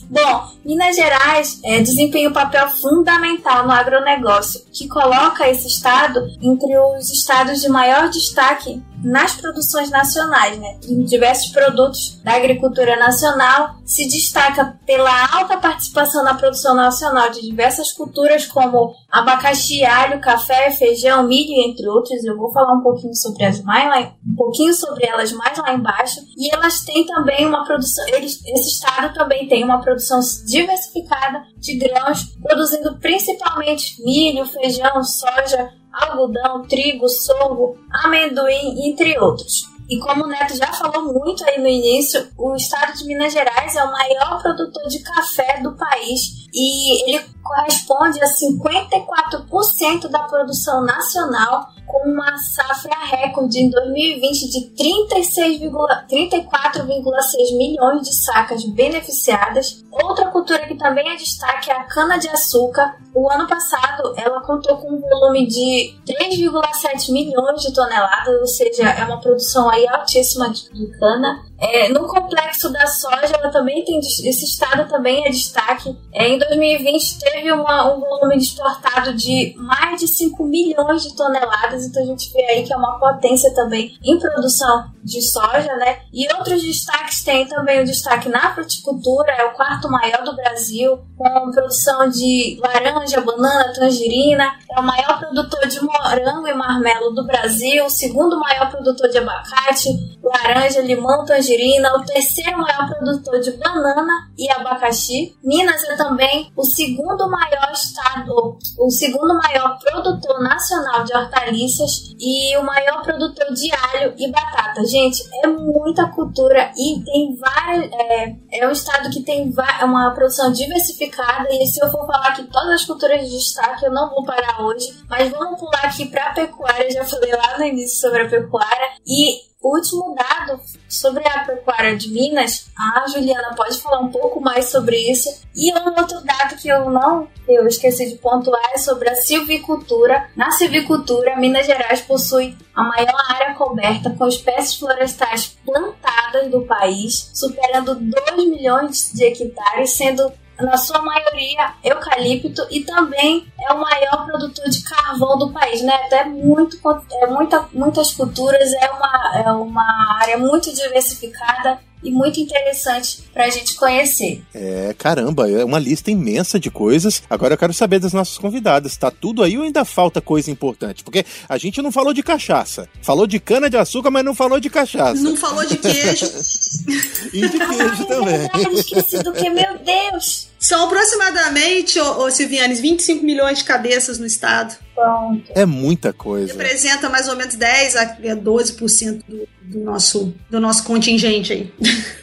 Bom, 0.09 0.47
Minas 0.65 0.95
Gerais 0.95 1.59
é, 1.63 1.81
desempenha 1.81 2.29
um 2.29 2.33
papel 2.33 2.69
fundamental 2.69 3.65
no 3.65 3.71
agronegócio, 3.71 4.61
que 4.71 4.87
coloca 4.87 5.47
esse 5.49 5.67
estado 5.67 6.27
entre 6.41 6.77
os 6.77 7.11
estados 7.11 7.61
de 7.61 7.69
maior 7.69 8.09
destaque 8.09 8.81
nas 9.03 9.33
produções 9.35 9.89
nacionais, 9.89 10.57
né? 10.59 10.79
Em 10.87 11.03
diversos 11.03 11.51
produtos 11.51 12.21
da 12.23 12.33
agricultura 12.33 12.97
nacional 12.97 13.75
se 13.85 14.07
destaca 14.07 14.79
pela 14.85 15.27
alta 15.33 15.57
participação 15.57 16.23
na 16.23 16.33
produção 16.33 16.75
nacional 16.75 17.29
de 17.29 17.41
diversas 17.41 17.91
culturas 17.91 18.45
como 18.45 18.93
abacaxi, 19.09 19.85
alho, 19.85 20.19
café, 20.19 20.71
feijão, 20.71 21.23
milho, 21.27 21.69
entre 21.69 21.87
outros. 21.87 22.23
Eu 22.23 22.37
vou 22.37 22.51
falar 22.51 22.73
um 22.73 22.81
pouquinho 22.81 23.15
sobre 23.15 23.45
as 23.45 23.61
mais 23.61 23.87
lá, 23.87 24.13
um 24.27 24.35
pouquinho 24.35 24.73
sobre 24.73 25.05
elas 25.05 25.31
mais 25.31 25.57
lá 25.57 25.73
embaixo. 25.73 26.19
E 26.37 26.53
elas 26.53 26.81
têm 26.81 27.05
também 27.05 27.45
uma 27.45 27.63
produção, 27.65 28.05
eles, 28.09 28.41
esse 28.45 28.69
estado 28.69 29.13
também 29.13 29.47
tem 29.47 29.63
uma 29.63 29.81
produção 29.81 30.19
diversificada 30.45 31.43
de 31.57 31.75
grãos, 31.77 32.35
produzindo 32.41 32.97
principalmente 32.99 34.01
milho, 34.03 34.45
feijão, 34.45 35.03
soja, 35.03 35.69
algodão, 36.03 36.67
trigo, 36.67 37.07
sorgo, 37.07 37.77
amendoim, 38.03 38.89
entre 38.89 39.17
outros. 39.19 39.67
E 39.89 39.97
como 39.99 40.25
o 40.25 40.27
Neto 40.27 40.55
já 40.55 40.67
falou 40.73 41.13
muito 41.13 41.45
aí 41.45 41.59
no 41.59 41.67
início, 41.67 42.27
o 42.37 42.55
estado 42.55 42.97
de 42.97 43.05
Minas 43.05 43.31
Gerais 43.31 43.75
é 43.75 43.83
o 43.83 43.91
maior 43.91 44.41
produtor 44.41 44.85
de 44.87 44.99
café 44.99 45.61
do 45.61 45.77
país 45.77 46.46
e 46.57 47.03
ele 47.03 47.23
corresponde 47.43 48.19
a 48.21 48.25
54% 48.25 50.09
da 50.09 50.23
produção 50.23 50.83
nacional, 50.83 51.69
com 51.85 52.09
uma 52.09 52.35
safra 52.37 52.97
recorde 53.05 53.59
em 53.59 53.69
2020 53.69 54.49
de 54.49 54.71
34,6 54.75 57.57
milhões 57.57 58.01
de 58.01 58.13
sacas 58.13 58.65
beneficiadas. 58.65 59.85
Outra 59.91 60.25
cultura 60.25 60.67
que 60.67 60.75
também 60.75 61.09
é 61.09 61.15
destaque 61.15 61.71
é 61.71 61.73
a 61.73 61.85
cana-de-açúcar. 61.85 62.97
O 63.15 63.31
ano 63.31 63.47
passado 63.47 64.13
ela 64.17 64.41
contou 64.41 64.75
com 64.77 64.91
um 64.91 64.99
volume 64.99 65.47
de 65.47 65.95
3,7 66.05 67.09
milhões 67.11 67.61
de 67.61 67.73
toneladas, 67.73 68.41
ou 68.41 68.47
seja, 68.47 68.89
é 68.89 69.05
uma 69.05 69.21
produção 69.21 69.69
aí 69.69 69.87
altíssima 69.87 70.49
de 70.49 70.67
cana. 70.99 71.47
É, 71.59 71.89
no 71.89 72.05
complexo 72.05 72.71
da 72.71 72.85
soja, 72.85 73.33
ela 73.33 73.49
também 73.49 73.83
tem 73.83 73.97
esse 73.99 74.45
estado 74.45 74.87
também 74.87 75.25
é 75.25 75.29
destaque. 75.29 75.97
É, 76.13 76.27
em 76.27 76.37
2020 76.47 77.19
teve 77.19 77.51
uma, 77.51 77.93
um 77.93 77.99
volume 77.99 78.37
exportado 78.37 79.13
de 79.13 79.55
mais 79.57 79.99
de 79.99 80.07
5 80.07 80.43
milhões 80.43 81.03
de 81.03 81.15
toneladas, 81.15 81.85
então 81.85 82.03
a 82.03 82.05
gente 82.05 82.31
vê 82.31 82.43
aí 82.45 82.63
que 82.63 82.73
é 82.73 82.77
uma 82.77 82.99
potência 82.99 83.53
também 83.53 83.97
em 84.03 84.19
produção 84.19 84.91
de 85.03 85.21
soja, 85.21 85.73
né? 85.77 85.99
E 86.13 86.27
outros 86.33 86.61
destaques 86.61 87.23
tem 87.23 87.47
também 87.47 87.81
o 87.81 87.85
destaque 87.85 88.29
na 88.29 88.53
fruticultura, 88.53 89.31
é 89.31 89.45
o 89.45 89.53
quarto 89.53 89.89
maior 89.89 90.23
do 90.23 90.35
Brasil 90.35 90.99
com 91.17 91.51
produção 91.51 92.09
de 92.09 92.59
laranja, 92.61 93.21
banana, 93.21 93.73
tangerina. 93.73 94.53
É 94.71 94.79
o 94.79 94.83
maior 94.83 95.19
produtor 95.19 95.67
de 95.67 95.81
morango 95.81 96.47
e 96.47 96.53
marmelo 96.53 97.11
do 97.11 97.25
Brasil, 97.25 97.85
o 97.85 97.89
segundo 97.89 98.39
maior 98.39 98.69
produtor 98.69 99.09
de 99.09 99.17
abacate, 99.17 99.89
laranja, 100.27 100.81
limão, 100.81 101.25
tangerina, 101.25 101.95
o 101.95 102.05
terceiro 102.05 102.57
maior 102.57 102.87
produtor 102.89 103.39
de 103.39 103.51
banana 103.51 104.29
e 104.37 104.49
abacaxi. 104.51 105.35
Minas 105.43 105.83
é 105.83 105.95
também 105.95 106.51
o 106.55 106.63
segundo 106.63 107.29
maior 107.29 107.71
estado, 107.71 108.57
o 108.77 108.89
segundo 108.89 109.33
maior 109.35 109.77
produtor 109.79 110.41
nacional 110.41 111.03
de 111.03 111.15
hortaliças 111.15 112.15
e 112.19 112.57
o 112.57 112.63
maior 112.63 113.01
produtor 113.03 113.53
de 113.53 113.69
alho 113.73 114.13
e 114.17 114.31
batata. 114.31 114.85
Gente, 114.85 115.23
é 115.43 115.47
muita 115.47 116.07
cultura 116.09 116.71
e 116.77 117.03
tem 117.03 117.35
várias. 117.35 117.91
É, 117.93 118.35
é 118.53 118.67
um 118.67 118.71
estado 118.71 119.09
que 119.09 119.21
tem 119.21 119.53
uma 119.83 120.11
produção 120.11 120.51
diversificada. 120.51 121.47
E 121.51 121.65
se 121.67 121.83
eu 121.83 121.89
for 121.91 122.05
falar 122.05 122.29
aqui 122.29 122.43
todas 122.45 122.81
as 122.81 122.85
culturas 122.85 123.21
de 123.21 123.37
destaque, 123.37 123.85
eu 123.85 123.91
não 123.91 124.09
vou 124.09 124.23
parar 124.23 124.61
hoje. 124.61 124.93
Mas 125.09 125.29
vamos 125.29 125.59
pular 125.59 125.85
aqui 125.85 126.05
para 126.05 126.27
a 126.27 126.33
pecuária. 126.33 126.91
Já 126.91 127.03
falei 127.05 127.31
lá 127.31 127.57
no 127.57 127.65
início 127.65 127.99
sobre 127.99 128.23
a 128.23 128.29
pecuária. 128.29 128.89
E 129.05 129.47
o 129.67 129.75
último 129.75 130.15
dado 130.15 130.61
sobre 130.87 131.27
a 131.27 131.43
pecuária 131.43 131.97
de 131.97 132.09
Minas, 132.09 132.67
a 132.77 133.05
Juliana 133.09 133.53
pode 133.53 133.77
falar 133.81 133.99
um 133.99 134.09
pouco 134.09 134.39
mais 134.39 134.65
sobre 134.65 134.95
isso. 134.95 135.29
E 135.53 135.73
um 135.73 135.87
outro 135.89 136.21
dado 136.23 136.55
que 136.55 136.69
eu 136.69 136.89
não, 136.89 137.27
eu 137.45 137.67
esqueci 137.67 138.09
de 138.09 138.15
pontuar 138.15 138.61
é 138.73 138.77
sobre 138.77 139.09
a 139.09 139.15
silvicultura. 139.15 140.29
Na 140.37 140.51
silvicultura, 140.51 141.35
Minas 141.35 141.65
Gerais 141.65 141.99
possui 141.99 142.55
a 142.73 142.81
maior 142.81 143.25
área 143.29 143.55
coberta 143.55 144.09
com 144.11 144.27
espécies 144.27 144.75
florestais 144.75 145.57
plantadas 145.65 146.49
do 146.49 146.61
país, 146.61 147.29
superando 147.33 147.95
2 147.95 148.47
milhões 148.47 149.11
de 149.13 149.25
hectares, 149.25 149.97
sendo 149.97 150.31
na 150.59 150.77
sua 150.77 151.01
maioria 151.01 151.73
eucalipto 151.83 152.65
e 152.69 152.81
também 152.81 153.47
é 153.59 153.73
o 153.73 153.79
maior 153.79 154.25
produtor 154.25 154.69
de 154.69 154.83
carvão 154.83 155.37
do 155.37 155.51
país, 155.51 155.81
né? 155.81 155.93
Até 156.05 156.25
muito, 156.25 156.77
é 157.21 157.27
muita, 157.27 157.67
muitas 157.73 158.13
culturas, 158.13 158.73
é 158.73 158.89
uma, 158.91 159.31
é 159.45 159.51
uma 159.51 160.17
área 160.21 160.37
muito 160.37 160.73
diversificada 160.73 161.79
e 162.03 162.11
muito 162.11 162.39
interessante 162.39 163.23
para 163.33 163.45
a 163.45 163.49
gente 163.49 163.75
conhecer. 163.75 164.43
É, 164.53 164.93
caramba, 164.97 165.49
é 165.49 165.63
uma 165.65 165.79
lista 165.79 166.11
imensa 166.11 166.59
de 166.59 166.69
coisas. 166.69 167.23
Agora 167.29 167.55
eu 167.55 167.57
quero 167.57 167.73
saber 167.73 167.99
das 167.99 168.13
nossas 168.13 168.37
convidadas. 168.37 168.95
Tá 168.97 169.09
tudo 169.09 169.43
aí 169.43 169.57
ou 169.57 169.63
ainda 169.63 169.83
falta 169.83 170.21
coisa 170.21 170.51
importante? 170.51 171.03
Porque 171.03 171.25
a 171.49 171.57
gente 171.57 171.81
não 171.81 171.91
falou 171.91 172.13
de 172.13 172.21
cachaça. 172.21 172.87
Falou 173.01 173.25
de 173.25 173.39
cana 173.39 173.69
de 173.69 173.77
açúcar, 173.77 174.11
mas 174.11 174.23
não 174.23 174.35
falou 174.35 174.59
de 174.59 174.69
cachaça. 174.69 175.21
Não 175.21 175.35
falou 175.35 175.65
de 175.65 175.77
queijo. 175.77 176.25
e 177.33 177.49
de 177.49 177.59
queijo 177.59 178.05
também. 178.05 178.49
Ai, 178.53 178.73
esqueci 178.73 179.23
do 179.23 179.33
que, 179.33 179.49
meu 179.49 179.77
Deus! 179.79 180.46
São 180.59 180.85
aproximadamente, 180.85 181.99
ô, 181.99 182.23
ô 182.23 182.31
Silvianes, 182.31 182.79
25 182.79 183.23
milhões 183.23 183.59
de 183.59 183.63
cabeças 183.63 184.17
no 184.17 184.25
estado. 184.25 184.75
Pronto. 184.97 185.51
É 185.53 185.63
muita 185.63 186.11
coisa. 186.11 186.53
Representa 186.53 187.07
mais 187.07 187.27
ou 187.27 187.35
menos 187.35 187.53
10 187.53 187.95
a 187.95 188.17
12% 188.17 189.21
do, 189.27 189.47
do, 189.61 189.79
nosso, 189.83 190.33
do 190.49 190.59
nosso 190.59 190.83
contingente 190.83 191.53
aí. 191.53 191.71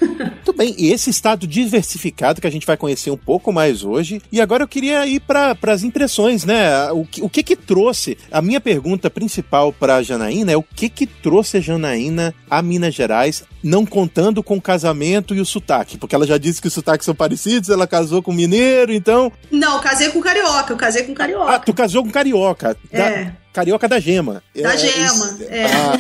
Muito 0.44 0.52
bem, 0.52 0.74
e 0.76 0.92
esse 0.92 1.08
estado 1.10 1.46
diversificado 1.46 2.40
que 2.40 2.46
a 2.46 2.50
gente 2.50 2.66
vai 2.66 2.76
conhecer 2.76 3.10
um 3.10 3.16
pouco 3.16 3.52
mais 3.52 3.84
hoje. 3.84 4.20
E 4.30 4.40
agora 4.40 4.62
eu 4.62 4.68
queria 4.68 5.06
ir 5.06 5.20
para 5.20 5.56
as 5.68 5.82
impressões, 5.82 6.44
né? 6.44 6.90
O 6.92 7.04
que, 7.04 7.22
o 7.22 7.28
que 7.28 7.42
que 7.42 7.56
trouxe? 7.56 8.18
A 8.30 8.42
minha 8.42 8.60
pergunta 8.60 9.08
principal 9.08 9.72
para 9.72 9.96
a 9.96 10.02
Janaína 10.02 10.52
é 10.52 10.56
o 10.56 10.62
que 10.62 10.88
que 10.88 11.06
trouxe 11.06 11.58
a 11.58 11.60
Janaína 11.60 12.34
a 12.48 12.62
Minas 12.62 12.94
Gerais, 12.94 13.44
não 13.62 13.84
contando 13.84 14.42
com 14.42 14.56
o 14.56 14.62
casamento 14.62 15.34
e 15.34 15.40
o 15.40 15.46
sotaque? 15.46 15.98
Porque 15.98 16.14
ela 16.14 16.26
já 16.26 16.38
disse 16.38 16.60
que 16.60 16.68
os 16.68 16.74
sotaques 16.74 17.04
são 17.04 17.14
parecidos, 17.14 17.70
ela 17.70 17.86
casou 17.86 18.22
com 18.22 18.32
mineiro, 18.32 18.92
então. 18.92 19.32
Não, 19.50 19.76
eu 19.76 19.82
casei 19.82 20.10
com 20.10 20.20
carioca, 20.20 20.72
eu 20.72 20.76
casei 20.76 21.02
com 21.04 21.14
carioca. 21.14 21.52
Ah, 21.52 21.58
tu 21.58 21.74
casou 21.74 22.04
com 22.04 22.10
carioca. 22.10 22.63
É. 22.90 23.24
Da, 23.24 23.32
carioca 23.52 23.88
da 23.88 24.00
gema. 24.00 24.42
Da 24.54 24.74
é, 24.74 24.78
gema, 24.78 25.38
é. 25.48 25.64
Ah, 25.66 25.98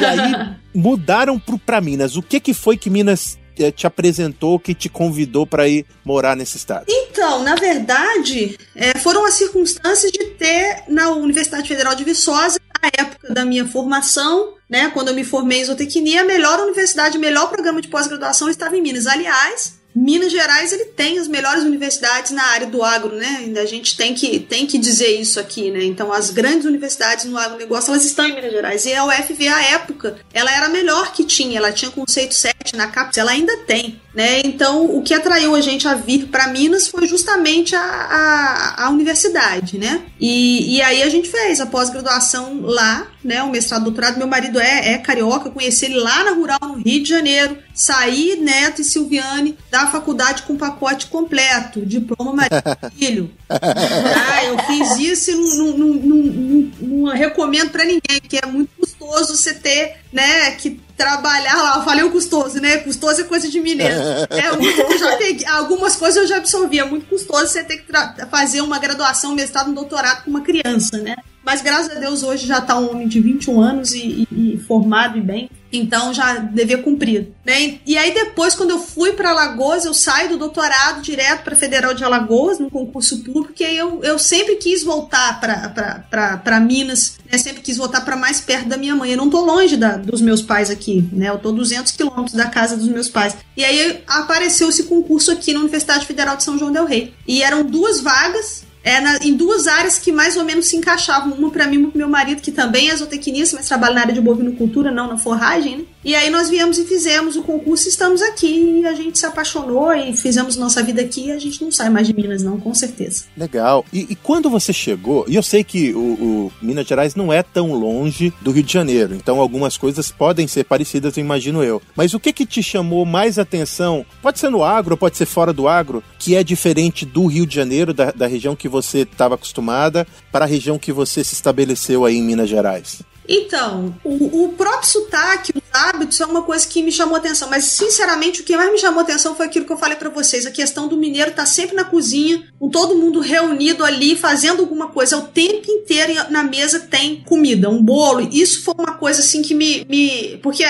e 0.00 0.04
aí 0.04 0.56
mudaram 0.74 1.38
pro, 1.38 1.58
pra 1.58 1.80
Minas. 1.80 2.16
O 2.16 2.22
que 2.22 2.40
que 2.40 2.54
foi 2.54 2.76
que 2.76 2.88
Minas 2.88 3.38
eh, 3.58 3.70
te 3.70 3.86
apresentou, 3.86 4.58
que 4.58 4.74
te 4.74 4.88
convidou 4.88 5.46
para 5.46 5.68
ir 5.68 5.86
morar 6.04 6.36
nesse 6.36 6.56
estado? 6.56 6.86
Então, 6.88 7.42
na 7.42 7.54
verdade, 7.54 8.58
é, 8.74 8.98
foram 8.98 9.24
as 9.26 9.34
circunstâncias 9.34 10.12
de 10.12 10.24
ter 10.32 10.84
na 10.88 11.10
Universidade 11.10 11.66
Federal 11.66 11.94
de 11.94 12.04
Viçosa, 12.04 12.58
na 12.82 12.90
época 12.92 13.32
da 13.32 13.44
minha 13.44 13.66
formação, 13.66 14.54
né, 14.68 14.90
quando 14.92 15.08
eu 15.08 15.14
me 15.14 15.24
formei 15.24 15.60
em 15.60 15.64
zootecnia, 15.64 16.22
a 16.22 16.24
melhor 16.24 16.60
universidade, 16.60 17.16
o 17.16 17.20
melhor 17.20 17.48
programa 17.48 17.80
de 17.80 17.88
pós-graduação 17.88 18.48
estava 18.48 18.76
em 18.76 18.82
Minas. 18.82 19.06
Aliás, 19.06 19.80
Minas 19.98 20.30
Gerais 20.30 20.74
ele 20.74 20.84
tem 20.84 21.18
as 21.18 21.26
melhores 21.26 21.62
universidades 21.64 22.30
na 22.30 22.42
área 22.42 22.66
do 22.66 22.82
agro, 22.82 23.16
né? 23.16 23.50
A 23.56 23.64
gente 23.64 23.96
tem 23.96 24.12
que, 24.14 24.38
tem 24.38 24.66
que 24.66 24.76
dizer 24.76 25.18
isso 25.18 25.40
aqui, 25.40 25.70
né? 25.70 25.82
Então, 25.84 26.12
as 26.12 26.28
grandes 26.28 26.66
universidades 26.66 27.24
no 27.24 27.38
agronegócio, 27.38 27.90
elas 27.90 28.04
estão 28.04 28.26
em 28.26 28.34
Minas 28.34 28.52
Gerais. 28.52 28.84
E 28.84 28.92
a 28.92 29.06
UFV, 29.06 29.48
à 29.48 29.62
época, 29.72 30.18
ela 30.34 30.54
era 30.54 30.66
a 30.66 30.68
melhor 30.68 31.14
que 31.14 31.24
tinha. 31.24 31.56
Ela 31.56 31.72
tinha 31.72 31.90
conceito 31.90 32.34
7 32.34 32.76
na 32.76 32.88
CAPES, 32.88 33.16
ela 33.16 33.30
ainda 33.30 33.56
tem, 33.64 33.98
né? 34.16 34.40
Então, 34.46 34.86
o 34.96 35.02
que 35.02 35.12
atraiu 35.12 35.54
a 35.54 35.60
gente 35.60 35.86
a 35.86 35.94
vir 35.94 36.28
para 36.28 36.48
Minas 36.48 36.88
foi 36.88 37.06
justamente 37.06 37.76
a, 37.76 37.82
a, 37.82 38.84
a 38.86 38.90
universidade, 38.90 39.76
né? 39.76 40.00
E, 40.18 40.76
e 40.76 40.80
aí 40.82 41.02
a 41.02 41.08
gente 41.10 41.28
fez 41.28 41.60
a 41.60 41.66
pós-graduação 41.66 42.62
lá, 42.62 43.06
né? 43.22 43.42
O 43.42 43.50
mestrado, 43.50 43.84
doutorado. 43.84 44.16
Meu 44.16 44.26
marido 44.26 44.58
é, 44.58 44.94
é 44.94 44.98
carioca, 44.98 45.50
conheci 45.50 45.84
ele 45.84 45.96
lá 45.98 46.24
na 46.24 46.30
Rural, 46.30 46.58
no 46.62 46.78
Rio 46.78 47.02
de 47.02 47.08
Janeiro. 47.10 47.58
Saí, 47.74 48.38
Neto 48.40 48.80
e 48.80 48.84
Silviane, 48.84 49.58
da 49.70 49.86
faculdade 49.88 50.44
com 50.44 50.56
pacote 50.56 51.08
completo, 51.08 51.84
diploma 51.84 52.32
marido 52.32 52.62
e 52.90 52.98
filho. 53.04 53.30
Ah, 53.50 54.44
eu 54.46 54.58
fiz 54.60 54.98
isso 54.98 55.30
e 55.30 55.34
não, 55.34 55.76
não, 55.76 55.88
não, 55.88 56.72
não- 56.80 57.12
recomendo 57.12 57.68
pra 57.68 57.84
ninguém, 57.84 58.18
porque 58.20 58.40
é 58.42 58.46
muito 58.46 58.70
custoso 58.80 59.36
você 59.36 59.52
ter, 59.52 59.98
né, 60.10 60.52
que 60.52 60.80
trabalhar 60.96 61.54
lá. 61.54 61.76
Eu 61.76 61.82
falei 61.82 62.04
o 62.04 62.10
custoso, 62.10 62.60
né? 62.60 62.78
Custoso 62.78 63.20
é 63.20 63.24
coisa 63.24 63.48
de 63.48 63.60
mineiro. 63.60 63.94
É, 64.30 64.48
eu 64.48 64.98
já 64.98 65.16
peguei, 65.16 65.46
algumas 65.46 65.96
coisas 65.96 66.16
eu 66.16 66.26
já 66.26 66.36
absorvi. 66.36 66.78
É 66.78 66.84
muito 66.84 67.06
custoso 67.06 67.46
você 67.46 67.62
ter 67.62 67.78
que 67.78 67.92
fazer 68.30 68.60
uma 68.60 68.78
graduação, 68.78 69.34
mestrado, 69.34 69.70
um 69.70 69.74
doutorado 69.74 70.24
com 70.24 70.30
uma 70.30 70.40
criança, 70.40 70.98
né? 70.98 71.16
Mas 71.46 71.62
graças 71.62 71.96
a 71.96 72.00
Deus 72.00 72.24
hoje 72.24 72.44
já 72.44 72.60
tá 72.60 72.76
um 72.76 72.90
homem 72.90 73.06
de 73.06 73.20
21 73.20 73.60
anos 73.60 73.92
e, 73.94 74.26
e- 74.32 74.54
e 74.54 74.58
formado 74.58 75.16
e 75.16 75.20
bem. 75.20 75.48
Então 75.72 76.12
já 76.14 76.38
devia 76.38 76.78
cumprir, 76.78 77.28
né? 77.44 77.78
E 77.86 77.96
aí 77.98 78.12
depois, 78.14 78.54
quando 78.54 78.70
eu 78.70 78.78
fui 78.78 79.12
para 79.12 79.30
Alagoas, 79.30 79.84
eu 79.84 79.92
saio 79.92 80.30
do 80.30 80.38
doutorado 80.38 81.02
direto 81.02 81.42
para 81.44 81.54
Federal 81.56 81.92
de 81.92 82.02
Alagoas, 82.04 82.58
num 82.58 82.70
concurso 82.70 83.18
público, 83.22 83.52
e 83.60 83.64
aí 83.64 83.76
eu, 83.76 84.00
eu 84.02 84.18
sempre 84.18 84.56
quis 84.56 84.82
voltar 84.84 85.38
para 85.40 86.60
Minas, 86.60 87.18
né? 87.30 87.36
Sempre 87.38 87.62
quis 87.62 87.76
voltar 87.76 88.00
para 88.02 88.16
mais 88.16 88.40
perto 88.40 88.68
da 88.68 88.76
minha 88.76 88.94
mãe. 88.96 89.10
Eu 89.10 89.16
não 89.16 89.28
tô 89.30 89.44
longe 89.44 89.76
da- 89.76 89.96
dos 89.96 90.20
meus 90.20 90.40
pais 90.42 90.70
aqui, 90.70 91.08
né? 91.12 91.28
Eu 91.28 91.38
tô 91.38 91.52
200 91.52 91.92
quilômetros 91.92 92.34
da 92.34 92.46
casa 92.46 92.76
dos 92.76 92.88
meus 92.88 93.08
pais. 93.08 93.36
E 93.56 93.64
aí 93.64 94.02
apareceu 94.06 94.68
esse 94.68 94.84
concurso 94.84 95.30
aqui 95.30 95.52
na 95.52 95.60
Universidade 95.60 96.06
Federal 96.06 96.36
de 96.36 96.44
São 96.44 96.58
João 96.58 96.72
del 96.72 96.86
Rei. 96.86 97.12
E 97.26 97.42
eram 97.42 97.64
duas 97.64 98.00
vagas 98.00 98.64
é 98.86 99.00
na- 99.00 99.18
em 99.20 99.34
duas 99.34 99.66
áreas 99.66 99.98
que 99.98 100.12
mais 100.12 100.36
ou 100.36 100.44
menos 100.44 100.68
se 100.68 100.76
encaixavam. 100.76 101.32
Uma 101.32 101.50
para 101.50 101.66
mim, 101.66 101.76
uma 101.78 101.88
pro 101.90 101.98
meu 101.98 102.08
marido, 102.08 102.40
que 102.40 102.52
também 102.52 102.88
é 102.88 102.96
zootecnista, 102.96 103.56
mas 103.56 103.66
trabalha 103.66 103.94
na 103.96 104.00
área 104.02 104.14
de 104.14 104.20
bovinocultura, 104.20 104.92
não 104.92 105.08
na 105.08 105.18
forragem, 105.18 105.78
né? 105.78 105.84
E 106.06 106.14
aí 106.14 106.30
nós 106.30 106.48
viemos 106.48 106.78
e 106.78 106.84
fizemos 106.84 107.34
o 107.34 107.42
concurso 107.42 107.86
e 107.86 107.88
estamos 107.88 108.22
aqui. 108.22 108.80
E 108.80 108.86
a 108.86 108.94
gente 108.94 109.18
se 109.18 109.26
apaixonou 109.26 109.92
e 109.92 110.16
fizemos 110.16 110.56
nossa 110.56 110.80
vida 110.80 111.02
aqui 111.02 111.26
e 111.26 111.32
a 111.32 111.38
gente 111.38 111.60
não 111.60 111.72
sai 111.72 111.90
mais 111.90 112.06
de 112.06 112.14
Minas, 112.14 112.44
não, 112.44 112.60
com 112.60 112.72
certeza. 112.72 113.24
Legal. 113.36 113.84
E, 113.92 114.06
e 114.10 114.14
quando 114.14 114.48
você 114.48 114.72
chegou, 114.72 115.24
e 115.26 115.34
eu 115.34 115.42
sei 115.42 115.64
que 115.64 115.92
o, 115.92 115.98
o 115.98 116.52
Minas 116.62 116.86
Gerais 116.86 117.16
não 117.16 117.32
é 117.32 117.42
tão 117.42 117.72
longe 117.72 118.32
do 118.40 118.52
Rio 118.52 118.62
de 118.62 118.72
Janeiro, 118.72 119.16
então 119.16 119.40
algumas 119.40 119.76
coisas 119.76 120.08
podem 120.08 120.46
ser 120.46 120.62
parecidas, 120.62 121.16
imagino 121.16 121.60
eu. 121.60 121.82
Mas 121.96 122.14
o 122.14 122.20
que 122.20 122.32
que 122.32 122.46
te 122.46 122.62
chamou 122.62 123.04
mais 123.04 123.36
atenção? 123.36 124.06
Pode 124.22 124.38
ser 124.38 124.48
no 124.48 124.62
agro, 124.62 124.96
pode 124.96 125.16
ser 125.16 125.26
fora 125.26 125.52
do 125.52 125.66
agro, 125.66 126.04
que 126.20 126.36
é 126.36 126.44
diferente 126.44 127.04
do 127.04 127.26
Rio 127.26 127.44
de 127.44 127.56
Janeiro, 127.56 127.92
da, 127.92 128.12
da 128.12 128.28
região 128.28 128.54
que 128.54 128.68
você 128.68 129.00
estava 129.00 129.34
acostumada, 129.34 130.06
para 130.30 130.44
a 130.44 130.48
região 130.48 130.78
que 130.78 130.92
você 130.92 131.24
se 131.24 131.34
estabeleceu 131.34 132.04
aí 132.04 132.16
em 132.16 132.22
Minas 132.22 132.48
Gerais. 132.48 133.02
Então, 133.28 133.94
o, 134.04 134.44
o 134.44 134.48
próprio 134.52 134.88
sotaque, 134.88 135.52
os 135.54 135.62
hábitos, 135.72 136.20
é 136.20 136.26
uma 136.26 136.42
coisa 136.42 136.66
que 136.66 136.82
me 136.82 136.92
chamou 136.92 137.16
atenção. 137.16 137.48
Mas, 137.48 137.64
sinceramente, 137.64 138.40
o 138.40 138.44
que 138.44 138.56
mais 138.56 138.70
me 138.70 138.78
chamou 138.78 139.00
atenção 139.00 139.34
foi 139.34 139.46
aquilo 139.46 139.64
que 139.64 139.72
eu 139.72 139.78
falei 139.78 139.96
pra 139.96 140.10
vocês. 140.10 140.46
A 140.46 140.50
questão 140.50 140.88
do 140.88 140.96
mineiro 140.96 141.32
tá 141.32 141.46
sempre 141.46 141.76
na 141.76 141.84
cozinha, 141.84 142.46
com 142.58 142.68
todo 142.68 142.96
mundo 142.96 143.20
reunido 143.20 143.84
ali, 143.84 144.16
fazendo 144.16 144.60
alguma 144.60 144.88
coisa. 144.88 145.18
O 145.18 145.22
tempo 145.22 145.70
inteiro 145.70 146.12
na 146.30 146.42
mesa 146.42 146.80
tem 146.80 147.22
comida, 147.22 147.68
um 147.68 147.82
bolo. 147.82 148.28
Isso 148.32 148.62
foi 148.64 148.74
uma 148.78 148.94
coisa, 148.94 149.20
assim, 149.20 149.42
que 149.42 149.54
me... 149.54 149.84
me... 149.88 150.38
Porque 150.42 150.64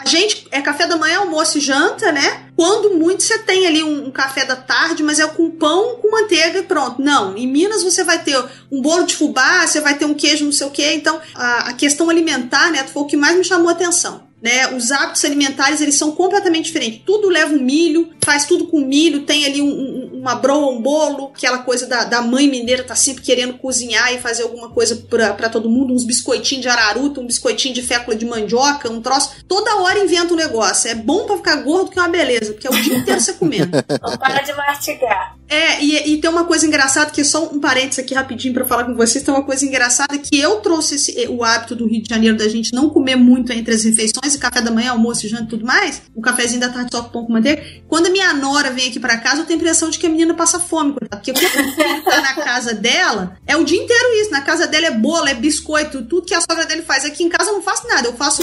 a 0.00 0.08
gente 0.08 0.46
é 0.52 0.60
café 0.62 0.86
da 0.86 0.96
manhã, 0.96 1.18
almoço 1.18 1.58
e 1.58 1.60
janta, 1.60 2.12
né? 2.12 2.46
Quando 2.54 2.94
muito 2.94 3.24
você 3.24 3.38
tem 3.40 3.66
ali 3.66 3.82
um, 3.82 4.06
um 4.06 4.10
café 4.12 4.44
da 4.44 4.54
tarde, 4.54 5.02
mas 5.02 5.18
é 5.18 5.26
com 5.26 5.50
pão, 5.50 5.96
com 5.96 6.10
manteiga 6.10 6.60
e 6.60 6.62
pronto. 6.62 7.02
Não, 7.02 7.36
em 7.36 7.48
Minas 7.48 7.82
você 7.82 8.04
vai 8.04 8.22
ter 8.22 8.38
um 8.70 8.80
bolo 8.80 9.04
de 9.04 9.16
fubá, 9.16 9.66
você 9.66 9.80
vai 9.80 9.96
ter 9.98 10.04
um 10.04 10.14
queijo, 10.14 10.44
não 10.44 10.52
sei 10.52 10.68
o 10.68 10.70
quê. 10.70 10.92
Então, 10.94 11.20
a, 11.34 11.70
a 11.70 11.72
questão 11.72 12.08
alimentar, 12.08 12.70
né, 12.70 12.84
foi 12.84 13.02
o 13.02 13.06
que 13.06 13.16
mais 13.16 13.36
me 13.36 13.42
chamou 13.42 13.68
a 13.68 13.72
atenção. 13.72 14.27
Né? 14.40 14.68
Os 14.74 14.90
hábitos 14.90 15.24
alimentares 15.24 15.80
eles 15.80 15.96
são 15.96 16.12
completamente 16.12 16.66
diferentes. 16.66 17.02
Tudo 17.04 17.28
leva 17.28 17.52
um 17.52 17.60
milho, 17.60 18.10
faz 18.24 18.44
tudo 18.44 18.66
com 18.66 18.80
milho, 18.80 19.24
tem 19.24 19.44
ali 19.44 19.60
um, 19.60 19.68
um, 19.68 20.20
uma 20.20 20.34
broa, 20.34 20.70
um 20.70 20.80
bolo, 20.80 21.32
aquela 21.34 21.58
coisa 21.58 21.86
da, 21.86 22.04
da 22.04 22.22
mãe 22.22 22.48
mineira 22.48 22.84
tá 22.84 22.94
sempre 22.94 23.22
querendo 23.22 23.54
cozinhar 23.54 24.12
e 24.14 24.18
fazer 24.18 24.44
alguma 24.44 24.70
coisa 24.70 24.96
para 25.08 25.48
todo 25.48 25.70
mundo, 25.70 25.92
uns 25.92 26.04
biscoitinhos 26.04 26.62
de 26.62 26.68
araruta, 26.68 27.20
um 27.20 27.26
biscoitinho 27.26 27.74
de 27.74 27.82
fécula 27.82 28.16
de 28.16 28.26
mandioca, 28.26 28.90
um 28.90 29.00
troço. 29.00 29.44
Toda 29.46 29.76
hora 29.76 29.98
inventa 29.98 30.32
um 30.32 30.36
negócio. 30.36 30.90
É 30.90 30.94
bom 30.94 31.26
para 31.26 31.36
ficar 31.36 31.56
gordo 31.56 31.90
que 31.90 31.98
é 31.98 32.02
uma 32.02 32.08
beleza, 32.08 32.52
porque 32.52 32.66
é 32.66 32.70
o 32.70 32.82
dia 32.82 32.96
inteiro 32.96 33.20
você 33.20 33.32
comendo. 33.32 33.70
Não 34.02 34.16
para 34.16 34.42
de 34.42 34.52
mastigar. 34.52 35.37
É, 35.48 35.82
e, 35.82 36.12
e 36.12 36.18
tem 36.18 36.30
uma 36.30 36.44
coisa 36.44 36.66
engraçada, 36.66 37.10
que 37.10 37.24
só 37.24 37.46
um 37.46 37.58
parênteses 37.58 37.98
aqui 37.98 38.14
rapidinho 38.14 38.52
para 38.52 38.66
falar 38.66 38.84
com 38.84 38.94
vocês, 38.94 39.24
tem 39.24 39.32
uma 39.32 39.42
coisa 39.42 39.64
engraçada 39.64 40.18
que 40.18 40.38
eu 40.38 40.56
trouxe 40.56 40.96
esse, 40.96 41.26
o 41.28 41.42
hábito 41.42 41.74
do 41.74 41.86
Rio 41.86 42.02
de 42.02 42.08
Janeiro 42.08 42.36
da 42.36 42.48
gente 42.48 42.74
não 42.74 42.90
comer 42.90 43.16
muito 43.16 43.50
entre 43.52 43.74
as 43.74 43.82
refeições, 43.82 44.34
e 44.34 44.38
café 44.38 44.60
da 44.60 44.70
manhã, 44.70 44.90
almoço, 44.90 45.26
janta 45.26 45.44
e 45.44 45.48
tudo 45.48 45.64
mais, 45.64 46.02
o 46.14 46.20
cafezinho 46.20 46.60
da 46.60 46.68
tarde 46.68 46.90
só 46.92 47.02
com 47.02 47.08
pão 47.08 47.24
com 47.24 47.32
manteiga. 47.32 47.62
Quando 47.88 48.06
a 48.06 48.10
minha 48.10 48.34
nora 48.34 48.70
vem 48.70 48.88
aqui 48.88 49.00
para 49.00 49.16
casa, 49.16 49.40
eu 49.40 49.46
tenho 49.46 49.58
a 49.58 49.62
impressão 49.62 49.88
de 49.88 49.98
que 49.98 50.06
a 50.06 50.10
menina 50.10 50.34
passa 50.34 50.60
fome, 50.60 50.92
porque 50.92 51.32
quando 51.32 52.04
tá 52.04 52.20
na 52.20 52.34
casa 52.34 52.74
dela, 52.74 53.36
é 53.46 53.56
o 53.56 53.64
dia 53.64 53.82
inteiro 53.82 54.20
isso, 54.20 54.30
na 54.30 54.42
casa 54.42 54.66
dela 54.66 54.86
é 54.86 54.90
bolo, 54.90 55.28
é 55.28 55.34
biscoito, 55.34 56.02
tudo 56.02 56.26
que 56.26 56.34
a 56.34 56.40
sogra 56.40 56.66
dele 56.66 56.82
faz. 56.82 57.04
Aqui 57.04 57.24
em 57.24 57.28
casa 57.28 57.50
eu 57.50 57.54
não 57.54 57.62
faço 57.62 57.86
nada, 57.88 58.06
eu 58.06 58.12
faço 58.12 58.42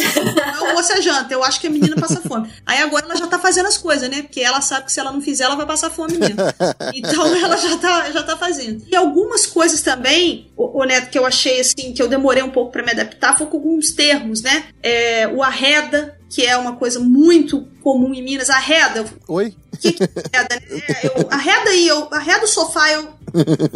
almoço 0.60 0.92
e 0.98 1.02
janta, 1.02 1.34
eu 1.34 1.44
acho 1.44 1.60
que 1.60 1.68
a 1.68 1.70
menina 1.70 1.96
passa 1.96 2.20
fome. 2.22 2.50
Aí 2.66 2.80
agora 2.80 3.06
ela 3.06 3.16
já 3.16 3.28
tá 3.28 3.38
fazendo 3.38 3.68
as 3.68 3.78
coisas, 3.78 4.10
né, 4.10 4.24
porque 4.24 4.42
ela 4.42 4.60
sabe 4.62 4.86
que 4.86 4.92
se 4.92 5.00
ela 5.00 5.12
não 5.12 5.22
fizer, 5.22 5.44
ela 5.44 5.56
vai 5.56 5.68
passar 5.68 5.92
fome 5.92 6.18
mesmo. 6.18 6.38
Então 6.96 7.26
ela 7.36 7.58
já 7.58 7.78
tá, 7.78 8.12
já 8.12 8.24
tá 8.24 8.38
fazendo. 8.38 8.84
E 8.90 8.96
algumas 8.96 9.46
coisas 9.46 9.82
também, 9.82 10.52
o, 10.56 10.82
o 10.82 10.84
Neto, 10.84 11.10
que 11.10 11.18
eu 11.18 11.26
achei 11.26 11.60
assim, 11.60 11.94
que 11.94 12.02
eu 12.02 12.08
demorei 12.08 12.44
um 12.44 12.52
pouco 12.52 12.72
para 12.72 12.84
me 12.84 12.92
adaptar, 12.92 13.38
foi 13.38 13.48
com 13.48 13.58
alguns 13.58 13.92
termos, 13.92 14.42
né? 14.42 14.66
É, 14.82 15.28
o 15.28 15.44
arreda, 15.44 16.18
que 16.30 16.46
é 16.46 16.56
uma 16.58 16.76
coisa 16.76 17.00
muito 17.00 17.68
comum 17.82 18.14
em 18.14 18.24
Minas. 18.24 18.50
Arreda. 18.50 19.06
Oi? 19.28 19.54
Que 19.80 19.92
que 19.92 20.04
arreda? 20.34 20.56
É, 20.56 21.08
eu, 21.08 21.28
arreda 21.30 21.70
aí, 21.70 21.88
eu 21.88 22.08
arreda 22.12 22.46
o 22.46 22.48
sofá, 22.48 22.92
eu 22.92 23.10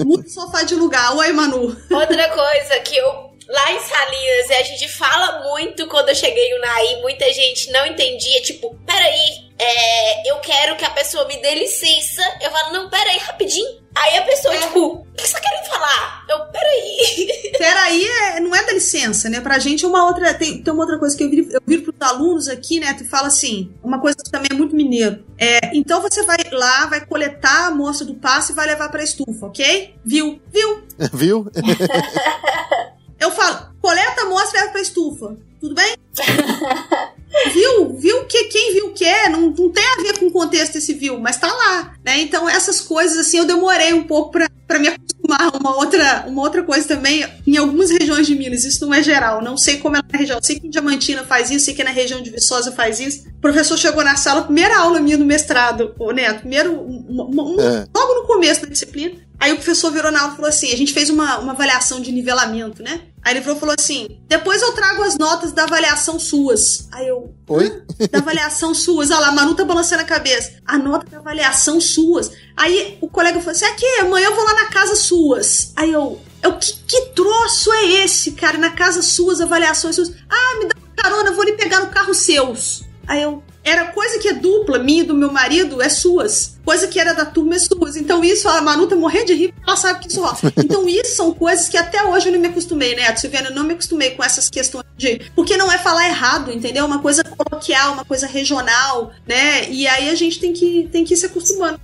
mudo 0.06 0.26
o 0.26 0.30
sofá 0.30 0.64
de 0.64 0.76
lugar. 0.76 1.16
Oi, 1.16 1.32
Manu. 1.34 1.76
Outra 1.92 2.30
coisa 2.30 2.80
que 2.84 2.96
eu 2.96 3.29
Lá 3.50 3.72
em 3.72 3.80
Salinas, 3.80 4.52
a 4.52 4.64
gente 4.64 4.88
fala 4.88 5.44
muito 5.50 5.88
quando 5.88 6.10
eu 6.10 6.16
cheguei 6.16 6.54
no 6.54 6.62
Naí, 6.62 7.02
muita 7.02 7.26
gente 7.34 7.72
não 7.72 7.84
entendia, 7.88 8.42
tipo, 8.44 8.76
peraí, 8.86 9.50
é, 9.58 10.32
eu 10.32 10.38
quero 10.38 10.76
que 10.78 10.86
a 10.86 10.90
pessoa 10.92 11.26
me 11.26 11.36
dê 11.42 11.56
licença. 11.56 12.22
Eu 12.42 12.52
falo, 12.52 12.74
não, 12.74 12.90
peraí, 12.92 13.18
rapidinho. 13.18 13.80
Aí 13.96 14.18
a 14.18 14.22
pessoa, 14.22 14.54
É. 14.54 14.60
tipo, 14.62 14.80
o 14.86 15.06
que 15.18 15.28
você 15.28 15.34
tá 15.34 15.40
querendo 15.42 15.66
falar? 15.66 16.26
Eu, 16.30 16.40
peraí. 16.52 17.28
Peraí, 17.60 18.06
é, 18.08 18.40
não 18.40 18.56
é 18.56 18.64
da 18.64 18.72
licença, 18.72 19.28
né? 19.30 19.42
Pra 19.42 19.60
gente 19.60 19.84
é 19.84 19.88
uma 19.88 20.06
outra. 20.06 20.34
Tem, 20.34 20.64
tem 20.64 20.74
uma 20.74 20.84
outra 20.84 20.98
coisa 20.98 21.18
que 21.18 21.24
eu 21.24 21.30
viro, 21.30 21.52
eu 21.52 21.60
viro 21.68 21.82
pros 21.82 21.96
alunos 22.00 22.48
aqui, 22.48 22.80
né? 22.80 22.94
Tu 22.94 23.04
fala 23.10 23.28
assim, 23.28 23.74
uma 23.84 24.00
coisa 24.00 24.16
que 24.24 24.32
também 24.32 24.48
é 24.52 24.56
muito 24.56 24.74
mineiro. 24.76 25.26
É, 25.38 25.60
então 25.74 26.02
você 26.02 26.24
vai 26.24 26.38
lá, 26.52 26.86
vai 26.86 27.06
coletar 27.06 27.66
a 27.66 27.68
amostra 27.68 28.06
do 28.06 28.14
passe 28.16 28.54
e 28.54 28.56
vai 28.56 28.68
levar 28.68 28.88
pra 28.90 29.04
estufa, 29.04 29.48
ok? 29.48 29.96
Viu? 30.06 30.40
Viu? 30.54 30.88
Viu? 31.12 31.48
Eu 33.20 33.32
falo, 33.32 33.68
coleta 33.82 34.22
a 34.22 34.26
amostra 34.26 34.58
e 34.58 34.62
leva 34.62 34.72
pra 34.72 34.82
estufa. 34.82 35.38
Tudo 35.60 35.76
bem? 35.76 35.96
viu? 37.54 37.94
Viu 37.98 38.26
que 38.26 38.46
quem 38.46 38.74
viu 38.74 38.92
quer, 38.94 39.30
não, 39.30 39.50
não 39.50 39.70
tem 39.70 39.84
a 39.86 40.02
ver 40.02 40.18
com 40.20 40.28
o 40.28 40.32
contexto 40.32 40.78
esse 40.78 40.94
viu, 40.94 41.20
mas 41.20 41.38
tá 41.38 41.48
lá, 41.48 41.94
né? 42.04 42.20
Então 42.22 42.50
essas 42.50 42.82
coisas 42.82 43.18
assim 43.18 43.38
eu 43.38 43.46
demorei 43.46 43.94
um 43.94 44.04
pouco 44.04 44.32
pra, 44.32 44.50
pra 44.68 44.80
me 44.80 44.88
acostumar. 44.88 45.10
Uma 45.54 45.76
outra, 45.78 46.26
uma 46.28 46.42
outra 46.42 46.64
coisa 46.64 46.88
também, 46.88 47.26
em 47.46 47.56
algumas 47.58 47.92
regiões 47.92 48.26
de 48.26 48.36
Minas, 48.36 48.64
isso 48.64 48.84
não 48.86 48.94
é 48.94 49.04
geral, 49.04 49.44
não 49.44 49.58
sei 49.58 49.78
como 49.78 49.96
é 49.96 50.02
na 50.02 50.18
região. 50.18 50.40
Sei 50.42 50.60
que 50.60 50.66
em 50.66 50.70
Diamantina 50.70 51.24
faz 51.24 51.52
isso, 51.52 51.66
sei 51.66 51.74
que 51.76 51.84
na 51.84 51.92
região 51.92 52.22
de 52.22 52.32
Viçosa 52.32 52.72
faz 52.72 53.00
isso. 53.00 53.28
O 53.28 53.42
professor 53.42 53.78
chegou 53.78 54.04
na 54.04 54.16
sala, 54.16 54.42
primeira 54.44 54.80
aula 54.80 55.00
minha 55.00 55.18
no 55.18 55.26
mestrado, 55.26 55.94
o 56.00 56.12
Neto, 56.12 56.40
primeiro, 56.40 56.72
É. 56.72 57.86
logo 57.96 58.14
no 58.16 58.28
começo 58.28 58.62
da 58.62 58.68
disciplina. 58.68 59.16
Aí 59.40 59.54
o 59.54 59.56
professor 59.56 59.90
virou 59.92 60.12
na 60.12 60.20
aula 60.22 60.34
e 60.34 60.36
falou 60.36 60.50
assim: 60.50 60.72
a 60.74 60.76
gente 60.76 60.92
fez 60.94 61.10
uma, 61.10 61.38
uma 61.38 61.54
avaliação 61.54 62.02
de 62.02 62.12
nivelamento, 62.12 62.84
né? 62.84 63.02
Aí 63.24 63.34
ele 63.34 63.42
falou, 63.42 63.60
falou 63.60 63.76
assim: 63.78 64.20
depois 64.28 64.62
eu 64.62 64.72
trago 64.74 65.04
as 65.04 65.18
notas 65.18 65.52
da 65.52 65.64
avaliação 65.64 66.20
suas. 66.20 66.88
Aí 66.92 67.08
eu. 67.08 67.34
Oi? 67.48 67.84
Da 68.10 68.20
avaliação 68.20 68.74
suas. 68.74 69.12
Olha 69.12 69.20
lá, 69.20 69.28
a 69.28 69.32
Manu 69.32 69.56
tá 69.56 69.66
balançando 69.66 70.02
a 70.02 70.06
cabeça. 70.06 70.54
A 70.66 70.78
nota 70.78 71.06
da 71.10 71.18
avaliação 71.18 71.82
suas. 71.82 72.32
Aí 72.56 72.98
o 73.02 73.10
colega 73.10 73.40
falou 73.40 73.52
assim: 73.52 73.66
aqui, 73.66 73.86
amanhã 74.00 74.28
eu 74.28 74.36
vou 74.36 74.46
lá 74.46 74.54
na 74.54 74.66
casa 74.68 74.96
suas. 74.96 75.74
Aí 75.76 75.92
eu. 75.92 76.20
Eu, 76.42 76.58
que, 76.58 76.74
que 76.88 77.02
troço 77.08 77.74
é 77.74 77.86
esse, 78.04 78.32
cara? 78.32 78.58
Na 78.58 78.70
casa 78.70 79.02
suas, 79.02 79.42
avaliações 79.42 79.96
suas. 79.96 80.14
Ah, 80.30 80.56
me 80.60 80.68
dá 80.68 80.76
uma 80.78 80.96
carona, 80.96 81.30
eu 81.30 81.36
vou 81.36 81.44
lhe 81.44 81.54
pegar 81.54 81.82
no 81.82 81.88
carro 81.88 82.14
seus. 82.14 82.84
Aí 83.06 83.22
eu. 83.22 83.44
Era 83.70 83.86
coisa 83.92 84.18
que 84.18 84.28
é 84.28 84.34
dupla, 84.34 84.80
minha 84.80 85.02
e 85.02 85.06
do 85.06 85.14
meu 85.14 85.32
marido, 85.32 85.80
é 85.80 85.90
suas. 85.90 86.58
Coisa 86.66 86.88
que 86.88 87.00
era 87.00 87.14
da 87.14 87.24
turma 87.24 87.56
é 87.56 87.60
suas. 87.60 87.96
Então 87.96 88.24
isso, 88.24 88.50
a 88.50 88.62
Manu 88.62 88.88
tá 88.88 88.96
morrendo 88.96 89.28
de 89.28 89.34
rir, 89.36 89.54
ela 89.66 89.76
sabe 89.78 90.00
que 90.00 90.08
isso 90.08 90.20
rola. 90.22 90.38
Então 90.58 90.88
isso 90.88 91.16
são 91.16 91.32
coisas 91.34 91.70
que 91.70 91.78
até 91.78 92.04
hoje 92.04 92.30
eu 92.30 92.34
não 92.34 92.40
me 92.40 92.48
acostumei, 92.48 92.96
né? 92.96 93.16
Silviana, 93.16 93.50
eu 93.50 93.56
não 93.56 93.64
me 93.64 93.74
acostumei 93.74 94.12
com 94.12 94.24
essas 94.24 94.50
questões 94.50 94.86
de... 94.98 95.22
Porque 95.36 95.56
não 95.56 95.72
é 95.72 95.78
falar 95.78 96.08
errado, 96.08 96.52
entendeu? 96.52 96.84
Uma 96.86 97.00
coisa 97.00 97.24
coloquial, 97.24 97.94
uma 97.94 98.06
coisa 98.06 98.26
regional, 98.26 99.12
né? 99.28 99.70
E 99.70 99.86
aí 99.88 100.10
a 100.10 100.16
gente 100.16 100.40
tem 100.40 100.52
que, 100.52 100.90
tem 100.92 101.04
que 101.06 101.14
ir 101.14 101.18
se 101.18 101.28
acostumando. 101.28 101.80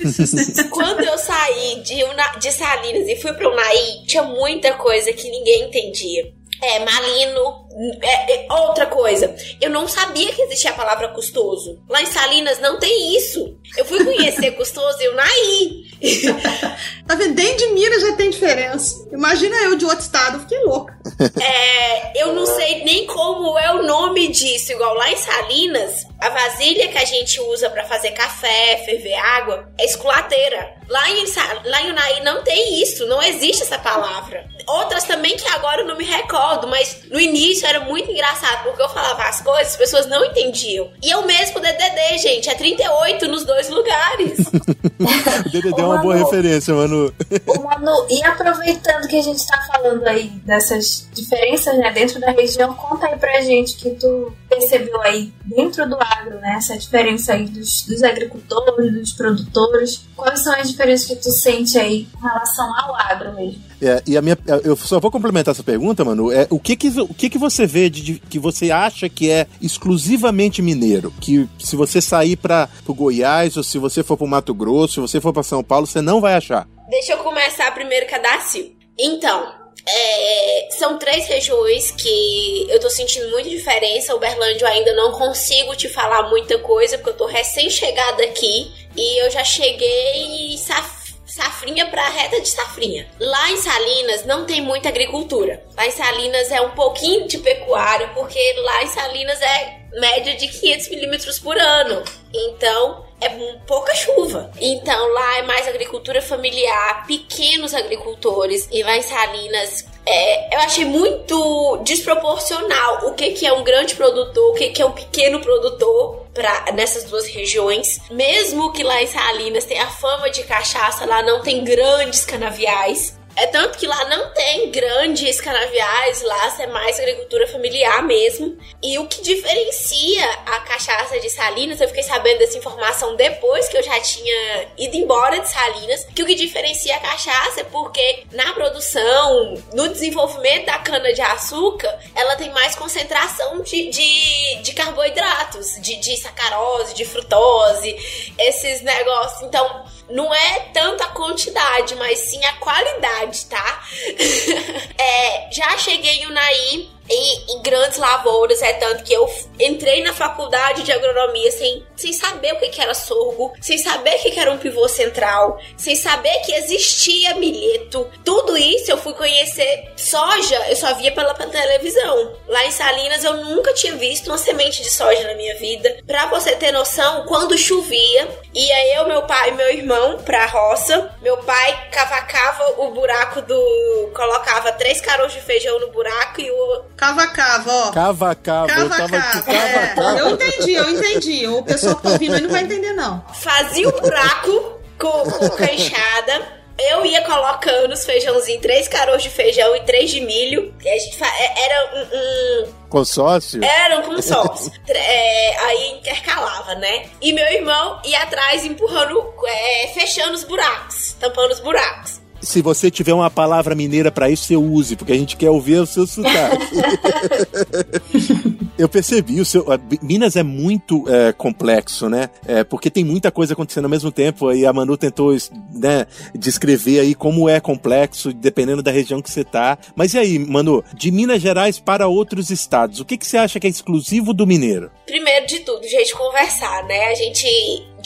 Quando 0.70 1.00
eu 1.04 1.18
saí 1.18 1.82
de, 1.82 2.04
Una- 2.04 2.36
de 2.38 2.50
Salinas 2.52 3.06
e 3.06 3.16
fui 3.16 3.32
pro 3.34 3.50
Unaí, 3.50 4.04
tinha 4.06 4.22
muita 4.22 4.72
coisa 4.74 5.12
que 5.12 5.28
ninguém 5.30 5.64
entendia. 5.68 6.32
É, 6.62 6.84
malino. 6.84 7.65
É, 8.00 8.32
é, 8.32 8.46
outra 8.50 8.86
coisa, 8.86 9.34
eu 9.60 9.68
não 9.68 9.86
sabia 9.86 10.32
que 10.32 10.40
existia 10.42 10.70
a 10.70 10.74
palavra 10.74 11.08
custoso. 11.08 11.78
Lá 11.88 12.00
em 12.00 12.06
Salinas 12.06 12.58
não 12.58 12.78
tem 12.78 13.14
isso. 13.16 13.54
Eu 13.76 13.84
fui 13.84 14.02
conhecer 14.02 14.52
custoso 14.56 14.98
em 15.00 15.08
Unaí. 15.08 15.86
Tá 17.06 17.14
vendo? 17.14 17.36
Dentro 17.36 17.68
de 17.68 17.72
Minas 17.72 18.02
já 18.02 18.16
tem 18.16 18.30
diferença. 18.30 19.08
Imagina 19.12 19.56
eu 19.58 19.76
de 19.76 19.84
outro 19.84 20.00
estado, 20.00 20.38
eu 20.38 20.40
fiquei 20.40 20.58
louca. 20.64 20.96
É, 21.40 22.20
eu 22.20 22.32
não 22.34 22.44
sei 22.44 22.82
nem 22.82 23.06
como 23.06 23.56
é 23.58 23.72
o 23.72 23.84
nome 23.84 24.28
disso. 24.28 24.72
Igual 24.72 24.94
lá 24.94 25.10
em 25.10 25.16
Salinas, 25.16 26.04
a 26.20 26.28
vasilha 26.30 26.88
que 26.88 26.98
a 26.98 27.04
gente 27.04 27.40
usa 27.40 27.70
pra 27.70 27.84
fazer 27.84 28.10
café, 28.10 28.82
ferver 28.84 29.14
água, 29.14 29.68
é 29.78 29.84
esculateira. 29.84 30.74
Lá 30.88 31.08
em, 31.10 31.24
lá 31.64 31.82
em 31.82 31.90
Unaí 31.90 32.24
não 32.24 32.42
tem 32.42 32.82
isso, 32.82 33.06
não 33.06 33.22
existe 33.22 33.62
essa 33.62 33.78
palavra. 33.78 34.48
Outras 34.66 35.04
também 35.04 35.36
que 35.36 35.46
agora 35.48 35.82
eu 35.82 35.86
não 35.86 35.96
me 35.96 36.04
recordo, 36.04 36.66
mas 36.66 37.04
no 37.08 37.20
início 37.20 37.65
era 37.66 37.80
muito 37.80 38.10
engraçado, 38.10 38.64
porque 38.64 38.82
eu 38.82 38.88
falava 38.88 39.24
as 39.24 39.40
coisas, 39.40 39.68
as 39.68 39.76
pessoas 39.76 40.06
não 40.06 40.24
entendiam. 40.24 40.90
E 41.02 41.10
eu 41.10 41.26
mesmo 41.26 41.60
DDD, 41.60 42.18
gente, 42.18 42.48
é 42.48 42.54
38 42.54 43.28
nos 43.28 43.44
dois 43.44 43.68
lugares. 43.68 44.38
O 44.98 45.48
DDD 45.50 45.80
é 45.80 45.84
uma 45.84 45.98
boa 45.98 46.14
Manu. 46.14 46.24
referência, 46.24 46.74
Manu. 46.74 47.12
Ô, 47.46 47.62
Manu, 47.62 48.06
e 48.08 48.24
aproveitando 48.24 49.06
que 49.08 49.18
a 49.18 49.22
gente 49.22 49.46
tá 49.46 49.58
falando 49.70 50.06
aí 50.06 50.28
dessas 50.44 51.06
diferenças 51.12 51.76
né, 51.76 51.92
dentro 51.92 52.18
da 52.18 52.30
região, 52.30 52.72
conta 52.74 53.06
aí 53.06 53.16
pra 53.16 53.40
gente 53.42 53.76
que 53.76 53.90
tu 53.90 54.32
percebeu 54.48 55.00
aí 55.02 55.32
dentro 55.44 55.88
do 55.88 55.96
agro, 56.00 56.38
né? 56.40 56.54
Essa 56.56 56.76
diferença 56.78 57.32
aí 57.34 57.46
dos, 57.46 57.82
dos 57.82 58.02
agricultores, 58.02 58.92
dos 58.92 59.12
produtores. 59.12 60.06
Quais 60.16 60.40
são 60.42 60.54
as 60.54 60.70
diferenças 60.70 61.06
que 61.06 61.16
tu 61.16 61.30
sente 61.30 61.78
aí 61.78 62.06
em 62.16 62.22
relação 62.22 62.72
ao 62.78 62.94
agro 62.94 63.34
mesmo? 63.34 63.60
É, 63.82 64.02
e 64.06 64.16
a 64.16 64.22
minha, 64.22 64.38
eu 64.64 64.74
só 64.76 64.98
vou 64.98 65.10
complementar 65.10 65.52
essa 65.52 65.62
pergunta, 65.62 66.04
Manu. 66.04 66.32
É, 66.32 66.46
o 66.48 66.58
que 66.58 66.74
que, 66.76 66.88
o 67.00 67.12
que, 67.12 67.28
que 67.28 67.38
você 67.38 67.66
vê 67.66 67.90
de, 67.90 68.02
de- 68.02 68.18
que 68.20 68.38
você 68.38 68.70
acha 68.70 69.08
que 69.08 69.30
é 69.30 69.46
exclusivamente 69.60 70.62
mineiro? 70.62 71.12
Que 71.20 71.48
se 71.58 71.76
você 71.76 72.00
sair 72.00 72.36
para 72.36 72.68
o 72.86 72.94
Goiás 72.94 73.56
ou 73.56 73.62
se 73.62 73.78
você 73.78 74.02
for 74.02 74.16
para 74.16 74.24
o 74.24 74.28
Mato 74.28 74.54
Grosso, 74.54 74.94
se 74.94 75.00
você 75.00 75.20
for 75.20 75.32
para 75.32 75.42
São 75.42 75.62
Paulo, 75.62 75.86
você 75.86 76.00
não 76.00 76.20
vai 76.20 76.34
achar. 76.34 76.66
Deixa 76.88 77.12
eu 77.12 77.18
começar 77.18 77.72
primeiro 77.74 78.06
com 78.08 78.14
a 78.14 78.18
Darcy. 78.18 78.76
Então, 78.98 79.52
é, 79.88 80.68
são 80.72 80.98
três 80.98 81.26
regiões 81.26 81.92
que 81.92 82.66
eu 82.68 82.80
tô 82.80 82.90
sentindo 82.90 83.30
muita 83.30 83.48
diferença. 83.48 84.14
Uberlândia 84.14 84.64
eu 84.64 84.68
ainda 84.68 84.92
não 84.94 85.12
consigo 85.12 85.76
te 85.76 85.88
falar 85.88 86.28
muita 86.28 86.58
coisa, 86.58 86.98
porque 86.98 87.10
eu 87.10 87.16
tô 87.16 87.26
recém-chegada 87.26 88.24
aqui 88.24 88.72
e 88.96 89.22
eu 89.24 89.30
já 89.30 89.44
cheguei 89.44 90.56
saf 90.58 91.06
safrinha 91.26 91.86
pra 91.86 92.08
reta 92.08 92.40
de 92.40 92.48
safrinha. 92.48 93.06
Lá 93.20 93.50
em 93.50 93.58
Salinas 93.58 94.24
não 94.24 94.46
tem 94.46 94.62
muita 94.62 94.88
agricultura. 94.88 95.62
Lá 95.76 95.86
em 95.86 95.90
Salinas 95.90 96.50
é 96.50 96.60
um 96.62 96.70
pouquinho 96.70 97.28
de 97.28 97.38
pecuária, 97.38 98.08
porque 98.14 98.54
lá 98.60 98.82
em 98.82 98.86
Salinas 98.86 99.42
é 99.42 99.80
média 99.92 100.34
de 100.34 100.48
500 100.48 100.88
milímetros 100.88 101.38
por 101.38 101.58
ano. 101.58 102.02
Então, 102.32 103.05
é 103.26 103.58
pouca 103.66 103.94
chuva. 103.94 104.50
Então, 104.60 105.12
lá 105.12 105.38
é 105.38 105.42
mais 105.42 105.66
agricultura 105.68 106.22
familiar, 106.22 107.06
pequenos 107.06 107.74
agricultores. 107.74 108.68
E 108.70 108.82
lá 108.82 108.96
em 108.96 109.02
Salinas, 109.02 109.84
é, 110.06 110.54
eu 110.54 110.60
achei 110.60 110.84
muito 110.84 111.78
desproporcional 111.78 113.08
o 113.08 113.14
que, 113.14 113.32
que 113.32 113.46
é 113.46 113.52
um 113.52 113.64
grande 113.64 113.96
produtor, 113.96 114.50
o 114.50 114.54
que, 114.54 114.70
que 114.70 114.80
é 114.80 114.86
um 114.86 114.92
pequeno 114.92 115.40
produtor 115.40 116.26
pra, 116.32 116.66
nessas 116.72 117.04
duas 117.04 117.26
regiões. 117.26 118.00
Mesmo 118.10 118.72
que 118.72 118.82
lá 118.82 119.02
em 119.02 119.06
Salinas 119.06 119.64
tenha 119.64 119.84
a 119.84 119.90
fama 119.90 120.30
de 120.30 120.44
cachaça, 120.44 121.04
lá 121.04 121.22
não 121.22 121.42
tem 121.42 121.64
grandes 121.64 122.24
canaviais. 122.24 123.18
É 123.36 123.46
tanto 123.46 123.78
que 123.78 123.86
lá 123.86 124.08
não 124.08 124.32
tem 124.32 124.70
grandes 124.70 125.42
canaviais, 125.42 126.22
lá 126.22 126.56
é 126.58 126.66
mais 126.66 126.98
agricultura 126.98 127.46
familiar 127.46 128.02
mesmo. 128.02 128.56
E 128.82 128.98
o 128.98 129.06
que 129.06 129.20
diferencia 129.20 130.24
a 130.46 130.60
cachaça 130.60 131.20
de 131.20 131.28
Salinas, 131.28 131.78
eu 131.78 131.88
fiquei 131.88 132.02
sabendo 132.02 132.38
dessa 132.38 132.56
informação 132.56 133.14
depois 133.14 133.68
que 133.68 133.76
eu 133.76 133.82
já 133.82 134.00
tinha 134.00 134.68
ido 134.78 134.96
embora 134.96 135.38
de 135.38 135.50
Salinas, 135.50 136.06
que 136.14 136.22
o 136.22 136.26
que 136.26 136.34
diferencia 136.34 136.96
a 136.96 137.00
cachaça 137.00 137.60
é 137.60 137.64
porque 137.64 138.24
na 138.32 138.54
produção, 138.54 139.54
no 139.74 139.88
desenvolvimento 139.88 140.64
da 140.64 140.78
cana 140.78 141.12
de 141.12 141.20
açúcar, 141.20 141.94
ela 142.14 142.36
tem 142.36 142.50
mais 142.52 142.74
concentração 142.74 143.60
de, 143.60 143.90
de, 143.90 144.62
de 144.62 144.72
carboidratos, 144.72 145.74
de, 145.82 145.96
de 145.96 146.16
sacarose, 146.16 146.94
de 146.94 147.04
frutose, 147.04 148.34
esses 148.38 148.80
negócios. 148.80 149.42
Então, 149.42 149.84
não 150.08 150.32
é 150.34 150.60
tanto 150.72 151.02
a 151.02 151.08
quantidade, 151.08 151.94
mas 151.96 152.18
sim 152.18 152.44
a 152.44 152.52
qualidade, 152.54 153.46
tá? 153.46 153.84
é, 154.98 155.50
já 155.52 155.76
cheguei 155.78 156.22
em 156.22 156.26
Unai 156.26 156.88
em, 157.08 157.56
em, 157.56 157.62
grandes 157.62 157.98
lavouras, 157.98 158.62
é 158.62 158.72
tanto 158.74 159.04
que 159.04 159.12
eu 159.12 159.28
entrei 159.58 160.02
na 160.02 160.12
faculdade 160.12 160.82
de 160.82 160.92
agronomia 160.92 161.50
sem, 161.50 161.84
sem 161.96 162.12
saber 162.12 162.54
o 162.54 162.58
que, 162.58 162.68
que 162.68 162.80
era 162.80 162.94
sorgo, 162.94 163.52
sem 163.60 163.78
saber 163.78 164.16
o 164.16 164.18
que, 164.22 164.30
que 164.30 164.40
era 164.40 164.52
um 164.52 164.58
pivô 164.58 164.88
central, 164.88 165.58
sem 165.76 165.94
saber 165.94 166.40
que 166.40 166.52
existia 166.52 167.34
milheto. 167.34 168.08
Tudo 168.24 168.56
isso 168.56 168.90
eu 168.90 168.98
fui 168.98 169.14
conhecer 169.14 169.92
soja, 169.96 170.66
eu 170.68 170.76
só 170.76 170.94
via 170.94 171.12
pela 171.12 171.34
televisão. 171.34 172.36
Lá 172.46 172.64
em 172.64 172.70
Salinas 172.70 173.24
eu 173.24 173.34
nunca 173.34 173.72
tinha 173.74 173.94
visto 173.94 174.28
uma 174.28 174.38
semente 174.38 174.82
de 174.82 174.90
soja 174.90 175.24
na 175.24 175.34
minha 175.34 175.56
vida. 175.56 175.98
Pra 176.06 176.26
você 176.26 176.54
ter 176.56 176.72
noção, 176.72 177.24
quando 177.26 177.56
chovia, 177.56 178.28
ia 178.54 178.96
eu, 178.96 179.06
meu 179.06 179.22
pai 179.22 179.50
e 179.50 179.52
meu 179.52 179.70
irmão 179.70 180.18
pra 180.18 180.46
roça, 180.46 181.14
meu 181.20 181.36
pai 181.38 181.88
cavacava 181.90 182.80
o 182.82 182.90
buraco 182.90 183.42
do. 183.42 184.10
colocava 184.14 184.72
três 184.72 185.00
caroços 185.00 185.34
de 185.34 185.40
feijão 185.40 185.78
no 185.80 185.90
buraco 185.90 186.40
e 186.40 186.50
o 186.50 186.84
Cava-cava, 186.96 187.70
ó. 187.70 187.90
Cava-cava. 187.92 188.68
Cava-cava. 188.68 189.52
É, 189.52 190.20
eu 190.20 190.30
entendi, 190.30 190.72
eu 190.72 190.90
entendi. 190.90 191.46
O 191.46 191.62
pessoal 191.62 191.96
que 191.96 192.02
tá 192.02 192.10
ouvindo 192.10 192.34
aí 192.34 192.40
não 192.40 192.50
vai 192.50 192.62
entender, 192.62 192.92
não. 192.94 193.22
Fazia 193.34 193.88
um 193.88 193.92
buraco 193.92 194.80
com, 194.98 195.30
com 195.30 195.48
canchada. 195.50 196.56
Eu 196.78 197.06
ia 197.06 197.22
colocando 197.22 197.92
os 197.92 198.04
feijãozinhos, 198.04 198.60
três 198.60 198.86
caroços 198.86 199.24
de 199.24 199.30
feijão 199.30 199.74
e 199.76 199.80
três 199.84 200.10
de 200.10 200.20
milho. 200.20 200.74
E 200.82 200.88
a 200.88 200.98
gente 200.98 201.16
fa... 201.16 201.26
É, 201.26 201.64
era 201.64 201.94
um, 201.94 202.02
um... 202.02 202.72
Consórcio? 202.88 203.62
Era 203.64 203.98
um 203.98 204.02
consórcio. 204.02 204.72
é, 204.88 205.56
aí 205.58 205.98
intercalava, 205.98 206.74
né? 206.74 207.06
E 207.20 207.32
meu 207.32 207.46
irmão 207.46 208.00
ia 208.04 208.22
atrás 208.22 208.64
empurrando, 208.64 209.22
é, 209.46 209.88
fechando 209.88 210.34
os 210.34 210.44
buracos, 210.44 211.14
tampando 211.18 211.52
os 211.52 211.60
buracos 211.60 212.25
se 212.40 212.62
você 212.62 212.90
tiver 212.90 213.12
uma 213.12 213.30
palavra 213.30 213.74
mineira 213.74 214.10
para 214.10 214.30
isso, 214.30 214.44
você 214.44 214.56
use, 214.56 214.96
porque 214.96 215.12
a 215.12 215.16
gente 215.16 215.36
quer 215.36 215.50
ouvir 215.50 215.80
o 215.80 215.86
seu 215.86 216.06
sotaque. 216.06 216.66
Eu 218.78 218.90
percebi, 218.90 219.40
o 219.40 219.44
seu, 219.44 219.64
Minas 220.02 220.36
é 220.36 220.42
muito 220.42 221.04
é, 221.08 221.32
complexo, 221.32 222.10
né? 222.10 222.28
É, 222.46 222.62
porque 222.62 222.90
tem 222.90 223.04
muita 223.04 223.30
coisa 223.30 223.54
acontecendo 223.54 223.84
ao 223.84 223.90
mesmo 223.90 224.12
tempo, 224.12 224.52
e 224.52 224.66
a 224.66 224.72
Manu 224.72 224.98
tentou 224.98 225.34
né, 225.72 226.06
descrever 226.34 227.00
aí 227.00 227.14
como 227.14 227.48
é 227.48 227.58
complexo, 227.58 228.34
dependendo 228.34 228.82
da 228.82 228.90
região 228.90 229.22
que 229.22 229.30
você 229.30 229.42
tá. 229.42 229.78
Mas 229.94 230.12
e 230.12 230.18
aí, 230.18 230.38
Manu, 230.38 230.84
de 230.94 231.10
Minas 231.10 231.40
Gerais 231.40 231.78
para 231.78 232.06
outros 232.06 232.50
estados, 232.50 233.00
o 233.00 233.04
que, 233.04 233.16
que 233.16 233.26
você 233.26 233.38
acha 233.38 233.58
que 233.58 233.66
é 233.66 233.70
exclusivo 233.70 234.34
do 234.34 234.46
mineiro? 234.46 234.90
Primeiro 235.06 235.46
de 235.46 235.60
tudo, 235.60 235.82
gente, 235.88 236.14
conversar, 236.14 236.84
né? 236.84 237.06
A 237.06 237.14
gente 237.14 237.46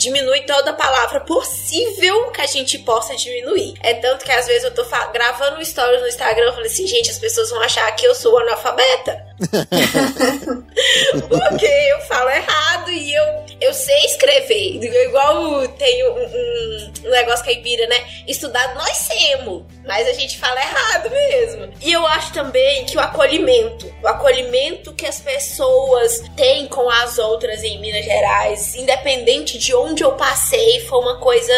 diminui 0.01 0.41
toda 0.41 0.73
palavra 0.73 1.19
possível 1.21 2.31
que 2.31 2.41
a 2.41 2.47
gente 2.47 2.79
possa 2.79 3.15
diminuir. 3.15 3.75
É 3.81 3.93
tanto 3.93 4.25
que 4.25 4.31
às 4.31 4.47
vezes 4.47 4.63
eu 4.63 4.73
tô 4.73 4.83
gravando 5.13 5.63
stories 5.63 6.01
no 6.01 6.07
Instagram 6.07 6.49
e 6.49 6.53
falo 6.53 6.65
assim, 6.65 6.87
gente, 6.87 7.11
as 7.11 7.19
pessoas 7.19 7.49
vão 7.51 7.61
achar 7.61 7.89
que 7.95 8.05
eu 8.05 8.15
sou 8.15 8.37
analfabeta. 8.39 9.31
Porque 11.29 11.65
eu 11.65 11.99
falo 12.01 12.29
errado 12.29 12.91
e 12.91 13.13
eu, 13.13 13.25
eu 13.61 13.73
sei 13.73 14.05
escrever. 14.05 14.81
Igual 14.83 15.67
tem 15.69 16.03
um, 16.09 17.05
um, 17.05 17.09
negócio 17.09 17.45
caipira, 17.45 17.85
né? 17.87 17.97
Estudado 18.27 18.75
nós 18.75 19.07
temos, 19.07 19.63
mas 19.85 20.07
a 20.07 20.13
gente 20.13 20.37
fala 20.37 20.59
errado 20.59 21.09
mesmo. 21.09 21.73
E 21.81 21.91
eu 21.91 22.05
acho 22.07 22.33
também 22.33 22.85
que 22.85 22.97
o 22.97 22.99
acolhimento, 22.99 23.91
o 24.01 24.07
acolhimento 24.07 24.93
que 24.93 25.05
as 25.05 25.19
pessoas 25.19 26.23
têm 26.35 26.67
com 26.67 26.89
as 26.89 27.17
outras 27.17 27.63
em 27.63 27.79
Minas 27.79 28.05
Gerais, 28.05 28.75
independente 28.75 29.57
de 29.57 29.73
onde 29.73 30.03
eu 30.03 30.13
passei, 30.13 30.81
foi 30.81 30.99
uma 30.99 31.17
coisa 31.17 31.53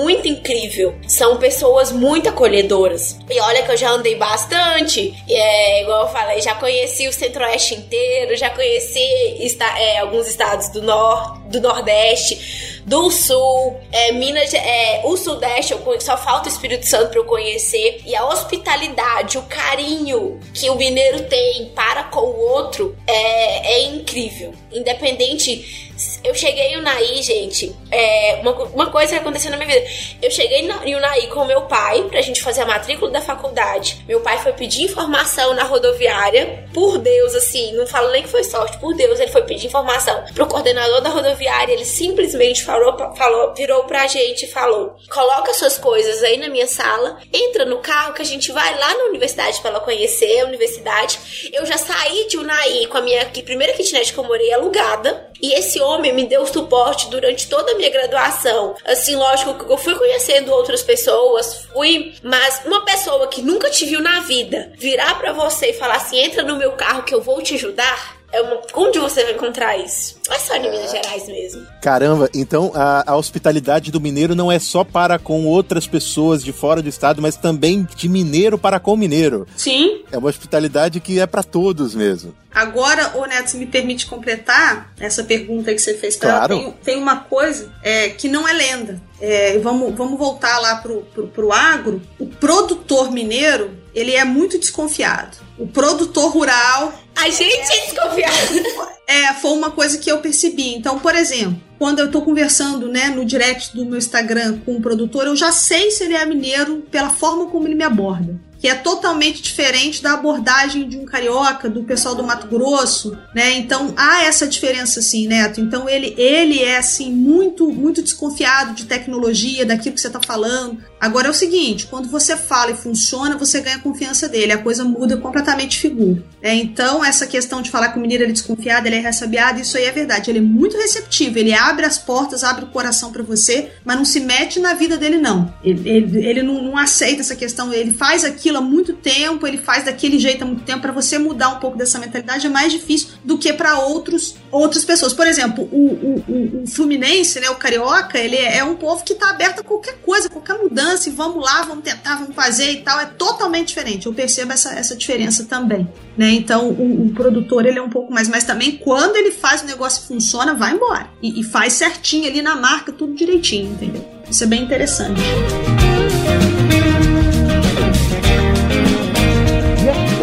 muito 0.00 0.28
incrível. 0.28 0.94
São 1.08 1.36
pessoas 1.38 1.90
muito 1.90 2.28
acolhedoras. 2.28 3.18
E 3.28 3.40
olha 3.40 3.62
que 3.62 3.72
eu 3.72 3.76
já 3.76 3.90
andei 3.90 4.14
bastante. 4.14 5.14
E 5.26 5.34
é, 5.34 5.82
igual 5.82 6.02
eu 6.02 6.08
falei, 6.08 6.40
já 6.40 6.54
conheci 6.54 7.08
o 7.08 7.12
Centro-Oeste 7.12 7.74
inteiro, 7.74 8.36
já 8.36 8.50
conheci 8.50 9.02
esta, 9.40 9.66
é, 9.78 9.98
alguns 9.98 10.28
estados 10.28 10.68
do, 10.68 10.82
nor 10.82 11.41
do 11.52 11.60
Nordeste, 11.60 12.82
do 12.84 13.10
Sul, 13.10 13.78
é, 13.92 14.12
Minas, 14.12 14.52
é, 14.54 15.02
o 15.04 15.16
Sudeste, 15.16 15.72
eu 15.72 16.00
só 16.00 16.16
falta 16.16 16.48
o 16.48 16.52
Espírito 16.52 16.86
Santo 16.86 17.10
para 17.10 17.20
eu 17.20 17.24
conhecer. 17.24 18.02
E 18.04 18.16
a 18.16 18.26
hospitalidade, 18.26 19.38
o 19.38 19.42
carinho 19.42 20.40
que 20.52 20.68
o 20.68 20.74
mineiro 20.74 21.22
tem 21.24 21.66
para 21.74 22.04
com 22.04 22.20
o 22.20 22.40
outro 22.40 22.96
é, 23.06 23.74
é 23.74 23.82
incrível. 23.84 24.52
Independente 24.72 25.91
eu 26.24 26.34
cheguei 26.34 26.68
em 26.68 26.78
Unai, 26.78 27.22
gente. 27.22 27.74
É, 27.90 28.38
uma, 28.42 28.52
uma 28.52 28.90
coisa 28.90 29.12
que 29.12 29.18
aconteceu 29.20 29.50
na 29.50 29.56
minha 29.56 29.68
vida. 29.68 29.86
Eu 30.20 30.30
cheguei 30.30 30.68
em 30.84 30.94
Unai 30.94 31.26
com 31.28 31.44
meu 31.44 31.62
pai 31.62 32.02
pra 32.08 32.20
gente 32.20 32.42
fazer 32.42 32.62
a 32.62 32.66
matrícula 32.66 33.10
da 33.10 33.20
faculdade. 33.20 34.02
Meu 34.06 34.20
pai 34.20 34.38
foi 34.38 34.52
pedir 34.52 34.84
informação 34.84 35.54
na 35.54 35.64
rodoviária. 35.64 36.66
Por 36.72 36.98
Deus, 36.98 37.34
assim, 37.34 37.72
não 37.72 37.86
falo 37.86 38.10
nem 38.10 38.22
que 38.22 38.28
foi 38.28 38.44
sorte. 38.44 38.78
Por 38.78 38.94
Deus, 38.94 39.20
ele 39.20 39.30
foi 39.30 39.42
pedir 39.42 39.66
informação 39.66 40.24
pro 40.34 40.46
coordenador 40.46 41.00
da 41.00 41.10
rodoviária. 41.10 41.72
Ele 41.72 41.84
simplesmente 41.84 42.64
falou, 42.64 42.96
falou 43.14 43.54
virou 43.54 43.84
pra 43.84 44.06
gente 44.06 44.44
e 44.44 44.48
falou: 44.48 44.96
coloca 45.10 45.54
suas 45.54 45.78
coisas 45.78 46.22
aí 46.22 46.36
na 46.36 46.48
minha 46.48 46.66
sala, 46.66 47.18
entra 47.32 47.64
no 47.64 47.78
carro 47.78 48.14
que 48.14 48.22
a 48.22 48.24
gente 48.24 48.50
vai 48.52 48.78
lá 48.78 48.94
na 48.94 49.04
universidade 49.04 49.60
pra 49.60 49.70
ela 49.70 49.80
conhecer 49.80 50.40
a 50.40 50.46
universidade. 50.46 51.50
Eu 51.52 51.64
já 51.66 51.78
saí 51.78 52.26
de 52.28 52.38
Unai 52.38 52.86
com 52.86 52.98
a 52.98 53.02
minha 53.02 53.26
primeira 53.26 53.72
kitnet 53.72 54.12
que 54.12 54.18
eu 54.18 54.24
morei 54.24 54.52
alugada. 54.52 55.31
E 55.42 55.54
esse 55.54 55.80
homem 55.80 56.14
me 56.14 56.24
deu 56.24 56.46
suporte 56.46 57.10
durante 57.10 57.48
toda 57.48 57.72
a 57.72 57.74
minha 57.74 57.90
graduação. 57.90 58.76
Assim, 58.84 59.16
lógico 59.16 59.54
que 59.54 59.72
eu 59.72 59.76
fui 59.76 59.94
conhecendo 59.96 60.52
outras 60.52 60.82
pessoas, 60.82 61.66
fui, 61.72 62.14
mas 62.22 62.62
uma 62.64 62.84
pessoa 62.84 63.26
que 63.26 63.42
nunca 63.42 63.68
te 63.68 63.84
viu 63.84 64.00
na 64.00 64.20
vida 64.20 64.72
virar 64.78 65.18
para 65.18 65.32
você 65.32 65.70
e 65.70 65.72
falar 65.72 65.96
assim: 65.96 66.18
entra 66.18 66.44
no 66.44 66.56
meu 66.56 66.72
carro 66.72 67.02
que 67.02 67.12
eu 67.12 67.20
vou 67.20 67.42
te 67.42 67.54
ajudar. 67.54 68.21
É 68.32 68.40
uma... 68.40 68.60
Onde 68.74 68.98
você 68.98 69.22
vai 69.24 69.34
encontrar 69.34 69.76
isso? 69.76 70.16
É 70.30 70.38
só 70.38 70.54
em 70.56 70.62
Minas 70.62 70.90
Gerais 70.90 71.26
mesmo. 71.26 71.66
Caramba, 71.82 72.30
então 72.34 72.72
a, 72.74 73.12
a, 73.12 73.16
hospitalidade 73.16 73.90
do 73.90 74.00
mineiro 74.00 74.34
não 74.34 74.50
é 74.50 74.58
só 74.58 74.82
para 74.82 75.18
com 75.18 75.44
outras 75.46 75.86
pessoas 75.86 76.42
de 76.42 76.52
fora 76.52 76.80
do 76.80 76.88
estado, 76.88 77.20
mas 77.20 77.36
também 77.36 77.86
de 77.94 78.08
mineiro 78.08 78.56
para 78.56 78.80
com 78.80 78.96
mineiro. 78.96 79.46
Sim. 79.56 80.02
É 80.10 80.16
uma 80.16 80.30
hospitalidade 80.30 81.00
que 81.00 81.20
é 81.20 81.26
para 81.26 81.42
todos 81.42 81.94
mesmo. 81.94 82.34
Agora, 82.54 83.16
o 83.16 83.24
Neto, 83.24 83.50
se 83.50 83.56
me 83.56 83.66
permite 83.66 84.06
completar 84.06 84.92
essa 85.00 85.24
pergunta 85.24 85.72
que 85.72 85.78
você 85.78 85.94
fez 85.94 86.16
para 86.16 86.30
claro. 86.30 86.52
ela, 86.52 86.62
tem, 86.62 86.72
tem 86.84 86.96
uma 86.98 87.16
coisa 87.16 87.72
é, 87.82 88.10
que 88.10 88.28
não 88.28 88.46
é 88.46 88.52
lenda. 88.52 89.00
É, 89.20 89.58
vamos, 89.58 89.94
vamos 89.94 90.18
voltar 90.18 90.58
lá 90.58 90.76
pro, 90.76 91.02
pro, 91.14 91.28
pro 91.28 91.52
agro. 91.52 92.02
O 92.18 92.26
produtor 92.26 93.10
mineiro, 93.10 93.70
ele 93.94 94.14
é 94.14 94.24
muito 94.24 94.58
desconfiado. 94.58 95.38
O 95.58 95.66
produtor 95.66 96.30
rural 96.30 96.91
a 97.22 97.30
gente 97.30 97.72
é 97.72 97.86
desconfiado. 97.86 98.92
É, 99.06 99.32
foi 99.34 99.52
uma 99.52 99.70
coisa 99.70 99.98
que 99.98 100.10
eu 100.10 100.18
percebi. 100.18 100.74
Então, 100.74 100.98
por 100.98 101.14
exemplo, 101.14 101.60
quando 101.78 101.98
eu 101.98 102.10
tô 102.10 102.22
conversando, 102.22 102.88
né, 102.88 103.08
no 103.08 103.24
direct 103.24 103.74
do 103.76 103.84
meu 103.84 103.98
Instagram 103.98 104.58
com 104.64 104.72
o 104.72 104.76
um 104.78 104.80
produtor, 104.80 105.26
eu 105.26 105.36
já 105.36 105.52
sei 105.52 105.90
se 105.90 106.04
ele 106.04 106.14
é 106.14 106.24
mineiro 106.24 106.84
pela 106.90 107.10
forma 107.10 107.46
como 107.46 107.66
ele 107.66 107.74
me 107.74 107.84
aborda 107.84 108.40
que 108.62 108.68
é 108.68 108.76
totalmente 108.76 109.42
diferente 109.42 110.00
da 110.00 110.12
abordagem 110.12 110.88
de 110.88 110.96
um 110.96 111.04
carioca, 111.04 111.68
do 111.68 111.82
pessoal 111.82 112.14
do 112.14 112.22
Mato 112.22 112.46
Grosso, 112.46 113.18
né? 113.34 113.54
Então 113.54 113.92
há 113.96 114.22
essa 114.22 114.46
diferença 114.46 115.02
sim, 115.02 115.26
Neto. 115.26 115.60
Então 115.60 115.88
ele, 115.88 116.14
ele 116.16 116.62
é 116.62 116.76
assim 116.76 117.10
muito 117.10 117.68
muito 117.72 118.00
desconfiado 118.00 118.72
de 118.72 118.84
tecnologia, 118.84 119.66
daquilo 119.66 119.96
que 119.96 120.00
você 120.00 120.06
está 120.06 120.20
falando. 120.24 120.78
Agora 121.02 121.26
é 121.26 121.30
o 121.32 121.34
seguinte, 121.34 121.88
quando 121.88 122.08
você 122.08 122.36
fala 122.36 122.70
e 122.70 122.76
funciona, 122.76 123.36
você 123.36 123.60
ganha 123.60 123.74
a 123.74 123.80
confiança 123.80 124.28
dele, 124.28 124.52
a 124.52 124.58
coisa 124.58 124.84
muda 124.84 125.16
completamente 125.16 125.70
de 125.70 125.80
figura. 125.80 126.22
É, 126.40 126.54
então 126.54 127.04
essa 127.04 127.26
questão 127.26 127.60
de 127.60 127.72
falar 127.72 127.88
que 127.88 127.98
o 127.98 128.00
mineiro 128.00 128.22
é 128.22 128.28
desconfiado, 128.28 128.86
ele 128.86 128.94
é 128.94 129.00
ressabiado, 129.00 129.60
isso 129.60 129.76
aí 129.76 129.84
é 129.84 129.90
verdade. 129.90 130.30
Ele 130.30 130.38
é 130.38 130.42
muito 130.42 130.76
receptivo, 130.76 131.36
ele 131.40 131.52
abre 131.52 131.84
as 131.84 131.98
portas, 131.98 132.44
abre 132.44 132.66
o 132.66 132.68
coração 132.68 133.10
para 133.10 133.24
você, 133.24 133.72
mas 133.84 133.96
não 133.96 134.04
se 134.04 134.20
mete 134.20 134.60
na 134.60 134.74
vida 134.74 134.96
dele, 134.96 135.18
não. 135.18 135.52
Ele, 135.64 135.88
ele, 135.88 136.24
ele 136.24 136.42
não, 136.44 136.62
não, 136.62 136.78
aceita 136.78 137.20
essa 137.20 137.34
questão. 137.34 137.72
Ele 137.72 137.92
faz 137.92 138.24
aquilo 138.24 138.58
há 138.58 138.60
muito 138.60 138.92
tempo, 138.92 139.44
ele 139.44 139.58
faz 139.58 139.86
daquele 139.86 140.20
jeito 140.20 140.44
há 140.44 140.46
muito 140.46 140.62
tempo. 140.62 140.82
Para 140.82 140.92
você 140.92 141.18
mudar 141.18 141.48
um 141.48 141.58
pouco 141.58 141.76
dessa 141.76 141.98
mentalidade 141.98 142.46
é 142.46 142.50
mais 142.50 142.72
difícil 142.72 143.08
do 143.24 143.36
que 143.36 143.52
para 143.52 143.80
outros 143.80 144.36
outras 144.52 144.84
pessoas. 144.84 145.12
Por 145.12 145.26
exemplo, 145.26 145.68
o, 145.72 146.22
o, 146.28 146.62
o, 146.62 146.66
Fluminense, 146.66 147.40
né, 147.40 147.50
o 147.50 147.56
Carioca, 147.56 148.18
ele 148.18 148.36
é, 148.36 148.58
é 148.58 148.64
um 148.64 148.76
povo 148.76 149.02
que 149.02 149.14
está 149.14 149.30
aberto 149.30 149.60
a 149.60 149.64
qualquer 149.64 149.96
coisa, 150.02 150.28
qualquer 150.28 150.58
mudança, 150.58 150.91
e 151.06 151.10
vamos 151.10 151.42
lá, 151.42 151.62
vamos 151.62 151.84
tentar, 151.84 152.16
vamos 152.16 152.34
fazer 152.34 152.70
e 152.70 152.76
tal. 152.82 153.00
É 153.00 153.06
totalmente 153.06 153.68
diferente. 153.68 154.06
Eu 154.06 154.14
percebo 154.14 154.52
essa, 154.52 154.72
essa 154.74 154.96
diferença 154.96 155.44
também. 155.44 155.88
Né? 156.16 156.30
Então, 156.32 156.68
o, 156.68 157.06
o 157.06 157.14
produtor 157.14 157.66
ele 157.66 157.78
é 157.78 157.82
um 157.82 157.90
pouco 157.90 158.12
mais, 158.12 158.28
mas 158.28 158.44
também 158.44 158.76
quando 158.76 159.16
ele 159.16 159.30
faz 159.30 159.62
o 159.62 159.66
negócio 159.66 160.06
funciona, 160.06 160.54
vai 160.54 160.72
embora. 160.72 161.08
E, 161.22 161.40
e 161.40 161.44
faz 161.44 161.74
certinho 161.74 162.26
ali 162.26 162.42
na 162.42 162.56
marca, 162.56 162.92
tudo 162.92 163.14
direitinho, 163.14 163.72
entendeu? 163.72 164.06
Isso 164.28 164.44
é 164.44 164.46
bem 164.46 164.62
interessante. 164.62 165.20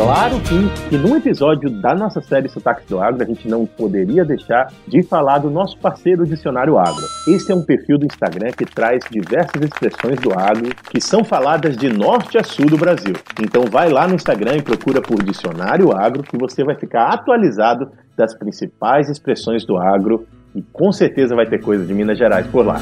Claro 0.01 0.39
que, 0.39 0.89
que 0.89 0.97
num 0.97 1.17
episódio 1.17 1.69
da 1.69 1.93
nossa 1.93 2.21
série 2.21 2.47
Sotaques 2.47 2.85
do 2.85 3.01
Agro, 3.01 3.21
a 3.21 3.25
gente 3.25 3.49
não 3.49 3.65
poderia 3.65 4.23
deixar 4.23 4.71
de 4.87 5.03
falar 5.03 5.39
do 5.39 5.51
nosso 5.51 5.77
parceiro 5.77 6.25
Dicionário 6.25 6.77
Agro. 6.77 7.03
Esse 7.27 7.51
é 7.51 7.55
um 7.55 7.61
perfil 7.61 7.97
do 7.97 8.05
Instagram 8.05 8.51
que 8.57 8.63
traz 8.63 9.03
diversas 9.11 9.61
expressões 9.61 10.17
do 10.21 10.31
agro 10.31 10.73
que 10.89 11.01
são 11.01 11.21
faladas 11.21 11.75
de 11.75 11.89
norte 11.89 12.37
a 12.37 12.43
sul 12.45 12.67
do 12.67 12.77
Brasil. 12.77 13.13
Então 13.41 13.63
vai 13.69 13.89
lá 13.89 14.07
no 14.07 14.15
Instagram 14.15 14.55
e 14.55 14.61
procura 14.61 15.01
por 15.01 15.21
Dicionário 15.21 15.91
Agro 15.91 16.23
que 16.23 16.37
você 16.37 16.63
vai 16.63 16.75
ficar 16.75 17.09
atualizado 17.09 17.91
das 18.15 18.33
principais 18.33 19.09
expressões 19.09 19.65
do 19.65 19.77
agro 19.77 20.25
e 20.55 20.61
com 20.61 20.93
certeza 20.93 21.35
vai 21.35 21.45
ter 21.45 21.59
coisa 21.61 21.85
de 21.85 21.93
Minas 21.93 22.17
Gerais 22.17 22.47
por 22.47 22.65
lá. 22.65 22.79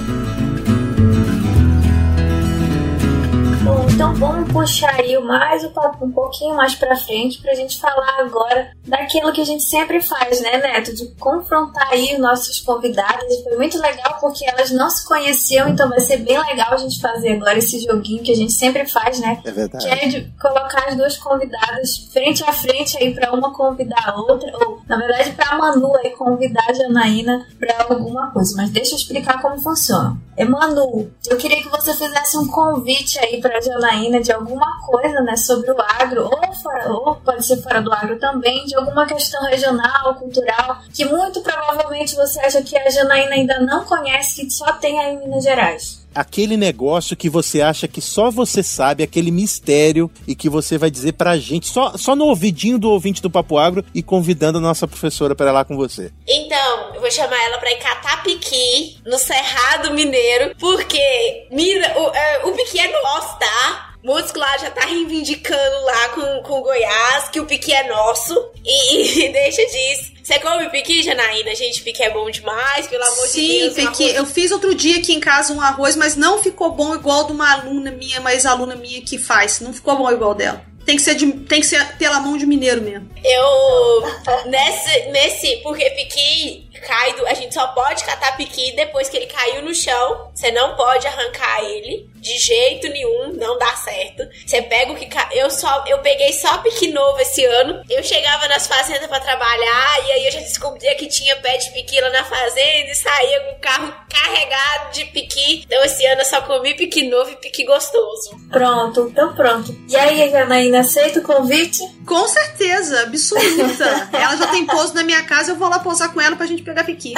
Então 4.08 4.16
vamos 4.16 4.54
puxar 4.54 4.96
aí 4.96 5.18
mais 5.20 5.66
o 5.66 5.70
papo 5.72 6.06
um 6.06 6.12
pouquinho 6.14 6.56
mais 6.56 6.74
pra 6.74 6.96
frente 6.96 7.42
pra 7.42 7.54
gente 7.54 7.78
falar 7.78 8.22
agora 8.22 8.72
daquilo 8.88 9.34
que 9.34 9.42
a 9.42 9.46
gente 9.46 9.64
sempre 9.64 10.02
faz, 10.02 10.40
né, 10.40 10.58
Neto? 10.60 10.96
De 10.96 11.08
confrontar 11.16 11.90
aí 11.92 12.18
nossos 12.18 12.62
convidados. 12.62 13.36
Foi 13.44 13.58
muito 13.58 13.78
legal 13.78 14.18
porque 14.22 14.50
elas 14.50 14.72
não 14.72 14.90
se 14.90 15.06
conheciam, 15.06 15.68
então 15.68 15.90
vai 15.90 16.00
ser 16.00 16.18
bem 16.20 16.40
legal 16.40 16.74
a 16.74 16.78
gente 16.78 17.02
fazer 17.02 17.34
agora 17.34 17.58
esse 17.58 17.84
joguinho 17.84 18.24
que 18.24 18.32
a 18.32 18.36
gente 18.36 18.54
sempre 18.54 18.88
faz, 18.88 19.20
né? 19.20 19.42
É 19.44 19.52
verdade. 19.52 19.86
Que 19.86 19.92
é 19.92 20.08
de 20.08 20.34
colocar 20.40 20.88
as 20.88 20.96
duas 20.96 21.18
convidadas 21.18 22.08
frente 22.14 22.42
a 22.46 22.54
frente 22.54 22.98
aí 22.98 23.14
pra 23.14 23.34
uma 23.34 23.54
convidar 23.54 24.08
a 24.08 24.16
outra, 24.16 24.50
ou 24.58 24.80
na 24.88 24.96
verdade 24.96 25.32
pra 25.32 25.58
Manu 25.58 25.94
aí 25.98 26.12
convidar 26.12 26.64
a 26.70 26.74
Janaína 26.74 27.46
pra 27.60 27.88
alguma 27.90 28.32
coisa. 28.32 28.56
Mas 28.56 28.70
deixa 28.70 28.94
eu 28.94 28.98
explicar 29.00 29.42
como 29.42 29.60
funciona. 29.60 30.18
É 30.38 30.46
Manu, 30.46 31.12
eu 31.28 31.36
queria 31.36 31.62
que 31.62 31.68
você 31.68 31.94
fizesse 31.94 32.38
um 32.38 32.48
convite 32.48 33.20
aí 33.20 33.42
pra 33.42 33.60
Janaína 33.60 33.97
Janaína 33.98 34.22
de 34.22 34.32
alguma 34.32 34.80
coisa, 34.86 35.22
né, 35.22 35.36
sobre 35.36 35.72
o 35.72 35.82
agro, 35.82 36.26
ou, 36.26 36.54
fora, 36.54 36.92
ou 36.92 37.16
pode 37.16 37.46
ser 37.46 37.58
fora 37.58 37.82
do 37.82 37.92
agro 37.92 38.20
também, 38.20 38.66
de 38.66 38.76
alguma 38.76 39.06
questão 39.06 39.44
regional, 39.46 40.16
cultural, 40.16 40.80
que 40.94 41.06
muito 41.06 41.42
provavelmente 41.42 42.16
você 42.16 42.40
acha 42.40 42.62
que 42.62 42.78
a 42.78 42.90
Janaína 42.90 43.36
ainda 43.36 43.60
não 43.60 43.84
conhece, 43.86 44.46
que 44.46 44.52
só 44.52 44.74
tem 44.74 45.00
aí 45.00 45.16
em 45.16 45.20
Minas 45.20 45.44
Gerais 45.44 46.07
aquele 46.18 46.58
negócio 46.58 47.16
que 47.16 47.30
você 47.30 47.62
acha 47.62 47.88
que 47.88 48.02
só 48.02 48.32
você 48.32 48.64
sabe, 48.64 49.04
aquele 49.04 49.30
mistério 49.30 50.10
e 50.28 50.36
que 50.36 50.50
você 50.50 50.76
vai 50.76 50.90
dizer 50.90 51.14
pra 51.14 51.38
gente, 51.38 51.68
só, 51.68 51.96
só 51.96 52.16
no 52.16 52.26
ouvidinho 52.26 52.80
do 52.80 52.90
ouvinte 52.90 53.22
do 53.22 53.30
Papo 53.30 53.58
Agro 53.58 53.86
e 53.94 54.02
convidando 54.02 54.58
a 54.58 54.62
nossa 54.62 54.88
professora 54.88 55.36
para 55.36 55.52
lá 55.52 55.64
com 55.64 55.78
você. 55.78 56.12
Então, 56.28 56.96
eu 56.96 57.02
vou 57.02 57.12
chamar 57.12 57.40
ela 57.44 57.60
pra 57.60 57.72
ir 57.72 57.78
catar 57.78 58.24
piqui 58.24 58.98
no 59.06 59.20
Cerrado 59.20 59.94
Mineiro, 59.94 60.56
porque 60.60 61.48
mira, 61.52 61.94
o, 62.00 62.10
é, 62.16 62.46
o 62.46 62.52
piqui 62.54 62.80
é 62.80 62.92
nosso, 62.92 63.38
tá? 63.38 63.94
Músico 64.04 64.40
lá 64.40 64.58
já 64.58 64.70
tá 64.72 64.86
reivindicando 64.86 65.86
lá 65.86 66.10
com, 66.10 66.44
com 66.44 66.62
Goiás 66.62 67.30
que 67.30 67.40
o 67.40 67.46
piqui 67.46 67.74
é 67.74 67.88
nosso. 67.88 68.52
E, 68.64 69.26
e 69.26 69.30
deixa 69.34 69.66
disso. 69.66 70.18
Você 70.24 70.40
come 70.40 70.70
piqui, 70.70 71.04
Janaína? 71.04 71.56
Gente, 71.56 71.82
piqui 71.82 72.04
é 72.04 72.10
bom 72.10 72.30
demais, 72.30 72.88
pelo 72.88 73.04
amor 73.04 73.28
Sim, 73.28 73.42
de 73.42 73.60
Deus. 73.60 73.74
Sim, 73.74 73.88
piqui. 73.88 74.10
Eu 74.14 74.26
fiz 74.26 74.52
outro 74.52 74.76
dia 74.76 74.98
aqui 74.98 75.14
em 75.14 75.20
casa 75.20 75.54
um 75.54 75.62
arroz, 75.62 75.96
mas 75.96 76.16
não 76.16 76.42
ficou 76.44 76.72
bom 76.72 76.94
igual 76.94 77.26
de 77.26 77.32
uma 77.32 77.52
aluna 77.52 77.92
minha, 77.92 78.20
mas 78.20 78.46
aluna 78.46 78.76
minha 78.76 79.02
que 79.02 79.18
faz. 79.18 79.62
Não 79.62 79.74
ficou 79.74 79.98
bom 79.98 80.12
igual 80.12 80.36
dela. 80.36 80.62
Tem 80.86 80.96
que 80.96 81.02
ser, 81.02 81.16
de, 81.16 81.30
tem 81.32 81.60
que 81.60 81.68
ser 81.68 81.98
pela 81.98 82.22
mão 82.22 82.38
de 82.38 82.46
mineiro 82.46 82.82
mesmo. 82.82 83.10
Eu. 83.24 84.50
Nesse. 84.50 85.12
nesse 85.12 85.58
porque 85.58 85.90
piqui 85.90 86.67
cai 86.82 87.14
do, 87.14 87.26
a 87.26 87.34
gente 87.34 87.54
só 87.54 87.68
pode 87.68 88.04
catar 88.04 88.36
piqui 88.38 88.76
depois 88.76 89.10
que 89.10 89.18
ele 89.18 89.28
caiu 89.28 89.62
no 89.62 89.74
chão. 89.74 90.32
Você 90.34 90.52
não 90.52 90.76
pode 90.76 91.08
arrancar 91.08 91.64
ele 91.64 92.10
de 92.16 92.38
jeito 92.38 92.88
nenhum, 92.90 93.34
não 93.34 93.58
dá 93.58 93.76
certo. 93.76 94.28
Você 94.46 94.62
pega 94.62 94.92
o 94.92 94.96
que 94.96 95.08
eu 95.32 95.50
só 95.50 95.86
eu 95.88 96.00
peguei 96.00 96.34
só 96.34 96.58
piqui 96.60 96.88
novo 96.88 97.20
esse 97.20 97.44
ano. 97.46 97.82
Eu 97.90 98.04
chegava 98.04 98.48
nas 98.48 98.68
fazendas 98.68 99.08
para 99.08 99.20
trabalhar 99.20 100.06
e 100.06 100.12
aí 100.12 100.26
eu 100.26 100.32
já 100.32 100.40
descobria 100.40 100.96
que 100.96 101.08
tinha 101.08 101.36
pé 101.38 101.58
de 101.58 101.72
piqui 101.72 102.00
lá 102.02 102.10
na 102.10 102.24
fazenda 102.24 102.92
e 102.92 102.96
saía 102.96 103.40
com 103.42 103.52
o 103.52 103.60
carro 103.60 103.94
carregado 104.10 104.94
de 104.94 105.06
piqui. 105.06 105.64
Então 105.66 105.84
esse 105.84 106.06
ano 106.06 106.22
eu 106.22 106.26
só 106.26 106.42
comi 106.42 106.74
piqui 106.74 107.08
novo 107.10 107.32
e 107.32 107.36
piqui 107.36 107.64
gostoso. 107.66 108.32
Pronto, 108.52 109.08
então 109.12 109.34
pronto. 109.34 109.76
E 109.88 109.96
aí, 109.96 110.30
Janaína, 110.30 110.80
aceita 110.80 111.20
o 111.20 111.24
convite? 111.24 111.80
Com 112.06 112.28
certeza, 112.28 113.02
absoluta. 113.02 114.10
ela 114.14 114.36
já 114.36 114.48
tem 114.48 114.66
pouso 114.66 114.94
na 114.94 115.04
minha 115.04 115.24
casa, 115.24 115.52
eu 115.52 115.56
vou 115.56 115.70
lá 115.70 115.80
pousar 115.80 116.14
com 116.14 116.22
ela 116.22 116.36
pra 116.36 116.46
gente 116.46 116.64
pegar 116.68 116.84
piqui. 116.84 117.14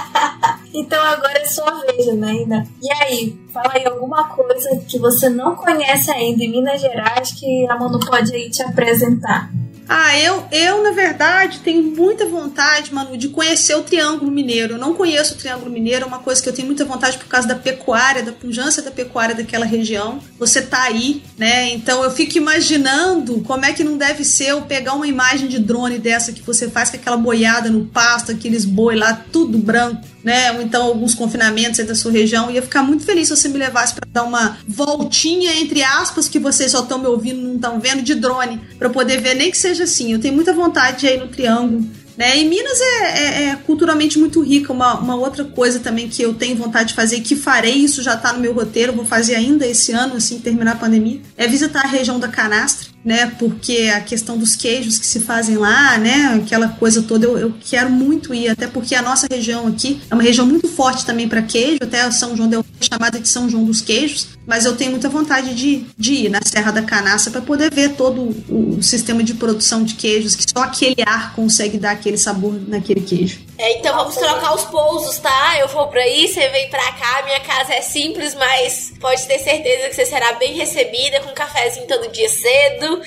então 0.74 1.02
agora 1.02 1.38
é 1.38 1.46
sua 1.46 1.80
vez, 1.80 2.04
Janaína. 2.04 2.66
E 2.82 2.92
aí, 2.92 3.38
fala 3.52 3.72
aí 3.74 3.86
alguma 3.86 4.28
coisa 4.28 4.76
que 4.86 4.98
você 4.98 5.28
não 5.28 5.56
conhece 5.56 6.10
ainda 6.10 6.44
em 6.44 6.50
Minas 6.50 6.80
Gerais 6.80 7.32
que 7.32 7.66
a 7.68 7.78
Manu 7.78 7.98
pode 8.00 8.34
aí 8.34 8.50
te 8.50 8.62
apresentar. 8.62 9.50
Ah, 9.88 10.18
eu, 10.18 10.46
eu, 10.50 10.82
na 10.82 10.92
verdade, 10.92 11.60
tenho 11.60 11.82
muita 11.82 12.26
vontade, 12.26 12.92
Manu, 12.92 13.16
de 13.16 13.28
conhecer 13.28 13.74
o 13.74 13.82
Triângulo 13.82 14.30
Mineiro. 14.30 14.74
Eu 14.74 14.78
não 14.78 14.94
conheço 14.94 15.34
o 15.34 15.36
Triângulo 15.36 15.70
Mineiro, 15.70 16.04
é 16.04 16.08
uma 16.08 16.20
coisa 16.20 16.42
que 16.42 16.48
eu 16.48 16.52
tenho 16.52 16.66
muita 16.66 16.84
vontade 16.84 17.18
por 17.18 17.26
causa 17.26 17.46
da 17.46 17.54
pecuária, 17.54 18.22
da 18.22 18.32
pujança 18.32 18.80
da 18.80 18.90
pecuária 18.90 19.34
daquela 19.34 19.66
região. 19.66 20.20
Você 20.38 20.62
tá 20.62 20.82
aí, 20.84 21.22
né? 21.36 21.70
Então 21.74 22.02
eu 22.02 22.10
fico 22.10 22.38
imaginando 22.38 23.40
como 23.42 23.64
é 23.64 23.72
que 23.72 23.84
não 23.84 23.96
deve 23.98 24.24
ser 24.24 24.48
eu 24.48 24.62
pegar 24.62 24.94
uma 24.94 25.06
imagem 25.06 25.48
de 25.48 25.58
drone 25.58 25.98
dessa 25.98 26.32
que 26.32 26.42
você 26.42 26.70
faz 26.70 26.90
com 26.90 26.96
aquela 26.96 27.16
boiada 27.16 27.68
no 27.68 27.84
pasto, 27.86 28.32
aqueles 28.32 28.64
boi 28.64 28.96
lá, 28.96 29.12
tudo 29.30 29.58
branco 29.58 30.13
né? 30.24 30.52
Ou 30.52 30.62
então 30.62 30.86
alguns 30.86 31.14
confinamentos 31.14 31.78
aí 31.78 31.86
da 31.86 31.94
sua 31.94 32.10
região. 32.10 32.50
Ia 32.50 32.62
ficar 32.62 32.82
muito 32.82 33.04
feliz 33.04 33.28
se 33.28 33.36
você 33.36 33.48
me 33.48 33.58
levasse 33.58 33.94
para 33.94 34.08
dar 34.10 34.24
uma 34.24 34.58
voltinha, 34.66 35.54
entre 35.60 35.82
aspas, 35.82 36.28
que 36.28 36.38
vocês 36.38 36.72
só 36.72 36.80
estão 36.80 36.98
me 36.98 37.06
ouvindo, 37.06 37.40
não 37.40 37.56
estão 37.56 37.78
vendo, 37.78 38.02
de 38.02 38.14
drone, 38.14 38.60
para 38.78 38.88
poder 38.88 39.20
ver, 39.20 39.34
nem 39.34 39.50
que 39.50 39.58
seja 39.58 39.84
assim. 39.84 40.12
Eu 40.12 40.18
tenho 40.18 40.34
muita 40.34 40.52
vontade 40.52 41.00
de 41.00 41.06
ir 41.06 41.18
no 41.18 41.28
Triângulo. 41.28 41.84
Né? 42.16 42.38
E 42.38 42.44
Minas 42.44 42.80
é, 42.80 43.02
é, 43.02 43.42
é, 43.48 43.56
culturalmente 43.56 44.18
muito 44.18 44.40
rica. 44.40 44.72
Uma, 44.72 44.94
uma 44.94 45.16
outra 45.16 45.44
coisa 45.44 45.80
também 45.80 46.08
que 46.08 46.22
eu 46.22 46.32
tenho 46.32 46.56
vontade 46.56 46.90
de 46.90 46.94
fazer, 46.94 47.20
que 47.20 47.36
farei, 47.36 47.74
isso 47.74 48.02
já 48.02 48.14
está 48.14 48.32
no 48.32 48.40
meu 48.40 48.54
roteiro, 48.54 48.92
vou 48.92 49.04
fazer 49.04 49.34
ainda 49.34 49.66
esse 49.66 49.92
ano, 49.92 50.16
assim, 50.16 50.38
terminar 50.38 50.72
a 50.72 50.76
pandemia, 50.76 51.20
é 51.36 51.46
visitar 51.46 51.84
a 51.84 51.88
região 51.88 52.18
da 52.18 52.28
Canastra 52.28 52.93
né? 53.04 53.26
Porque 53.38 53.92
a 53.94 54.00
questão 54.00 54.38
dos 54.38 54.56
queijos 54.56 54.98
que 54.98 55.06
se 55.06 55.20
fazem 55.20 55.56
lá, 55.56 55.98
né? 55.98 56.40
Aquela 56.42 56.68
coisa 56.68 57.02
toda, 57.02 57.26
eu, 57.26 57.36
eu 57.36 57.54
quero 57.60 57.90
muito 57.90 58.32
ir, 58.32 58.48
até 58.48 58.66
porque 58.66 58.94
a 58.94 59.02
nossa 59.02 59.26
região 59.30 59.66
aqui 59.66 60.00
é 60.10 60.14
uma 60.14 60.22
região 60.22 60.46
muito 60.46 60.68
forte 60.68 61.04
também 61.04 61.28
para 61.28 61.42
queijo, 61.42 61.78
até 61.82 62.10
São 62.10 62.36
João 62.36 62.48
deu 62.48 62.64
chamada 62.80 63.20
de 63.20 63.28
São 63.28 63.48
João 63.48 63.64
dos 63.64 63.80
Queijos, 63.80 64.28
mas 64.46 64.64
eu 64.64 64.76
tenho 64.76 64.90
muita 64.90 65.08
vontade 65.08 65.54
de, 65.54 65.84
de 65.96 66.14
ir 66.14 66.28
na 66.28 66.40
Serra 66.44 66.70
da 66.70 66.82
Canaça 66.82 67.30
para 67.30 67.40
poder 67.40 67.72
ver 67.72 67.90
todo 67.90 68.34
o, 68.48 68.76
o 68.76 68.82
sistema 68.82 69.22
de 69.22 69.34
produção 69.34 69.82
de 69.82 69.94
queijos, 69.94 70.36
que 70.36 70.44
só 70.48 70.64
aquele 70.64 71.02
ar 71.06 71.34
consegue 71.34 71.78
dar 71.78 71.92
aquele 71.92 72.16
sabor 72.16 72.60
naquele 72.68 73.00
queijo. 73.00 73.40
É, 73.56 73.78
então 73.78 73.96
vamos 73.96 74.16
trocar 74.16 74.54
os 74.54 74.64
pousos, 74.64 75.18
tá? 75.18 75.58
Eu 75.58 75.68
vou 75.68 75.86
pra 75.86 76.00
aí, 76.00 76.26
você 76.26 76.48
vem 76.48 76.68
pra 76.70 76.92
cá. 76.92 77.22
Minha 77.24 77.40
casa 77.40 77.74
é 77.74 77.80
simples, 77.80 78.34
mas 78.34 78.92
pode 79.00 79.24
ter 79.26 79.38
certeza 79.38 79.88
que 79.88 79.94
você 79.94 80.06
será 80.06 80.32
bem 80.32 80.54
recebida 80.54 81.20
com 81.20 81.30
um 81.30 81.34
cafezinho 81.34 81.86
todo 81.86 82.10
dia 82.10 82.28
cedo. 82.28 83.00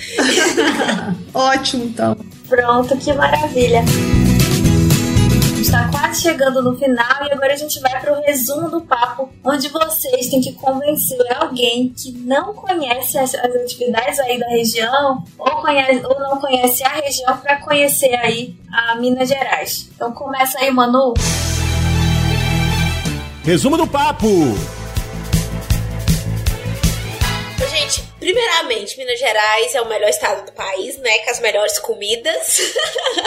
Ótimo, 1.33 1.83
então. 1.83 2.15
Pronto, 2.47 2.97
que 2.97 3.11
maravilha 3.11 3.83
quase 5.99 6.21
chegando 6.21 6.61
no 6.61 6.77
final 6.77 7.25
e 7.25 7.31
agora 7.31 7.53
a 7.53 7.57
gente 7.57 7.79
vai 7.79 7.99
para 7.99 8.13
o 8.13 8.21
resumo 8.21 8.69
do 8.69 8.81
papo, 8.81 9.29
onde 9.43 9.69
vocês 9.69 10.29
têm 10.29 10.41
que 10.41 10.53
convencer 10.53 11.17
alguém 11.35 11.89
que 11.89 12.11
não 12.11 12.53
conhece 12.53 13.17
as, 13.17 13.33
as 13.33 13.55
atividades 13.55 14.19
aí 14.19 14.39
da 14.39 14.47
região 14.47 15.23
ou, 15.37 15.51
conhece, 15.57 16.05
ou 16.05 16.19
não 16.19 16.39
conhece 16.39 16.83
a 16.83 16.89
região 16.89 17.37
para 17.37 17.57
conhecer 17.57 18.13
aí 18.15 18.55
a 18.71 18.95
Minas 18.95 19.29
Gerais. 19.29 19.89
Então 19.95 20.11
começa 20.11 20.59
aí, 20.59 20.71
Manu. 20.71 21.13
Resumo 23.43 23.77
do 23.77 23.87
papo. 23.87 24.27
Gente, 27.69 28.06
Primeiramente, 28.19 28.97
Minas 28.97 29.19
Gerais 29.19 29.75
é 29.75 29.81
o 29.81 29.87
melhor 29.87 30.09
estado 30.09 30.45
do 30.45 30.51
país, 30.51 30.97
né? 30.97 31.19
Com 31.19 31.29
as 31.29 31.39
melhores 31.39 31.77
comidas. 31.77 32.59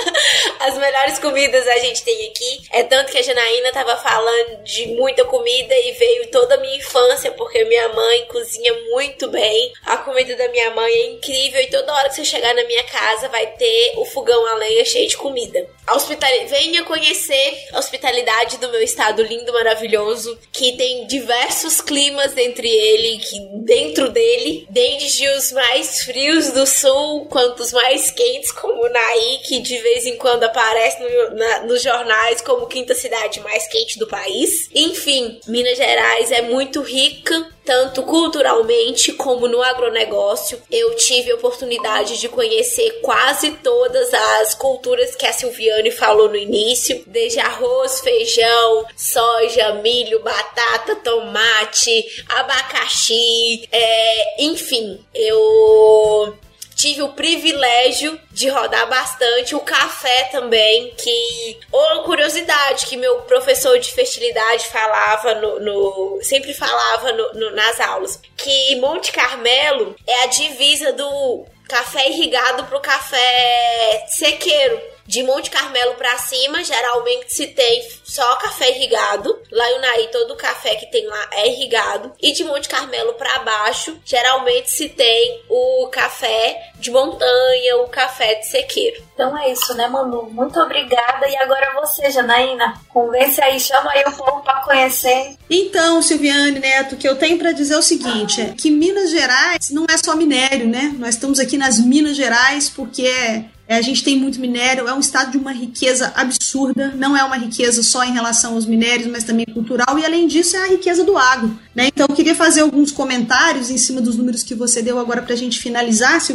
as 0.59 0.77
melhores 0.77 1.19
comidas 1.21 1.67
a 1.69 1.79
gente 1.79 2.03
tem 2.03 2.29
aqui. 2.29 2.67
É 2.73 2.83
tanto 2.83 3.13
que 3.13 3.19
a 3.19 3.23
Janaína 3.23 3.71
tava 3.73 3.97
falando 3.97 4.65
de 4.65 4.89
muita 4.89 5.25
comida 5.25 5.75
e 5.75 5.93
veio 5.93 6.31
toda 6.31 6.57
a 6.57 6.59
minha 6.59 6.77
infância, 6.77 7.31
porque 7.33 7.65
minha 7.65 7.89
mãe 7.91 8.27
cozinha 8.27 8.75
muito 8.91 9.29
bem. 9.29 9.73
A 9.85 9.97
comida 9.99 10.35
da 10.35 10.49
minha 10.49 10.71
mãe 10.71 10.93
é 10.93 11.07
incrível 11.07 11.61
e 11.61 11.71
toda 11.71 11.95
hora 11.95 12.09
que 12.09 12.17
você 12.17 12.25
chegar 12.25 12.55
na 12.55 12.65
minha 12.65 12.83
casa 12.85 13.29
vai 13.29 13.47
ter 13.47 13.93
o 13.97 14.05
fogão 14.05 14.45
a 14.47 14.55
lenha 14.55 14.85
cheio 14.85 15.09
de 15.09 15.17
comida. 15.17 15.69
Hospital... 15.95 16.31
Venha 16.49 16.85
conhecer 16.85 17.69
a 17.73 17.79
hospitalidade 17.79 18.59
do 18.59 18.71
meu 18.71 18.83
estado 18.83 19.23
lindo, 19.23 19.53
maravilhoso, 19.53 20.39
que 20.53 20.77
tem 20.77 21.07
diversos 21.07 21.81
climas 21.81 22.37
entre 22.37 22.69
ele, 22.69 23.19
que 23.19 23.39
dentro 23.65 24.11
dele, 24.11 24.67
desde 24.71 25.29
os 25.31 25.53
mais 25.53 26.03
frios 26.03 26.51
do 26.51 26.67
sul, 26.67 27.27
quanto 27.27 27.61
os 27.61 27.73
mais 27.73 28.11
quentes, 28.11 28.53
como 28.53 28.89
Naí, 28.89 29.41
que 29.47 29.61
de 29.61 29.79
vez 29.79 30.07
em 30.07 30.17
quando 30.17 30.45
aparece 30.45 31.01
no, 31.01 31.37
na, 31.37 31.61
nos 31.65 31.83
jornais 31.83 32.41
como 32.41 32.67
quinta 32.67 32.95
cidade 32.95 33.41
mais 33.41 33.67
quente 33.69 33.99
do 33.99 34.07
país. 34.07 34.69
Enfim, 34.75 35.41
Minas 35.47 35.77
Gerais 35.77 36.31
é 36.31 36.43
muito 36.43 36.81
rica 36.81 37.49
tanto 37.71 38.03
culturalmente 38.03 39.13
como 39.13 39.47
no 39.47 39.63
agronegócio. 39.63 40.61
Eu 40.69 40.97
tive 40.97 41.31
a 41.31 41.37
oportunidade 41.37 42.19
de 42.19 42.29
conhecer 42.29 43.01
quase 43.01 43.53
todas 43.63 44.13
as 44.13 44.57
culturas 44.57 45.15
que 45.15 45.25
a 45.25 45.33
Silviane 45.33 45.93
falou 45.93 46.29
no 46.29 46.35
início, 46.35 47.05
desde 47.07 47.39
arroz, 47.39 48.01
feijão, 48.01 48.87
soja, 48.97 49.75
milho, 49.75 50.19
batata, 50.19 50.97
tomate, 50.97 52.25
abacaxi, 52.31 53.69
é, 53.71 54.43
enfim, 54.43 54.99
eu 55.15 56.37
tive 56.81 57.03
o 57.03 57.13
privilégio 57.13 58.19
de 58.31 58.49
rodar 58.49 58.89
bastante 58.89 59.55
o 59.55 59.61
café 59.61 60.25
também, 60.33 60.95
que 60.97 61.59
ou 61.71 62.05
curiosidade 62.05 62.87
que 62.87 62.97
meu 62.97 63.17
professor 63.23 63.79
de 63.79 63.93
fertilidade 63.93 64.67
falava 64.67 65.35
no, 65.35 65.61
no 65.61 66.21
sempre 66.23 66.55
falava 66.55 67.13
no, 67.13 67.35
no, 67.35 67.51
nas 67.51 67.79
aulas, 67.81 68.19
que 68.35 68.77
Monte 68.77 69.13
Carmelo 69.13 69.95
é 70.07 70.23
a 70.23 70.27
divisa 70.29 70.93
do 70.95 71.45
café 71.69 72.09
irrigado 72.09 72.65
pro 72.65 72.81
café 72.81 74.07
sequeiro. 74.09 74.81
De 75.11 75.25
Monte 75.25 75.51
Carmelo 75.51 75.95
para 75.95 76.17
cima, 76.19 76.63
geralmente 76.63 77.35
se 77.35 77.49
tem 77.49 77.83
só 78.05 78.37
café 78.37 78.71
irrigado. 78.71 79.37
Lá 79.51 79.69
em 79.69 79.79
Unaí, 79.79 80.09
todo 80.13 80.35
o 80.35 80.37
café 80.37 80.77
que 80.77 80.87
tem 80.87 81.05
lá 81.05 81.31
é 81.33 81.49
irrigado. 81.49 82.13
E 82.23 82.31
de 82.31 82.45
Monte 82.45 82.69
Carmelo 82.69 83.15
para 83.15 83.41
baixo, 83.41 83.99
geralmente 84.05 84.71
se 84.71 84.89
tem 84.89 85.43
o 85.49 85.89
café 85.89 86.71
de 86.79 86.93
montanha, 86.93 87.79
o 87.79 87.89
café 87.89 88.37
de 88.37 88.47
sequeiro. 88.47 89.03
Então 89.13 89.37
é 89.37 89.51
isso, 89.51 89.75
né, 89.75 89.89
Manu? 89.89 90.31
Muito 90.31 90.59
obrigada. 90.61 91.29
E 91.29 91.37
agora 91.39 91.81
você, 91.81 92.09
Janaína, 92.09 92.81
convence 92.89 93.43
aí, 93.43 93.59
chama 93.59 93.91
aí 93.91 94.05
o 94.07 94.13
povo 94.13 94.43
para 94.43 94.61
conhecer. 94.61 95.37
Então, 95.51 96.01
Silviane 96.01 96.61
Neto, 96.61 96.95
o 96.95 96.97
que 96.99 97.09
eu 97.09 97.17
tenho 97.17 97.37
para 97.37 97.51
dizer 97.51 97.75
é 97.75 97.79
o 97.79 97.83
seguinte: 97.83 98.41
é 98.41 98.55
que 98.57 98.71
Minas 98.71 99.11
Gerais 99.11 99.71
não 99.71 99.87
é 99.91 99.99
só 99.99 100.15
minério, 100.15 100.69
né? 100.69 100.95
Nós 100.97 101.17
estamos 101.17 101.41
aqui 101.41 101.59
nas 101.59 101.81
Minas 101.81 102.17
Gerais 102.17 102.71
porque 102.71 103.03
é, 103.03 103.45
a 103.77 103.83
gente 103.83 104.03
tem 104.03 104.19
muito 104.19 104.41
minério, 104.41 104.89
é 104.89 104.93
um 104.93 105.01
estado 105.01 105.31
de 105.31 105.39
uma 105.39 105.53
riqueza 105.53 106.13
absurda, 106.17 106.93
não 106.97 107.17
é 107.17 107.23
uma 107.23 107.37
riqueza 107.37 107.83
só 107.83 108.05
em 108.05 108.13
relação 108.13 108.55
aos 108.55 108.67
minérios, 108.67 109.07
mas 109.07 109.25
também 109.25 109.47
cultural, 109.47 109.99
e 109.99 110.05
além 110.05 110.27
disso 110.27 110.57
é 110.57 110.65
a 110.65 110.69
riqueza 110.69 111.05
do 111.05 111.17
agro. 111.17 111.57
Né? 111.75 111.87
Então 111.87 112.07
eu 112.09 112.15
queria 112.15 112.35
fazer 112.35 112.63
alguns 112.63 112.91
comentários 112.91 113.71
em 113.71 113.79
cima 113.79 114.01
dos 114.01 114.17
números 114.17 114.43
que 114.43 114.55
você 114.55 114.83
deu 114.83 114.99
agora 114.99 115.23
para 115.23 115.35
a 115.35 115.37
gente 115.37 115.59
finalizar, 115.61 116.21
que 116.27 116.33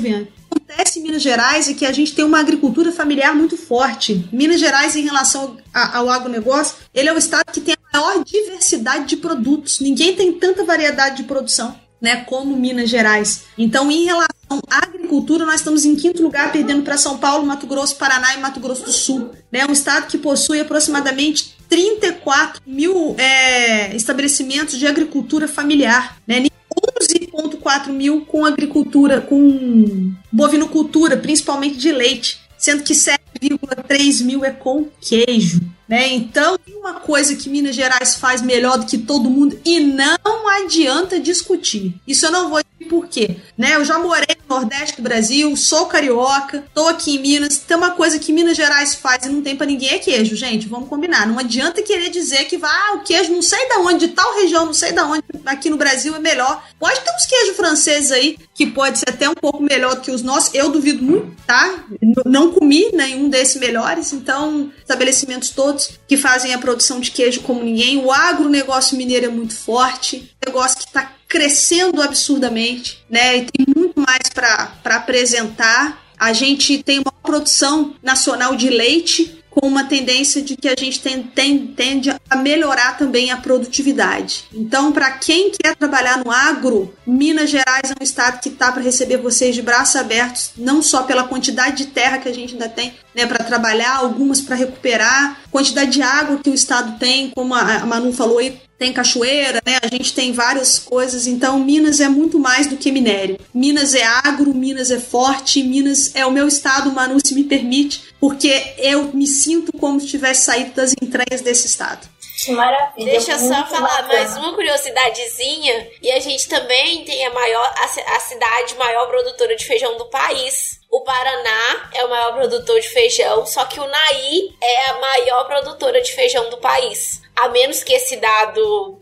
acontece 0.50 1.00
em 1.00 1.04
Minas 1.04 1.22
Gerais 1.22 1.70
é 1.70 1.74
que 1.74 1.86
a 1.86 1.92
gente 1.92 2.14
tem 2.14 2.24
uma 2.24 2.40
agricultura 2.40 2.92
familiar 2.92 3.36
muito 3.36 3.58
forte. 3.58 4.28
Minas 4.32 4.60
Gerais, 4.60 4.96
em 4.96 5.04
relação 5.04 5.58
ao 5.74 6.10
agronegócio, 6.10 6.76
ele 6.94 7.10
é 7.10 7.14
o 7.14 7.18
estado 7.18 7.52
que 7.52 7.62
tem 7.62 7.76
a 7.76 8.00
maior 8.00 8.24
diversidade 8.24 9.06
de 9.06 9.18
produtos. 9.18 9.80
Ninguém 9.80 10.16
tem 10.16 10.32
tanta 10.34 10.64
variedade 10.64 11.18
de 11.18 11.24
produção 11.24 11.76
né, 12.02 12.18
como 12.18 12.56
Minas 12.56 12.90
Gerais. 12.90 13.46
Então, 13.58 13.90
em 13.90 14.06
relação 14.06 14.35
agricultura, 14.70 15.46
nós 15.46 15.56
estamos 15.56 15.86
em 15.86 15.96
quinto 15.96 16.22
lugar, 16.22 16.52
perdendo 16.52 16.84
para 16.84 16.98
São 16.98 17.18
Paulo, 17.18 17.46
Mato 17.46 17.68
Grosso, 17.68 17.96
Paraná 17.96 18.34
e 18.36 18.40
Mato 18.40 18.60
Grosso 18.60 18.84
do 18.84 18.92
Sul. 18.92 19.32
Né, 19.52 19.66
um 19.66 19.72
estado 19.72 20.08
que 20.08 20.18
possui 20.18 20.60
aproximadamente 20.60 21.56
34 21.70 22.62
mil 22.66 23.16
é, 23.18 23.96
estabelecimentos 23.96 24.78
de 24.78 24.88
agricultura 24.88 25.48
familiar. 25.48 26.18
Né, 26.28 26.46
11,4 26.76 27.90
mil 27.90 28.22
com 28.26 28.46
agricultura, 28.46 29.22
com 29.22 30.14
bovinocultura, 30.32 31.18
principalmente 31.18 31.78
de 31.78 31.92
leite, 31.92 32.40
sendo 32.58 32.84
que 32.84 32.94
7,3 32.94 34.24
mil 34.24 34.44
é 34.44 34.52
com 34.52 34.88
queijo. 35.02 35.62
Né? 35.88 36.14
Então, 36.14 36.58
uma 36.80 36.96
coisa 36.96 37.36
que 37.36 37.50
Minas 37.50 37.76
Gerais 37.76 38.16
faz 38.16 38.42
melhor 38.42 38.80
do 38.80 38.86
que 38.86 38.98
todo 38.98 39.30
mundo 39.30 39.60
e 39.64 39.80
não 39.80 40.48
adianta 40.48 41.20
discutir. 41.20 41.94
Isso 42.08 42.26
eu 42.26 42.32
não 42.32 42.50
vou 42.50 42.60
por 42.86 43.08
quê. 43.08 43.38
Né? 43.58 43.76
Eu 43.76 43.86
já 43.86 44.00
morei 44.00 44.36
no 44.48 44.56
Nordeste 44.56 44.98
do 44.98 45.04
Brasil, 45.04 45.56
sou 45.56 45.86
carioca, 45.86 46.64
tô 46.74 46.88
aqui 46.88 47.16
em 47.16 47.20
Minas. 47.20 47.58
Tem 47.58 47.76
uma 47.76 47.92
coisa 47.92 48.20
que 48.20 48.32
Minas 48.32 48.56
Gerais 48.56 48.96
faz 48.96 49.26
e 49.26 49.30
não 49.30 49.42
tem 49.42 49.56
para 49.56 49.66
ninguém 49.66 49.90
é 49.90 50.00
queijo, 50.00 50.36
gente. 50.36 50.68
Vamos 50.68 50.90
combinar. 50.90 51.28
Não 51.28 51.40
adianta 51.40 51.82
querer 51.82 52.10
dizer 52.10 52.46
que 52.46 52.58
vai, 52.58 52.72
ah, 52.72 52.96
o 52.96 53.04
queijo 53.04 53.32
não 53.32 53.42
sei 53.42 53.68
da 53.70 53.80
onde, 53.80 54.08
de 54.08 54.14
tal 54.14 54.36
região, 54.36 54.66
não 54.66 54.74
sei 54.74 54.92
da 54.92 55.06
onde, 55.06 55.24
aqui 55.46 55.70
no 55.70 55.78
Brasil 55.78 56.16
é 56.16 56.20
melhor. 56.20 56.64
Pode 56.80 57.00
ter 57.02 57.12
uns 57.12 57.26
queijos 57.26 57.56
franceses 57.56 58.12
aí 58.12 58.38
que 58.54 58.66
pode 58.66 59.00
ser 59.00 59.10
até 59.10 59.30
um 59.30 59.34
pouco 59.34 59.62
melhor 59.62 59.96
do 59.96 60.02
que 60.02 60.12
os 60.12 60.22
nossos. 60.22 60.54
Eu 60.54 60.70
duvido 60.70 61.04
muito, 61.04 61.36
tá? 61.46 61.86
Não 62.26 62.52
comi 62.52 62.92
nenhum 62.94 63.30
desses 63.30 63.60
melhores, 63.60 64.14
então 64.14 64.72
estabelecimentos 64.80 65.50
todos 65.50 65.92
que 66.08 66.18
fazem 66.18 66.54
a 66.54 66.58
produção 66.58 67.00
de 67.00 67.12
queijo 67.12 67.42
como 67.42 67.64
ninguém. 67.64 67.98
O 67.98 68.12
agronegócio 68.12 68.98
mineiro 68.98 69.26
é 69.26 69.30
muito 69.30 69.56
forte, 69.56 70.36
negócio 70.46 70.78
que 70.78 70.86
está 70.86 71.15
crescendo 71.28 72.02
absurdamente, 72.02 73.04
né? 73.10 73.38
E 73.38 73.46
tem 73.46 73.66
muito 73.76 74.00
mais 74.00 74.30
para 74.34 74.96
apresentar. 74.96 76.04
A 76.18 76.32
gente 76.34 76.82
tem 76.82 77.00
uma 77.00 77.12
produção 77.12 77.96
nacional 78.02 78.56
de 78.56 78.70
leite, 78.70 79.44
com 79.56 79.68
uma 79.68 79.86
tendência 79.86 80.42
de 80.42 80.58
que 80.58 80.68
a 80.68 80.76
gente 80.78 81.00
tem, 81.00 81.24
tem, 81.24 81.68
tende 81.68 82.14
a 82.30 82.36
melhorar 82.36 82.98
também 82.98 83.32
a 83.32 83.38
produtividade. 83.38 84.44
Então, 84.54 84.92
para 84.92 85.12
quem 85.12 85.50
quer 85.50 85.76
trabalhar 85.78 86.22
no 86.24 86.30
agro, 86.30 86.94
Minas 87.08 87.50
Gerais 87.50 87.90
é 87.90 87.96
um 88.00 88.04
estado 88.04 88.42
que 88.42 88.50
está 88.50 88.74
para 88.74 88.82
receber 88.82 89.16
vocês 89.16 89.56
de 89.56 89.62
braços 89.62 89.96
abertos, 89.96 90.52
não 90.58 90.82
só 90.82 91.04
pela 91.04 91.24
quantidade 91.24 91.78
de 91.78 91.86
terra 91.88 92.18
que 92.18 92.28
a 92.28 92.34
gente 92.34 92.54
ainda 92.54 92.68
tem 92.68 92.94
né, 93.16 93.26
para 93.26 93.44
trabalhar, 93.44 93.98
algumas 93.98 94.42
para 94.42 94.56
recuperar, 94.56 95.40
quantidade 95.50 95.92
de 95.92 96.02
água 96.02 96.40
que 96.44 96.50
o 96.50 96.54
estado 96.54 97.00
tem, 97.00 97.30
como 97.30 97.56
a 97.56 97.86
Manu 97.86 98.12
falou 98.12 98.40
aí, 98.40 98.60
tem 98.78 98.92
cachoeira, 98.92 99.62
né? 99.66 99.78
A 99.82 99.88
gente 99.88 100.14
tem 100.14 100.34
várias 100.34 100.78
coisas. 100.78 101.28
Então, 101.28 101.60
Minas 101.60 102.02
é 102.02 102.10
muito 102.10 102.38
mais 102.38 102.68
do 102.68 102.76
que 102.76 102.92
minério. 102.92 103.40
Minas 103.54 103.96
é 103.96 104.04
agro, 104.04 104.54
Minas 104.54 104.92
é 104.92 105.00
forte, 105.00 105.64
Minas 105.64 106.12
é 106.14 106.26
o 106.26 106.32
meu 106.32 106.48
estado, 106.48 106.92
Manu, 106.92 107.18
se 107.26 107.34
me 107.34 107.46
permite, 107.46 108.04
porque 108.20 108.74
eu 108.78 109.14
me 109.14 109.26
sinto 109.28 109.72
como 109.78 110.00
se 110.00 110.08
tivesse 110.08 110.46
saído 110.46 110.74
das 110.74 110.94
entranhas 111.02 111.42
desse 111.42 111.68
estado. 111.68 112.08
Que 112.38 112.52
maravilha. 112.52 113.12
Deixa 113.12 113.34
eu 113.34 113.40
só 113.40 113.66
falar 113.66 114.04
bacana. 114.04 114.08
mais 114.08 114.38
uma 114.38 114.54
curiosidadezinha. 114.54 115.90
E 116.02 116.12
a 116.12 116.20
gente 116.20 116.48
também 116.50 117.04
tem 117.06 117.26
a 117.26 117.30
maior 117.32 117.74
a, 117.78 118.16
a 118.16 118.20
cidade 118.20 118.76
maior 118.76 119.08
produtora 119.08 119.56
de 119.56 119.66
feijão 119.66 119.98
do 119.98 120.06
país. 120.06 120.80
O 120.90 121.02
Paraná 121.02 121.90
é 121.94 122.06
o 122.06 122.10
maior 122.10 122.34
produtor 122.34 122.80
de 122.80 122.88
feijão, 122.90 123.46
só 123.46 123.66
que 123.66 123.80
o 123.80 123.88
Naí 123.88 124.50
é 124.62 124.90
a 124.92 124.94
maior 125.00 125.46
produtora 125.46 126.02
de 126.02 126.12
feijão 126.14 126.50
do 126.50 126.58
país 126.58 127.24
a 127.36 127.50
menos 127.50 127.84
que 127.84 127.94
esse 127.94 128.16
dado 128.16 128.98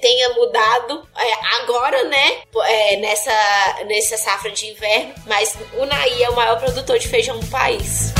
tenha 0.00 0.30
mudado 0.30 1.06
é, 1.16 1.62
agora, 1.62 2.02
né? 2.04 2.38
É, 2.64 2.96
nessa, 2.96 3.84
nessa 3.86 4.16
safra 4.16 4.50
de 4.50 4.66
inverno, 4.66 5.14
mas 5.24 5.56
o 5.74 5.86
Naí 5.86 6.22
é 6.22 6.28
o 6.28 6.34
maior 6.34 6.58
produtor 6.58 6.98
de 6.98 7.06
feijão 7.06 7.38
do 7.38 7.46
país. 7.46 8.12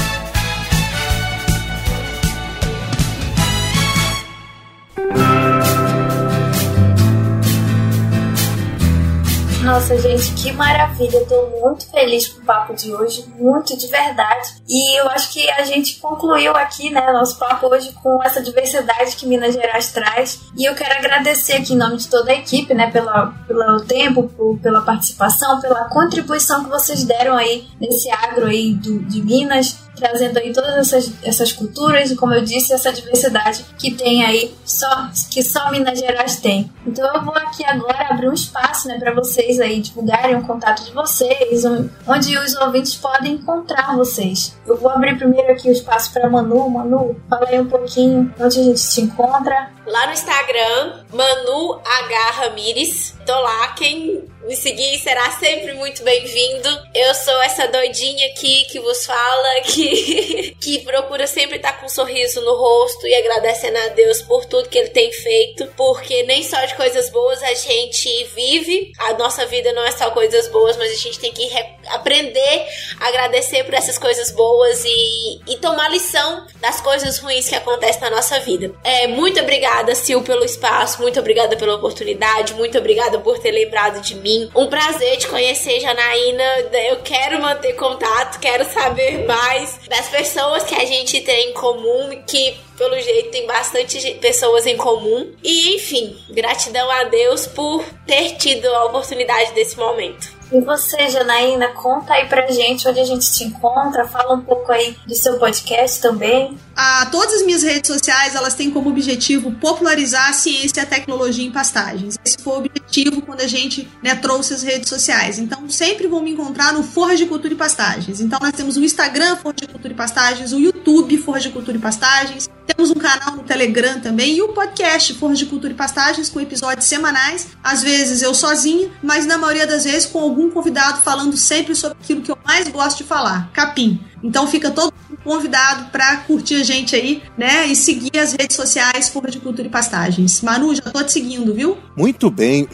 Nossa, 9.66 9.98
gente, 9.98 10.32
que 10.34 10.52
maravilha. 10.52 11.26
Tô 11.26 11.60
muito 11.60 11.90
feliz 11.90 12.28
com 12.28 12.40
o 12.40 12.44
papo 12.44 12.72
de 12.72 12.94
hoje, 12.94 13.26
muito 13.36 13.76
de 13.76 13.88
verdade. 13.88 14.62
E 14.68 15.00
eu 15.00 15.10
acho 15.10 15.32
que 15.32 15.50
a 15.50 15.64
gente 15.64 15.98
concluiu 15.98 16.56
aqui, 16.56 16.88
né, 16.88 17.12
nosso 17.12 17.36
papo 17.36 17.66
hoje 17.66 17.92
com 18.00 18.22
essa 18.22 18.40
diversidade 18.40 19.16
que 19.16 19.26
Minas 19.26 19.54
Gerais 19.54 19.90
traz. 19.90 20.40
E 20.56 20.64
eu 20.64 20.72
quero 20.76 20.96
agradecer 20.96 21.54
aqui 21.54 21.74
em 21.74 21.76
nome 21.76 21.96
de 21.96 22.06
toda 22.06 22.30
a 22.30 22.36
equipe, 22.36 22.72
né, 22.74 22.92
pela, 22.92 23.34
pelo 23.48 23.80
tempo, 23.80 24.28
por, 24.28 24.56
pela 24.60 24.82
participação, 24.82 25.60
pela 25.60 25.88
contribuição 25.88 26.62
que 26.62 26.70
vocês 26.70 27.02
deram 27.02 27.36
aí 27.36 27.66
nesse 27.80 28.08
agro 28.08 28.46
aí 28.46 28.72
do, 28.72 29.00
de 29.00 29.20
Minas 29.20 29.84
trazendo 29.96 30.38
aí 30.38 30.52
todas 30.52 30.76
essas, 30.76 31.12
essas 31.22 31.52
culturas 31.52 32.10
e, 32.10 32.16
como 32.16 32.34
eu 32.34 32.44
disse, 32.44 32.72
essa 32.72 32.92
diversidade 32.92 33.64
que 33.78 33.94
tem 33.94 34.24
aí, 34.24 34.54
só 34.64 35.08
que 35.30 35.42
só 35.42 35.70
Minas 35.70 35.98
Gerais 35.98 36.36
tem. 36.36 36.70
Então 36.86 37.12
eu 37.14 37.24
vou 37.24 37.34
aqui 37.34 37.64
agora 37.64 38.08
abrir 38.10 38.28
um 38.28 38.34
espaço 38.34 38.86
né, 38.88 38.98
para 38.98 39.14
vocês 39.14 39.58
aí 39.58 39.80
divulgarem 39.80 40.36
o 40.36 40.42
contato 40.42 40.84
de 40.84 40.92
vocês, 40.92 41.64
onde 42.06 42.38
os 42.38 42.54
ouvintes 42.56 42.94
podem 42.94 43.34
encontrar 43.34 43.96
vocês. 43.96 44.56
Eu 44.66 44.76
vou 44.76 44.90
abrir 44.90 45.16
primeiro 45.16 45.50
aqui 45.52 45.68
o 45.68 45.72
espaço 45.72 46.12
para 46.12 46.28
Manu. 46.28 46.68
Manu, 46.68 47.16
fala 47.28 47.48
aí 47.48 47.60
um 47.60 47.68
pouquinho 47.68 48.32
onde 48.38 48.60
a 48.60 48.62
gente 48.62 48.80
se 48.80 49.00
encontra. 49.00 49.70
Lá 49.86 50.06
no 50.06 50.12
Instagram, 50.12 51.04
Manu 51.12 51.80
H. 51.84 52.30
Ramires. 52.32 53.14
Tô 53.24 53.40
lá, 53.40 53.68
quem 53.68 54.24
me 54.46 54.54
seguir 54.54 54.96
será 54.98 55.28
sempre 55.32 55.74
muito 55.74 56.04
bem-vindo. 56.04 56.68
Eu 56.94 57.12
sou 57.14 57.42
essa 57.42 57.66
doidinha 57.66 58.28
aqui 58.28 58.64
que 58.66 58.78
vos 58.78 59.04
fala, 59.04 59.60
que, 59.66 60.56
que 60.60 60.78
procura 60.84 61.26
sempre 61.26 61.56
estar 61.56 61.80
com 61.80 61.86
um 61.86 61.88
sorriso 61.88 62.40
no 62.42 62.54
rosto 62.54 63.08
e 63.08 63.14
agradecendo 63.16 63.76
a 63.78 63.88
Deus 63.88 64.22
por 64.22 64.44
tudo 64.44 64.68
que 64.68 64.78
Ele 64.78 64.90
tem 64.90 65.12
feito, 65.12 65.66
porque 65.76 66.22
nem 66.22 66.44
só 66.44 66.64
de 66.64 66.76
coisas 66.76 67.10
boas 67.10 67.42
a 67.42 67.54
gente 67.54 68.24
vive, 68.36 68.92
a 68.98 69.14
nossa 69.14 69.44
vida 69.46 69.72
não 69.72 69.84
é 69.84 69.90
só 69.90 70.10
coisas 70.10 70.46
boas, 70.48 70.76
mas 70.76 70.92
a 70.92 70.96
gente 70.96 71.18
tem 71.18 71.32
que 71.32 71.50
aprender 71.88 72.66
a 73.00 73.08
agradecer 73.08 73.64
por 73.64 73.74
essas 73.74 73.98
coisas 73.98 74.30
boas 74.30 74.84
e, 74.84 75.40
e 75.48 75.56
tomar 75.56 75.90
lição 75.90 76.46
das 76.60 76.80
coisas 76.80 77.18
ruins 77.18 77.48
que 77.48 77.56
acontecem 77.56 78.00
na 78.00 78.10
nossa 78.10 78.38
vida. 78.38 78.72
É, 78.84 79.08
muito 79.08 79.40
obrigada, 79.40 79.92
Sil, 79.98 80.22
pelo 80.22 80.44
espaço, 80.44 81.02
muito 81.02 81.18
obrigada 81.18 81.56
pela 81.56 81.74
oportunidade, 81.74 82.54
muito 82.54 82.78
obrigada 82.78 83.18
por 83.18 83.40
ter 83.40 83.50
lembrado 83.50 84.00
de 84.00 84.14
mim 84.14 84.35
Um 84.54 84.66
prazer 84.68 85.16
te 85.18 85.28
conhecer, 85.28 85.80
Janaína. 85.80 86.44
Eu 86.88 86.96
quero 87.02 87.40
manter 87.40 87.74
contato, 87.74 88.38
quero 88.40 88.64
saber 88.64 89.24
mais 89.26 89.80
das 89.88 90.08
pessoas 90.08 90.64
que 90.64 90.74
a 90.74 90.84
gente 90.84 91.20
tem 91.20 91.50
em 91.50 91.52
comum, 91.52 92.22
que 92.26 92.56
pelo 92.76 92.98
jeito 93.00 93.30
tem 93.30 93.46
bastante 93.46 94.14
pessoas 94.20 94.66
em 94.66 94.76
comum. 94.76 95.32
E 95.42 95.76
enfim, 95.76 96.16
gratidão 96.30 96.90
a 96.90 97.04
Deus 97.04 97.46
por 97.46 97.84
ter 98.06 98.36
tido 98.36 98.66
a 98.66 98.84
oportunidade 98.84 99.52
desse 99.52 99.78
momento. 99.78 100.36
E 100.52 100.60
você, 100.60 101.08
Janaína, 101.08 101.68
conta 101.68 102.14
aí 102.14 102.26
pra 102.28 102.46
gente 102.50 102.86
onde 102.88 103.00
a 103.00 103.04
gente 103.04 103.32
te 103.32 103.44
encontra, 103.44 104.06
fala 104.06 104.34
um 104.34 104.42
pouco 104.42 104.70
aí 104.70 104.96
do 105.06 105.14
seu 105.14 105.38
podcast 105.38 106.00
também. 106.00 106.56
Ah, 106.76 107.06
todas 107.10 107.36
as 107.36 107.42
minhas 107.46 107.62
redes 107.62 107.88
sociais, 107.90 108.34
elas 108.34 108.54
têm 108.54 108.70
como 108.70 108.90
objetivo 108.90 109.50
popularizar 109.52 110.28
a 110.28 110.32
ciência 110.32 110.80
e 110.80 110.82
a 110.82 110.86
tecnologia 110.86 111.46
em 111.46 111.50
pastagens. 111.50 112.18
Esse 112.24 112.36
foi 112.38 112.52
o 112.52 112.56
objetivo 112.58 113.22
quando 113.22 113.40
a 113.40 113.46
gente 113.46 113.88
né, 114.02 114.14
trouxe 114.14 114.52
as 114.52 114.62
redes 114.62 114.88
sociais. 114.88 115.38
Então, 115.38 115.68
sempre 115.70 116.06
vão 116.06 116.22
me 116.22 116.32
encontrar 116.32 116.74
no 116.74 116.82
Forra 116.82 117.16
de 117.16 117.24
Cultura 117.24 117.54
e 117.54 117.56
Pastagens. 117.56 118.20
Então, 118.20 118.38
nós 118.40 118.52
temos 118.52 118.76
o 118.76 118.84
Instagram 118.84 119.36
Forra 119.36 119.54
de 119.54 119.68
Cultura 119.68 119.94
e 119.94 119.96
Pastagens, 119.96 120.52
o 120.52 120.58
YouTube 120.58 121.16
Forra 121.18 121.40
de 121.40 121.50
Cultura 121.50 121.78
e 121.78 121.80
Pastagens, 121.80 122.48
temos 122.66 122.90
um 122.90 122.94
canal 122.94 123.36
no 123.36 123.44
Telegram 123.44 124.00
também 124.00 124.36
e 124.36 124.42
o 124.42 124.48
podcast 124.48 125.14
Forra 125.14 125.34
de 125.34 125.46
Cultura 125.46 125.72
e 125.72 125.76
Pastagens 125.76 126.28
com 126.28 126.40
episódios 126.40 126.86
semanais. 126.86 127.48
Às 127.62 127.82
vezes 127.82 128.22
eu 128.22 128.34
sozinha, 128.34 128.90
mas 129.02 129.24
na 129.24 129.38
maioria 129.38 129.66
das 129.66 129.84
vezes 129.84 130.04
com 130.04 130.18
algum 130.18 130.50
convidado 130.50 131.00
falando 131.00 131.36
sempre 131.36 131.74
sobre 131.74 131.96
aquilo 132.02 132.22
que 132.22 132.30
eu 132.30 132.38
mais 132.44 132.68
gosto 132.68 132.98
de 132.98 133.04
falar, 133.04 133.50
capim. 133.52 134.00
Então 134.22 134.46
fica 134.46 134.70
todo 134.70 134.92
convidado 135.22 135.90
para 135.90 136.18
curtir 136.18 136.54
a 136.56 136.64
gente 136.64 136.94
aí, 136.94 137.22
né? 137.36 137.66
E 137.66 137.76
seguir 137.76 138.18
as 138.18 138.32
redes 138.32 138.56
sociais 138.56 139.08
Forra 139.08 139.30
de 139.30 139.38
Cultura 139.38 139.66
e 139.66 139.70
Pastagens. 139.70 140.40
Manu, 140.40 140.74
já 140.74 140.82
tô 140.82 141.02
te 141.02 141.12
seguindo, 141.12 141.52
viu? 141.54 141.76
Muito 141.96 142.30
bem. 142.30 142.68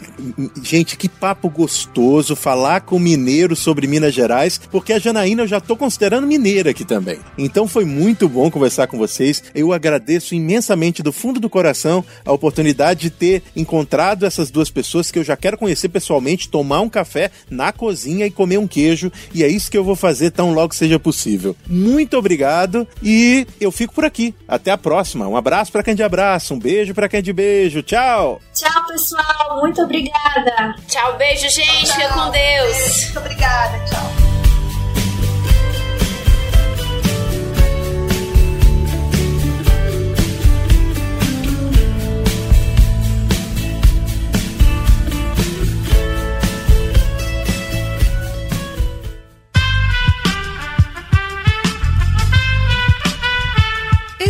Gente, 0.63 0.97
que 0.97 1.09
papo 1.09 1.49
gostoso 1.49 2.37
falar 2.37 2.83
com 2.83 2.99
mineiro 2.99 3.57
sobre 3.57 3.87
Minas 3.87 4.15
Gerais, 4.15 4.61
porque 4.71 4.93
a 4.93 4.99
Janaína 4.99 5.43
eu 5.43 5.47
já 5.47 5.61
tô 5.61 5.77
considerando 5.77 6.27
mineira 6.27 6.71
aqui 6.71 6.85
também. 6.85 7.19
Então 7.37 7.67
foi 7.67 7.85
muito 7.85 8.29
bom 8.29 8.51
conversar 8.51 8.87
com 8.87 8.99
vocês. 8.99 9.43
Eu 9.55 9.73
agradeço 9.73 10.35
imensamente 10.35 11.03
do 11.03 11.13
fundo 11.13 11.41
do 11.41 11.51
coração 11.51 12.05
a 12.25 12.33
oportunidade 12.33 13.01
de 13.01 13.11
ter 13.11 13.43
encontrado 13.57 14.25
essas 14.27 14.51
duas 14.51 14.71
pessoas 14.71 15.11
que 15.11 15.19
eu 15.19 15.25
já 15.25 15.37
quero 15.37 15.59
conhecer 15.59 15.89
pessoalmente, 15.89 16.49
tomar 16.49 16.81
um 16.81 16.89
café 16.89 17.31
na 17.51 17.73
cozinha 17.73 18.27
e 18.27 18.31
comer 18.31 18.59
um 18.59 18.69
queijo. 18.69 19.11
E 19.35 19.43
é 19.43 19.49
isso 19.49 19.71
que 19.71 19.79
eu 19.79 19.85
vou 19.85 19.97
fazer 19.97 20.31
tão 20.31 20.53
logo 20.53 20.75
seja 20.75 20.99
possível. 20.99 21.42
Muito 21.67 22.17
obrigado 22.17 22.87
e 23.03 23.47
eu 23.61 23.71
fico 23.71 23.95
por 23.95 24.05
aqui. 24.05 24.35
Até 24.47 24.71
a 24.71 24.79
próxima. 24.79 25.27
Um 25.29 25.37
abraço 25.37 25.73
para 25.73 25.83
quem 25.83 25.95
de 25.95 26.03
abraço, 26.03 26.55
um 26.55 26.59
beijo 26.59 26.95
para 26.95 27.09
quem 27.09 27.23
de 27.23 27.33
beijo. 27.33 27.83
Tchau. 27.83 28.41
Tchau, 28.55 28.87
pessoal. 28.87 29.61
Muito 29.61 29.83
obrigada. 29.83 30.75
Tchau, 30.89 31.17
beijo, 31.17 31.49
gente. 31.49 31.87
Tchau. 31.87 31.97
Fica 31.97 32.09
com 32.15 32.31
Deus. 32.31 32.77
Beijo. 32.77 33.05
Muito 33.05 33.19
obrigada. 33.19 33.79
Tchau. 33.87 34.42